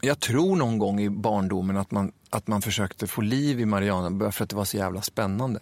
jag 0.00 0.20
tror 0.20 0.56
någon 0.56 0.78
gång 0.78 1.00
i 1.00 1.10
barndomen 1.10 1.76
att 1.76 1.90
man, 1.90 2.12
att 2.30 2.46
man 2.46 2.62
försökte 2.62 3.06
få 3.06 3.20
liv 3.20 3.60
i 3.60 3.64
Mariana 3.66 4.10
bara 4.10 4.32
för 4.32 4.44
att 4.44 4.50
det 4.50 4.56
var 4.56 4.64
så 4.64 4.76
jävla 4.76 5.02
spännande. 5.02 5.60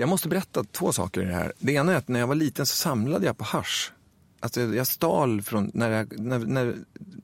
Jag 0.00 0.08
måste 0.08 0.28
berätta 0.28 0.64
två 0.64 0.92
saker 0.92 1.22
i 1.22 1.24
det 1.24 1.32
här. 1.32 1.52
Det 1.58 1.72
ena 1.72 1.92
är 1.92 1.96
att 1.96 2.08
när 2.08 2.20
jag 2.20 2.26
var 2.26 2.34
liten 2.34 2.66
så 2.66 2.76
samlade 2.76 3.26
jag 3.26 3.38
på 3.38 3.44
hasch. 3.44 3.92
Alltså 4.40 4.60
jag 4.60 4.86
stal 4.86 5.42
från, 5.42 5.70
när, 5.74 5.90
jag, 5.90 6.20
när, 6.20 6.38
när 6.38 6.74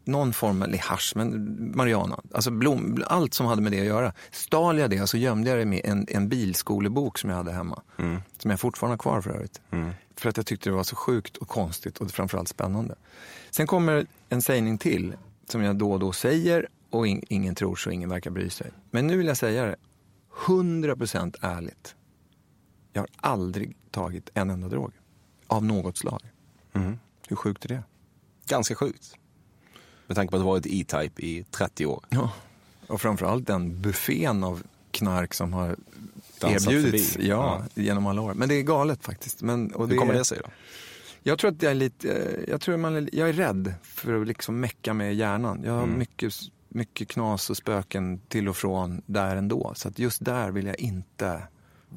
någon 0.05 0.33
form, 0.33 0.63
eller 0.63 0.79
hasch, 0.79 1.13
men 1.17 1.73
marijuana, 1.77 2.21
alltså 2.35 2.51
blom, 2.51 3.05
allt 3.07 3.35
som 3.35 3.47
hade 3.47 3.63
med 3.63 3.73
det 3.73 3.81
att 3.81 3.87
göra. 3.87 4.13
Stal 4.31 4.79
jag 4.79 4.91
det 4.91 5.03
och 5.03 5.09
så 5.09 5.17
gömde 5.17 5.51
jag 5.51 5.59
det 5.59 5.65
med 5.65 5.81
en, 5.85 6.07
en 6.11 6.29
bilskolebok 6.29 7.19
som 7.19 7.31
jag 7.31 7.37
hade 7.37 7.53
hemma. 7.53 7.83
Som 8.39 8.51
jag 8.51 8.61
fortfarande 8.61 8.93
har 8.93 8.99
kvar 8.99 9.21
för 9.21 9.31
övrigt. 9.31 9.61
För 10.17 10.29
att 10.29 10.37
jag 10.37 10.47
tyckte 10.47 10.71
det 10.71 10.77
var 10.77 10.85
så 10.85 10.97
sjukt 10.97 11.37
och 11.37 11.49
konstigt 11.49 11.99
och 11.99 12.11
framförallt 12.11 12.49
spännande. 12.49 12.95
Sen 13.51 13.67
kommer 13.67 14.07
en 14.29 14.43
sägning 14.43 14.79
till 14.79 15.15
som 15.49 15.63
jag 15.63 15.77
då 15.77 15.93
och 15.93 16.01
då 16.01 16.13
säger 16.13 16.69
och 16.91 17.07
in, 17.07 17.23
ingen 17.29 17.55
tror 17.55 17.77
så 17.77 17.91
ingen 17.91 18.11
verkar 18.11 18.31
bry 18.31 18.51
sig. 18.51 18.71
Men 18.91 19.07
nu 19.07 19.17
vill 19.17 19.27
jag 19.27 19.37
säga 19.37 19.65
det 19.65 19.77
100% 20.47 21.37
ärligt. 21.41 21.95
Jag 22.97 23.03
har 23.03 23.09
aldrig 23.17 23.77
tagit 23.91 24.31
en 24.35 24.51
enda 24.51 24.69
drog. 24.69 24.93
Av 25.47 25.65
något 25.65 25.97
slag. 25.97 26.21
Hur 27.29 27.37
sjukt 27.37 27.65
är 27.65 27.69
det? 27.69 27.83
Ganska 28.47 28.75
sjukt. 28.75 29.15
Med 30.07 30.17
tanke 30.17 30.31
på 30.31 30.37
att 30.37 30.43
du 30.43 30.47
varit 30.47 30.67
E-Type 30.67 31.23
i 31.23 31.45
30 31.51 31.87
år. 31.87 32.05
Ja. 32.09 32.33
Och 32.87 33.01
framförallt 33.01 33.47
den 33.47 33.83
buffén 33.83 34.45
av 34.45 34.63
knark 34.91 35.35
som 35.35 35.53
har 35.53 35.77
Dansat 36.41 36.73
erbjudits 36.73 37.13
förbi. 37.13 37.29
ja, 37.29 37.63
genom 37.75 38.07
alla 38.07 38.21
år. 38.23 38.35
Men 38.35 38.49
det 38.49 38.55
är 38.55 38.63
galet 38.63 39.05
faktiskt. 39.05 39.43
Men, 39.43 39.75
och 39.75 39.89
Hur 39.89 39.97
kommer 39.97 40.15
det 40.15 40.25
sig 40.25 40.39
då? 40.45 40.51
Jag 41.23 41.39
tror 41.39 41.51
att 41.51 41.63
jag 41.63 41.71
är 41.71 41.75
lite, 41.75 42.39
jag 42.49 42.61
tror 42.61 42.77
man 42.77 42.97
är, 42.97 43.09
jag 43.13 43.29
är 43.29 43.33
rädd 43.33 43.75
för 43.83 44.21
att 44.23 44.27
liksom 44.29 44.61
mecka 44.61 44.95
med 44.95 45.15
hjärnan. 45.15 45.63
Jag 45.65 45.73
har 45.73 45.83
Mm. 45.83 45.99
mycket, 45.99 46.35
mycket 46.69 47.09
knas 47.09 47.51
och 47.51 47.57
spöken 47.57 48.19
till 48.29 48.49
och 48.49 48.57
från 48.57 49.03
där 49.07 49.37
ändå. 49.37 49.73
Så 49.77 49.89
att 49.89 49.99
just 49.99 50.25
där 50.25 50.51
vill 50.51 50.67
jag 50.67 50.79
inte 50.81 51.43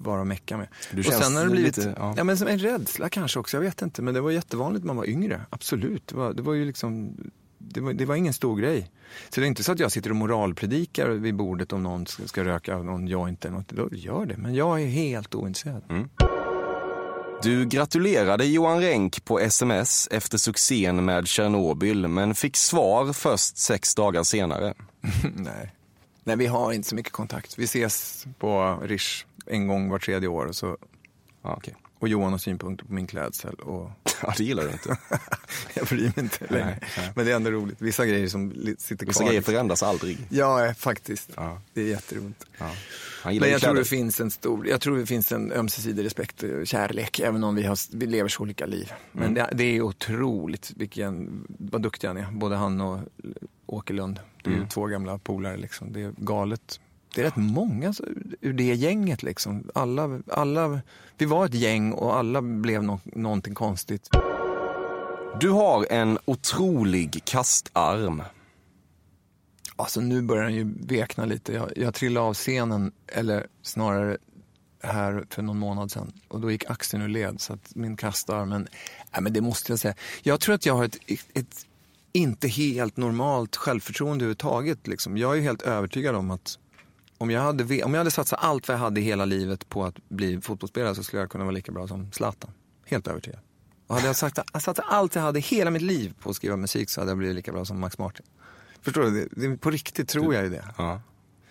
vara 0.04 0.22
och 0.22 0.28
mecka 0.28 0.58
med. 0.58 0.68
Du 0.92 1.00
och 1.00 1.14
sen 1.14 1.36
har 1.36 1.44
det 1.44 1.50
blivit, 1.50 1.78
lite- 1.78 1.94
ja. 1.98 2.14
ja. 2.18 2.24
men 2.24 2.38
som 2.38 2.48
en 2.48 2.60
rädsla 2.60 3.10
kanske 3.10 3.40
också, 3.40 3.58
jag 3.58 3.62
vet 3.62 3.82
inte. 3.82 4.02
Men 4.02 4.14
det 4.14 4.22
var 4.22 4.32
jättevanligt 4.32 4.86
när 4.86 4.88
man 4.94 4.98
var 4.98 5.06
yngre, 5.10 5.42
absolut. 5.50 6.08
Det 6.08 6.16
var, 6.16 6.34
det 6.34 6.42
var 6.42 6.54
ju 6.54 6.66
liksom, 6.66 7.18
det 7.58 7.82
var, 7.82 7.94
det 7.94 8.06
var 8.06 8.16
ingen 8.16 8.34
stor 8.34 8.58
grej. 8.58 8.92
Så 9.30 9.40
det 9.42 9.46
är 9.46 9.48
inte 9.48 9.64
så 9.64 9.72
att 9.72 9.80
jag 9.80 9.92
sitter 9.92 10.10
och 10.10 10.16
moralpredikar 10.16 11.10
vid 11.10 11.36
bordet 11.36 11.74
om 11.74 11.84
någon 11.84 12.08
ska, 12.08 12.28
ska 12.28 12.44
röka 12.44 12.78
någon 12.78 13.08
joint 13.08 13.46
eller 13.46 13.56
något. 13.58 13.70
Då 13.70 13.90
gör 13.92 14.26
det, 14.26 14.38
men 14.38 14.56
jag 14.56 14.82
är 14.82 14.86
helt 14.88 15.36
ointresserad. 15.36 15.84
Du 17.44 17.66
gratulerade 17.66 18.46
Johan 18.46 18.82
Renck 18.82 19.26
på 19.26 19.40
sms 19.40 20.08
efter 20.12 20.38
succén 20.38 21.06
med 21.06 21.28
Tjernobyl, 21.28 22.08
men 22.08 22.36
fick 22.36 22.56
svar 22.58 23.14
först 23.14 23.58
sex 23.58 23.96
dagar 23.96 24.24
senare. 24.24 24.74
Nej. 25.36 25.74
Nej, 26.24 26.36
vi 26.36 26.46
har 26.46 26.72
inte 26.74 26.90
så 26.90 26.96
mycket 26.96 27.12
kontakt. 27.12 27.60
Vi 27.60 27.64
ses 27.64 28.26
på 28.40 28.80
Rish 28.84 29.26
en 29.50 29.68
gång 29.68 29.90
var 29.90 30.00
tredje 30.00 30.28
år. 30.30 30.46
Och, 30.46 30.56
så, 30.56 30.78
Ja, 31.42 31.54
okej. 31.58 31.76
och 32.00 32.08
Johan 32.08 32.32
har 32.32 32.38
synpunkter 32.40 32.86
på 32.86 32.94
min 32.94 33.08
klädsel. 33.08 33.54
Och 33.56 33.90
Ja, 34.22 34.34
det 34.38 34.44
gillar 34.44 34.64
du 34.64 34.72
inte. 34.72 34.98
jag 35.74 35.88
bryr 35.88 36.02
mig 36.04 36.14
inte 36.18 36.46
längre. 36.50 36.66
Nej, 36.66 36.80
nej. 36.98 37.12
Men 37.16 37.26
det 37.26 37.32
är 37.32 37.36
ändå 37.36 37.52
roligt. 37.52 37.82
Vissa 37.82 38.06
grejer 38.06 38.28
som 38.28 38.52
sitter 38.78 38.96
kvar. 39.06 39.08
Vissa 39.08 39.24
grejer 39.26 39.42
förändras 39.42 39.84
aldrig. 39.84 40.18
Ja, 40.30 40.66
eh, 40.66 40.74
faktiskt. 40.74 41.30
Ja. 41.36 41.62
Det 41.74 41.82
är 41.82 41.86
jätteroligt. 41.86 42.46
Ja. 42.58 42.72
Men 43.26 43.50
jag 43.50 43.62
tror 43.62 43.74
det 43.76 43.86
finns 43.86 44.20
en 44.20 44.32
stor, 44.32 44.68
jag 44.68 44.82
tror 44.82 44.98
det 44.98 45.06
finns 45.06 45.32
en 45.32 45.52
ömsesidig 45.52 46.06
respekt 46.06 46.44
och 46.44 46.68
kärlek, 46.68 47.20
även 47.20 47.44
om 47.44 47.56
vi, 47.56 47.64
har, 47.64 47.98
vi 47.98 48.06
lever 48.06 48.30
så 48.30 48.44
olika 48.44 48.66
liv. 48.66 48.92
Men 49.12 49.24
Mm. 49.24 49.34
det, 49.34 49.50
det 49.54 49.64
är 49.64 49.82
otroligt 49.82 50.72
vilken, 50.76 51.44
vad 51.48 51.82
duktig 51.82 52.08
han 52.08 52.18
är, 52.18 52.28
både 52.32 52.56
han 52.56 52.82
och 52.82 53.00
Åkerlund. 53.66 54.20
Det 54.44 54.50
är 54.50 54.54
Mm. 54.56 54.68
två 54.68 54.86
gamla 54.86 55.18
polare 55.18 55.58
liksom. 55.58 55.94
Det 55.94 56.02
är 56.02 56.14
galet. 56.18 56.80
Det 57.18 57.22
är 57.22 57.26
rätt 57.26 57.36
många 57.36 57.94
ur 58.42 58.54
det 58.54 58.76
gänget 58.76 59.24
liksom. 59.24 59.70
Alla, 59.76 60.22
alla, 60.28 60.82
vi 61.18 61.26
var 61.26 61.46
ett 61.46 61.54
gäng 61.54 61.92
och 61.92 62.18
alla 62.18 62.42
blev 62.42 62.84
no, 62.84 63.00
någonting 63.04 63.56
konstigt. 63.56 64.10
Du 65.40 65.50
har 65.50 65.88
en 65.90 66.20
otrolig 66.26 67.22
kastarm. 67.26 68.24
Alltså 69.76 70.02
nu 70.02 70.22
börjar 70.22 70.44
den 70.44 70.56
ju 70.56 70.74
vekna 70.88 71.26
lite. 71.26 71.54
Jag, 71.54 71.72
jag 71.76 71.94
trillade 71.94 72.26
av 72.26 72.34
scenen, 72.34 72.92
eller 73.08 73.48
snarare 73.62 74.18
här 74.84 75.26
för 75.30 75.42
någon 75.42 75.60
månad 75.60 75.92
sedan. 75.92 76.14
Och 76.28 76.42
då 76.42 76.52
gick 76.52 76.70
axeln 76.70 77.04
ur 77.04 77.08
led, 77.08 77.42
så 77.42 77.54
att 77.54 77.76
min 77.76 77.98
kastarm, 77.98 78.50
men, 78.50 78.68
nej, 79.12 79.22
men 79.22 79.34
det 79.34 79.42
måste 79.42 79.72
jag 79.72 79.80
säga. 79.80 79.96
Jag 80.24 80.40
tror 80.40 80.56
att 80.56 80.66
jag 80.66 80.76
har 80.76 80.86
ett, 80.86 80.98
ett 81.34 81.66
inte 82.12 82.48
helt 82.48 82.98
normalt 82.98 83.56
självförtroende 83.56 84.24
överhuvudtaget. 84.24 84.88
Liksom. 84.88 85.18
Jag 85.18 85.38
är 85.38 85.42
helt 85.42 85.62
övertygad 85.62 86.16
om 86.16 86.32
att 86.32 86.60
om 87.18 87.30
jag, 87.32 87.42
hade, 87.42 87.84
om 87.84 87.94
jag 87.94 88.00
hade 88.00 88.12
satsat 88.12 88.40
allt 88.44 88.68
vad 88.68 88.76
jag 88.76 88.80
hade 88.82 89.02
i 89.02 89.04
hela 89.04 89.26
livet 89.26 89.70
på 89.70 89.86
att 89.86 89.96
bli 90.10 90.42
fotbollsspelare 90.42 90.96
så 90.96 91.04
skulle 91.04 91.22
jag 91.22 91.30
kunna 91.32 91.44
vara 91.44 91.52
lika 91.54 91.72
bra 91.72 91.88
som 91.88 92.12
Zlatan. 92.12 92.52
Helt 92.86 93.08
övertygad. 93.08 93.40
Och 93.88 93.96
hade 93.96 94.08
jag 94.08 94.16
sagt, 94.16 94.38
jag 94.54 94.62
satsat 94.62 94.86
allt 94.90 95.16
jag 95.16 95.22
hade 95.22 95.40
i 95.40 95.42
hela 95.42 95.72
mitt 95.72 95.82
liv 95.82 96.14
på 96.22 96.30
att 96.30 96.36
skriva 96.36 96.56
musik 96.58 96.90
så 96.90 97.02
hade 97.02 97.12
jag 97.12 97.18
blivit 97.18 97.36
lika 97.36 97.52
bra 97.52 97.66
som 97.66 97.80
Max 97.80 97.98
Martin. 97.98 98.26
Förstår 98.82 99.02
du? 99.04 99.12
Det, 99.12 99.48
det, 99.48 99.58
på 99.58 99.72
riktigt 99.72 100.10
tror 100.10 100.34
jag 100.34 100.44
ju 100.44 100.50
det. 100.50 100.66
Ja. 100.78 101.02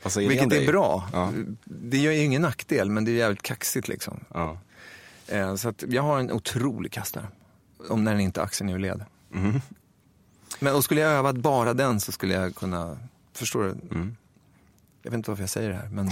Det 0.03 0.17
Vilket 0.29 0.53
är 0.53 0.67
bra. 0.67 1.09
Ja. 1.13 1.33
Det 1.65 1.99
gör 1.99 2.13
ju 2.13 2.23
ingen 2.25 2.43
nackdel, 2.43 2.91
men 2.91 3.05
det 3.05 3.11
är 3.11 3.15
jävligt 3.15 3.43
kaxigt 3.43 3.89
liksom. 3.89 4.21
Ja. 4.35 4.59
Eh, 5.29 5.55
Så 5.55 5.69
att 5.69 5.85
jag 5.89 6.03
har 6.03 6.19
en 6.19 6.33
otrolig 6.33 6.93
kastarm. 6.93 7.27
om 7.89 8.05
när 8.05 8.13
den 8.13 8.21
inte 8.21 8.41
är 8.41 8.45
axeln 8.45 8.71
ur 8.71 8.79
led. 8.79 9.05
Mm. 9.35 9.61
Men 10.61 10.75
och 10.75 10.85
skulle 10.85 11.01
jag 11.01 11.13
öva 11.13 11.33
bara 11.33 11.75
den 11.75 12.01
så 12.01 12.13
skulle 12.13 12.35
jag 12.35 12.55
kunna, 12.55 12.99
förstår 13.33 13.65
du? 13.65 13.75
Jag 15.07 15.11
vet 15.11 15.17
inte 15.19 15.31
varför 15.31 15.43
jag 15.43 15.51
säger 15.51 15.69
det 15.69 15.75
här, 15.77 15.89
men, 15.89 16.11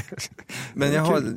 men 0.74 0.92
jag 0.92 1.02
har... 1.02 1.34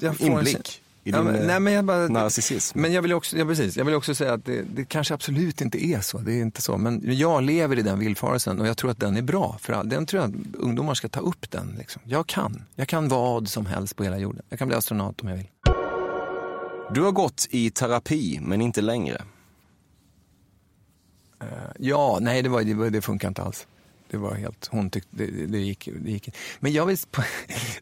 Jag 0.00 0.16
får 0.16 0.24
en 0.26 0.32
Inblick 0.32 0.56
kä- 0.56 0.80
i 1.04 1.10
Ja, 1.10 1.16
din 1.16 1.26
men, 1.26 1.34
eh, 1.34 1.46
nej, 1.46 1.60
men 1.60 1.72
jag 1.72 1.84
bara, 1.84 2.08
narcissism. 2.08 2.80
Men 2.80 2.92
jag 2.92 3.02
vill 3.02 3.12
också, 3.12 3.36
ja, 3.38 3.44
precis, 3.44 3.76
jag 3.76 3.84
vill 3.84 3.94
också 3.94 4.14
säga 4.14 4.32
att 4.32 4.44
det, 4.44 4.62
det 4.62 4.84
kanske 4.84 5.14
absolut 5.14 5.60
inte 5.60 5.84
är 5.86 6.00
så. 6.00 6.18
Det 6.18 6.32
är 6.32 6.42
inte 6.42 6.62
så. 6.62 6.76
Men 6.78 7.02
jag 7.18 7.42
lever 7.42 7.78
i 7.78 7.82
den 7.82 7.98
villfarelsen 7.98 8.60
och 8.60 8.66
jag 8.66 8.76
tror 8.76 8.90
att 8.90 9.00
den 9.00 9.16
är 9.16 9.22
bra. 9.22 9.58
För 9.60 9.72
all, 9.72 9.88
den 9.88 10.06
tror 10.06 10.22
jag 10.22 10.30
att 10.30 10.56
ungdomar 10.56 10.94
ska 10.94 11.08
ta 11.08 11.20
upp 11.20 11.50
den. 11.50 11.74
Liksom. 11.78 12.02
Jag 12.04 12.26
kan. 12.26 12.64
Jag 12.74 12.88
kan 12.88 13.08
vad 13.08 13.48
som 13.48 13.66
helst 13.66 13.96
på 13.96 14.04
hela 14.04 14.18
jorden. 14.18 14.42
Jag 14.48 14.58
kan 14.58 14.68
bli 14.68 14.76
astronaut 14.76 15.20
om 15.20 15.28
jag 15.28 15.36
vill. 15.36 15.48
Du 16.94 17.02
har 17.02 17.12
gått 17.12 17.46
i 17.50 17.70
terapi, 17.70 18.38
men 18.42 18.60
inte 18.60 18.80
längre. 18.80 19.22
Eh, 21.42 21.46
ja, 21.78 22.18
nej 22.20 22.42
det, 22.42 22.48
var, 22.48 22.62
det, 22.62 22.90
det 22.90 23.02
funkar 23.02 23.28
inte 23.28 23.42
alls. 23.42 23.66
Det 24.10 24.16
var 24.16 24.34
helt, 24.34 24.66
hon 24.66 24.90
tyckte, 24.90 25.08
det, 25.10 25.26
det, 25.46 25.58
gick, 25.58 25.88
det 26.02 26.10
gick 26.10 26.34
Men 26.60 26.72
jag 26.72 26.86
vill, 26.86 26.96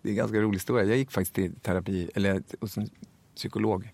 det 0.03 0.09
är 0.09 0.11
en 0.11 0.17
ganska 0.17 0.41
rolig 0.41 0.57
historia. 0.57 0.85
Jag 0.85 0.97
gick 0.97 1.11
faktiskt 1.11 1.39
i 1.39 1.51
terapi, 1.51 2.11
eller 2.15 2.43
hos 2.61 2.77
en 2.77 2.91
psykolog. 3.35 3.93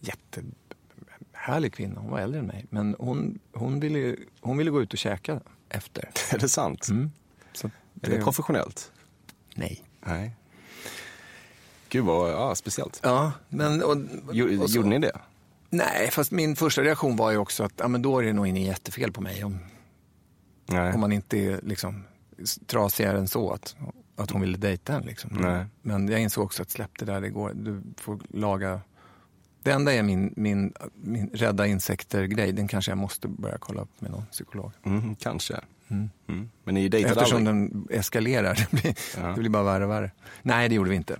Jättehärlig 0.00 1.74
kvinna, 1.74 2.00
hon 2.00 2.10
var 2.10 2.18
äldre 2.18 2.40
än 2.40 2.46
mig. 2.46 2.66
Men 2.70 2.96
hon, 2.98 3.38
hon, 3.52 3.80
ville, 3.80 4.16
hon 4.40 4.58
ville 4.58 4.70
gå 4.70 4.82
ut 4.82 4.92
och 4.92 4.98
käka 4.98 5.40
efter. 5.68 6.10
Är 6.34 6.38
det 6.38 6.48
sant? 6.48 6.88
Mm. 6.88 7.10
Så 7.52 7.70
Är 8.02 8.10
det 8.10 8.20
professionellt? 8.20 8.92
Nej. 9.54 9.84
Nej. 10.00 10.36
Gud 11.88 12.04
vad 12.04 12.30
ja, 12.30 12.54
speciellt. 12.54 13.00
Ja, 13.02 13.32
men... 13.48 13.82
Och, 13.82 13.90
och 14.62 14.70
så- 14.70 14.76
Gjorde 14.76 14.88
ni 14.88 14.98
det? 14.98 15.20
Nej, 15.70 16.10
fast 16.10 16.30
min 16.30 16.56
första 16.56 16.82
reaktion 16.82 17.16
var 17.16 17.30
ju 17.30 17.36
också 17.36 17.64
att 17.64 17.72
ja, 17.76 17.88
men 17.88 18.02
då 18.02 18.18
är 18.18 18.22
det 18.24 18.32
nog 18.32 18.46
inget 18.46 18.66
jättefel 18.66 19.12
på 19.12 19.20
mig. 19.20 19.44
Om, 19.44 19.58
Nej. 20.70 20.94
om 20.94 21.00
man 21.00 21.12
inte 21.12 21.38
är 21.38 21.60
liksom, 21.62 22.04
trasigare 22.66 23.18
än 23.18 23.28
så 23.28 23.52
att, 23.52 23.76
att 24.16 24.30
hon 24.30 24.40
ville 24.40 24.58
dejta 24.58 24.94
en. 24.94 25.02
Liksom. 25.02 25.30
Nej. 25.32 25.66
Men 25.82 26.08
jag 26.08 26.20
insåg 26.20 26.44
också 26.44 26.62
att 26.62 26.70
släpp 26.70 26.90
det 26.98 27.04
där, 27.04 27.20
det 27.20 27.28
går. 27.28 27.52
Du 27.54 27.82
får 27.96 28.18
laga... 28.30 28.80
Det 29.62 29.70
enda 29.70 29.92
är 29.92 30.02
min, 30.02 30.32
min, 30.36 30.72
min 30.94 31.30
rädda 31.34 31.66
insekter-grej. 31.66 32.52
Den 32.52 32.68
kanske 32.68 32.90
jag 32.90 32.98
måste 32.98 33.28
börja 33.28 33.58
kolla 33.58 33.82
upp 33.82 34.00
med 34.00 34.10
någon 34.10 34.26
psykolog. 34.26 34.72
Mm, 34.84 35.14
kanske. 35.16 35.60
Mm. 35.88 36.10
Mm. 36.28 36.50
Men 36.64 36.74
ni 36.74 36.88
dejtade 36.88 37.14
Eftersom 37.14 37.46
aldrig? 37.48 37.70
den 37.72 37.86
eskalerar. 37.90 38.54
Det 38.70 38.82
blir, 38.82 38.94
Ja. 39.16 39.26
det 39.26 39.40
blir 39.40 39.50
bara 39.50 39.62
värre 39.62 39.84
och 39.84 39.90
värre. 39.90 40.10
Nej, 40.42 40.68
det 40.68 40.74
gjorde 40.74 40.90
vi 40.90 40.96
inte. 40.96 41.16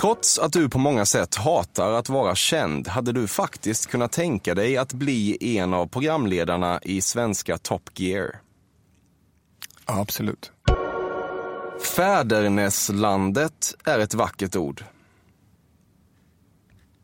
Trots 0.00 0.38
att 0.38 0.52
du 0.52 0.68
på 0.68 0.78
många 0.78 1.06
sätt 1.06 1.34
hatar 1.34 1.92
att 1.92 2.08
vara 2.08 2.34
känd 2.34 2.88
hade 2.88 3.12
du 3.12 3.28
faktiskt 3.28 3.86
kunnat 3.86 4.12
tänka 4.12 4.54
dig 4.54 4.76
att 4.76 4.92
bli 4.92 5.56
en 5.58 5.74
av 5.74 5.86
programledarna 5.86 6.80
i 6.82 7.00
svenska 7.00 7.58
Top 7.58 7.90
Gear. 7.94 8.40
Ja, 9.86 10.00
absolut. 10.00 10.52
Fäderneslandet 11.96 13.74
är 13.84 13.98
ett 13.98 14.14
vackert 14.14 14.56
ord. 14.56 14.84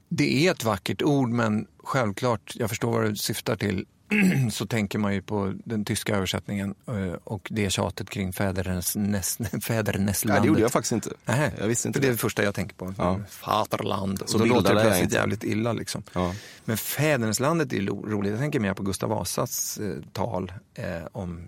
Det 0.09 0.47
är 0.47 0.53
ett 0.53 0.64
vackert 0.64 1.03
ord, 1.03 1.28
men 1.28 1.66
självklart, 1.84 2.53
jag 2.55 2.68
förstår 2.68 2.93
vad 2.93 3.05
du 3.05 3.16
syftar 3.16 3.57
till, 3.57 3.86
så 4.51 4.67
tänker 4.67 4.99
man 4.99 5.15
ju 5.15 5.23
på 5.23 5.55
den 5.65 5.85
tyska 5.85 6.17
översättningen 6.17 6.75
eh, 6.89 7.13
och 7.25 7.49
det 7.51 7.71
tjatet 7.71 8.11
kring 8.11 8.33
fädernes, 8.33 8.97
fäderneslandet. 9.63 10.25
Nej, 10.25 10.41
det 10.41 10.47
gjorde 10.49 10.61
jag 10.61 10.73
faktiskt 10.73 10.93
inte. 10.93 11.11
Nej, 11.25 11.53
Jag 11.59 11.69
visste 11.69 11.89
inte 11.89 11.99
för 11.99 12.03
det 12.03 12.09
är 12.09 12.13
det. 12.13 12.19
första 12.19 12.43
jag 12.45 12.55
tänker 12.55 12.75
på. 12.77 12.95
Ja. 12.99 13.21
Vaterland. 13.47 14.23
Så 14.27 14.39
Och 14.43 14.49
då 14.49 14.55
låter 14.55 14.75
det 14.75 14.81
plötsligt 14.81 15.13
jävligt 15.13 15.45
illa. 15.45 15.73
Liksom. 15.73 16.03
Ja. 16.13 16.35
Men 16.65 16.77
fäderneslandet 16.77 17.73
är 17.73 17.77
ju 17.77 17.87
roligt. 17.87 18.31
Jag 18.31 18.41
tänker 18.41 18.61
mer 18.61 18.75
på 18.75 18.83
Gustav 18.83 19.11
Vasas 19.11 19.79
eh, 19.79 19.97
tal 20.13 20.53
eh, 20.75 20.85
om, 21.13 21.41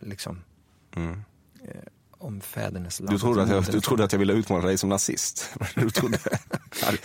liksom, 0.00 0.38
Mm. 0.96 1.22
eh, 1.64 1.70
om 2.20 2.40
fäderneslandet. 2.40 3.14
Du, 3.16 3.18
trodde 3.20 3.42
att 3.42 3.48
jag, 3.50 3.64
du 3.64 3.80
trodde 3.80 4.04
att 4.04 4.12
jag 4.12 4.18
ville 4.18 4.32
utmåla 4.32 4.66
dig 4.66 4.78
som 4.78 4.88
nazist? 4.88 5.54
Du 5.74 5.90
trodde... 5.90 6.18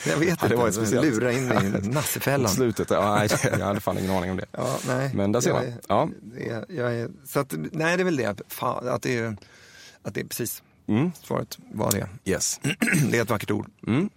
Jag 0.07 0.17
vet 0.17 0.29
inte, 0.29 0.47
det 0.47 0.55
var 0.55 0.71
speciellt. 0.71 1.05
lura 1.07 1.31
in 1.31 1.47
mig 1.47 1.65
i 1.65 1.69
nassefällan. 1.89 2.49
Slutet, 2.49 2.89
ja, 2.89 3.15
nej, 3.15 3.29
jag 3.43 3.65
hade 3.65 3.79
fan 3.79 3.97
ingen 3.99 4.11
aning 4.11 4.31
om 4.31 4.37
det. 4.37 4.45
Ja, 4.51 4.77
nej. 4.87 5.11
Men 5.13 5.31
där 5.31 5.41
ser 5.41 5.53
man. 5.53 5.63
är- 5.63 5.73
Ja. 5.87 6.09
jag 6.69 6.95
är, 6.95 7.09
så 7.25 7.39
att, 7.39 7.53
nej, 7.71 7.97
det 7.97 8.03
är 8.03 8.05
väl 8.05 8.15
det. 8.15 8.41
Fan, 8.47 8.87
att, 8.87 9.01
det 9.01 9.17
är, 9.17 9.37
att 10.01 10.13
det 10.13 10.21
är 10.21 10.25
precis 10.25 10.63
Mm. 10.87 11.11
svaret 11.23 11.57
var 11.73 11.91
det. 11.91 12.07
Yes. 12.25 12.59
Det 13.11 13.17
är 13.17 13.21
ett 13.21 13.29
vackert 13.29 13.51
ord. 13.51 13.67
Mm. 13.87 14.09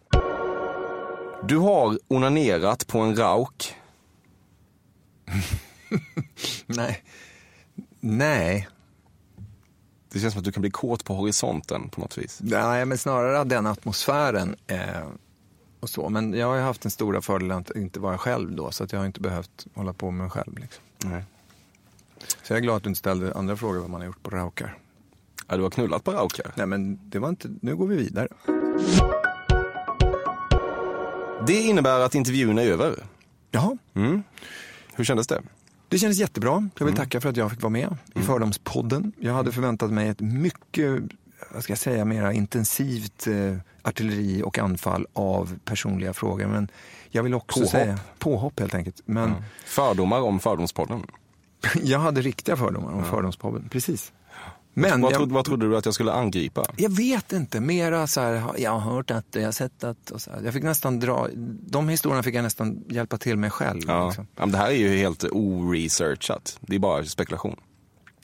Du 1.49 1.57
har 1.57 1.99
onanerat 2.09 2.87
på 2.87 2.99
en 2.99 3.17
rauk. 3.17 3.75
Nej. 6.67 7.03
Nej. 8.01 8.69
Det 10.13 10.21
känns 10.21 10.33
som 10.33 10.39
att 10.39 10.45
du 10.45 10.53
kan 10.53 10.61
bli 10.61 10.71
kåt 10.71 11.05
på 11.05 11.15
horisonten 11.15 11.89
på 11.89 12.01
något 12.01 12.19
vis. 12.19 12.39
Nej, 12.43 12.85
men 12.85 12.99
snarare 12.99 13.45
den 13.45 13.67
atmosfären. 13.67 14.57
Eh, 14.67 15.09
och 15.81 15.89
så. 15.89 16.09
Men 16.09 16.35
jag 16.35 16.47
har 16.47 16.61
haft 16.61 16.83
den 16.83 16.91
stora 16.91 17.23
fördelen 17.23 17.59
att 17.59 17.77
inte 17.77 18.01
vara 18.01 18.19
själv 18.19 18.53
då, 18.53 18.71
så 18.71 18.85
att 18.85 18.93
jag 18.93 19.01
har 19.01 19.07
inte 19.07 19.21
behövt 19.21 19.67
hålla 19.75 19.93
på 19.93 20.11
med 20.11 20.23
mig 20.23 20.31
själv. 20.31 20.59
Liksom. 20.59 20.83
Nej. 21.05 21.25
Så 22.43 22.53
jag 22.53 22.57
är 22.57 22.63
glad 22.63 22.77
att 22.77 22.83
du 22.83 22.89
inte 22.89 22.99
ställde 22.99 23.35
andra 23.35 23.57
frågor 23.57 23.81
vad 23.81 23.91
man 23.91 24.01
har 24.01 24.07
gjort 24.07 24.23
på 24.23 24.31
raukar. 24.31 24.79
Ja, 25.49 25.57
du 25.57 25.63
har 25.63 25.71
knullat 25.71 26.05
på 26.05 26.13
raukar. 26.13 26.53
Nej, 26.55 26.67
men 26.67 27.11
det 27.11 27.19
var 27.19 27.29
inte, 27.29 27.49
nu 27.63 27.77
går 27.77 27.87
vi 27.87 27.97
vidare. 27.97 28.29
Det 31.47 31.61
innebär 31.61 32.01
att 32.01 32.15
intervjun 32.15 32.59
är 32.59 32.63
över. 32.63 33.05
Jaha. 33.51 33.79
Mm. 33.95 34.23
Hur 34.95 35.05
kändes 35.05 35.27
det? 35.27 35.43
Det 35.89 35.99
kändes 35.99 36.19
jättebra. 36.19 36.51
Jag 36.51 36.59
Mm. 36.59 36.71
vill 36.87 36.95
tacka 36.95 37.21
för 37.21 37.29
att 37.29 37.37
jag 37.37 37.51
fick 37.51 37.63
vara 37.63 37.71
med 37.71 37.97
i 38.15 38.21
Fördomspodden. 38.23 39.13
Jag 39.21 39.35
hade 39.35 39.53
förväntat 39.53 39.91
mig 39.93 40.09
ett 40.09 40.21
mycket, 40.21 41.03
vad 41.51 41.63
ska 41.63 41.71
jag 41.71 41.79
säga, 41.79 42.05
mera 42.05 42.33
intensivt 42.33 43.27
eh, 43.27 43.57
artilleri 43.83 44.43
och 44.43 44.59
anfall 44.59 45.07
av 45.13 45.59
personliga 45.65 46.13
frågor. 46.13 46.47
Men 46.47 46.69
jag 47.11 47.23
vill 47.23 47.35
också 47.35 47.61
Påhopp. 47.61 47.71
säga 47.71 47.99
påhopp 48.19 48.61
helt 48.61 48.75
enkelt. 48.75 49.01
Men. 49.05 49.35
Fördomar 49.67 50.21
om 50.21 50.41
Fördomspodden. 50.41 51.03
jag 51.83 51.99
hade 51.99 52.21
riktiga 52.21 52.57
fördomar 52.57 52.93
om 52.93 53.05
Fördomspodden, 53.05 53.69
precis. 53.71 54.13
Men 54.81 55.01
vad, 55.01 55.13
jag, 55.13 55.17
trodde, 55.19 55.35
vad 55.35 55.45
trodde 55.45 55.69
du 55.69 55.77
att 55.77 55.85
jag 55.85 55.95
skulle 55.95 56.13
angripa? 56.13 56.65
jag 56.77 56.91
vet 56.97 57.33
inte, 57.33 57.61
mera 57.61 58.07
så 58.07 58.21
här, 58.21 58.43
jag 58.59 58.71
har 58.71 58.95
hört 58.95 59.11
att, 59.11 59.27
jag 59.31 59.45
har 59.45 59.53
sett 59.53 59.85
att. 59.85 60.11
Och 60.11 60.21
så 60.23 60.31
här. 60.31 60.41
Jag 60.45 60.53
fick 60.55 60.63
nästan 60.63 61.01
dra, 61.01 61.29
de 61.67 61.89
historierna 61.89 62.23
fick 62.23 62.35
jag 62.35 62.43
nästan 62.43 62.85
hjälpa 62.89 63.19
till 63.19 63.37
med 63.37 63.53
själv. 63.53 63.83
Ja. 63.87 64.07
Liksom. 64.07 64.27
Ja, 64.37 64.47
det 64.47 64.59
här 64.59 64.67
är 64.71 64.75
ju 64.77 64.97
helt 64.97 65.25
oresearchat. 65.25 66.59
Det 66.61 66.75
är 66.75 66.79
bara 66.79 67.05
spekulation. 67.05 67.57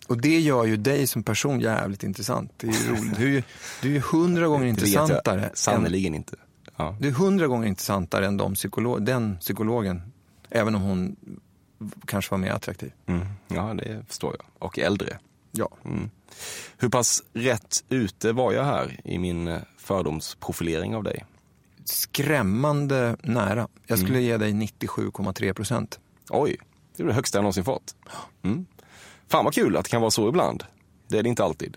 Och 0.07 0.19
det 0.21 0.41
gör 0.41 0.65
ju 0.65 0.77
dig 0.77 1.07
som 1.07 1.23
person 1.23 1.61
jävligt 1.61 2.03
intressant. 2.03 2.53
Det 2.57 2.67
är 2.67 2.73
ju 2.73 2.91
roligt. 2.91 3.17
Du 3.17 3.25
är 3.25 3.29
ju, 3.31 3.43
du 3.83 3.89
är 3.89 3.93
ju 3.93 4.01
hundra 4.01 4.47
gånger 4.47 4.67
intressantare. 4.67 5.51
sannerligen 5.55 6.15
inte. 6.15 6.37
Ja. 6.77 6.97
Du 7.01 7.09
är 7.09 7.13
hundra 7.13 7.47
gånger 7.47 7.69
intressantare 7.69 8.27
än 8.27 8.37
de 8.37 8.55
psykolo- 8.55 9.01
den 9.01 9.37
psykologen. 9.37 10.03
Även 10.51 10.75
om 10.75 10.83
hon 10.83 11.17
kanske 12.07 12.31
var 12.31 12.39
mer 12.39 12.51
attraktiv. 12.51 12.93
Mm. 13.07 13.27
ja, 13.49 13.75
det 13.75 14.05
förstår 14.09 14.37
jag. 14.39 14.47
Och 14.59 14.79
äldre. 14.79 15.19
Ja. 15.53 15.69
Mm. 15.85 16.11
Hur 16.79 16.89
pass 16.89 17.23
rätt 17.33 17.85
ute 17.89 18.33
var 18.33 18.53
jag 18.53 18.65
här 18.65 19.01
i 19.05 19.19
min 19.19 19.49
eh, 19.49 19.59
fördomsprofilering 19.79 20.95
av 20.97 21.03
dig? 21.03 21.25
Skrämmande 21.85 23.17
nära. 23.23 23.69
Jag 23.87 23.99
skulle 23.99 24.21
ge 24.21 24.37
dig 24.37 24.53
97,3 24.53 25.53
procent. 25.53 25.99
Oj, 26.31 26.57
det 26.97 27.03
är 27.03 27.07
det 27.07 27.13
högsta 27.13 27.39
jag 27.39 27.43
någonsin 27.43 27.65
fått. 27.65 27.95
Mm. 28.43 28.67
Fan 29.29 29.45
vad 29.45 29.55
kul 29.55 29.77
att 29.77 29.85
det 29.85 29.91
kan 29.91 30.01
vara 30.01 30.11
så 30.11 30.29
ibland. 30.29 30.65
Det 31.09 31.19
är 31.19 31.23
det 31.23 31.29
inte 31.29 31.45
alltid. 31.45 31.77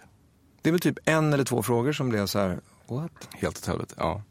Det 0.61 0.69
är 0.69 0.71
väl 0.71 0.79
typ 0.81 0.97
en 1.05 1.33
eller 1.33 1.43
två 1.43 1.63
frågor 1.63 1.93
som 1.93 2.09
blev 2.09 2.25
så 2.25 2.39
här, 2.39 2.59
what? 2.87 3.11
Helt 3.33 3.67
och 3.67 3.71
hållet. 3.73 3.93
Ja. 3.97 4.21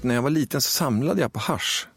När 0.00 0.14
jag 0.14 0.22
var 0.22 0.30
liten 0.30 0.60
så 0.60 0.70
samlade 0.70 1.20
jag 1.20 1.32
på 1.32 1.38
hasch. 1.38 1.88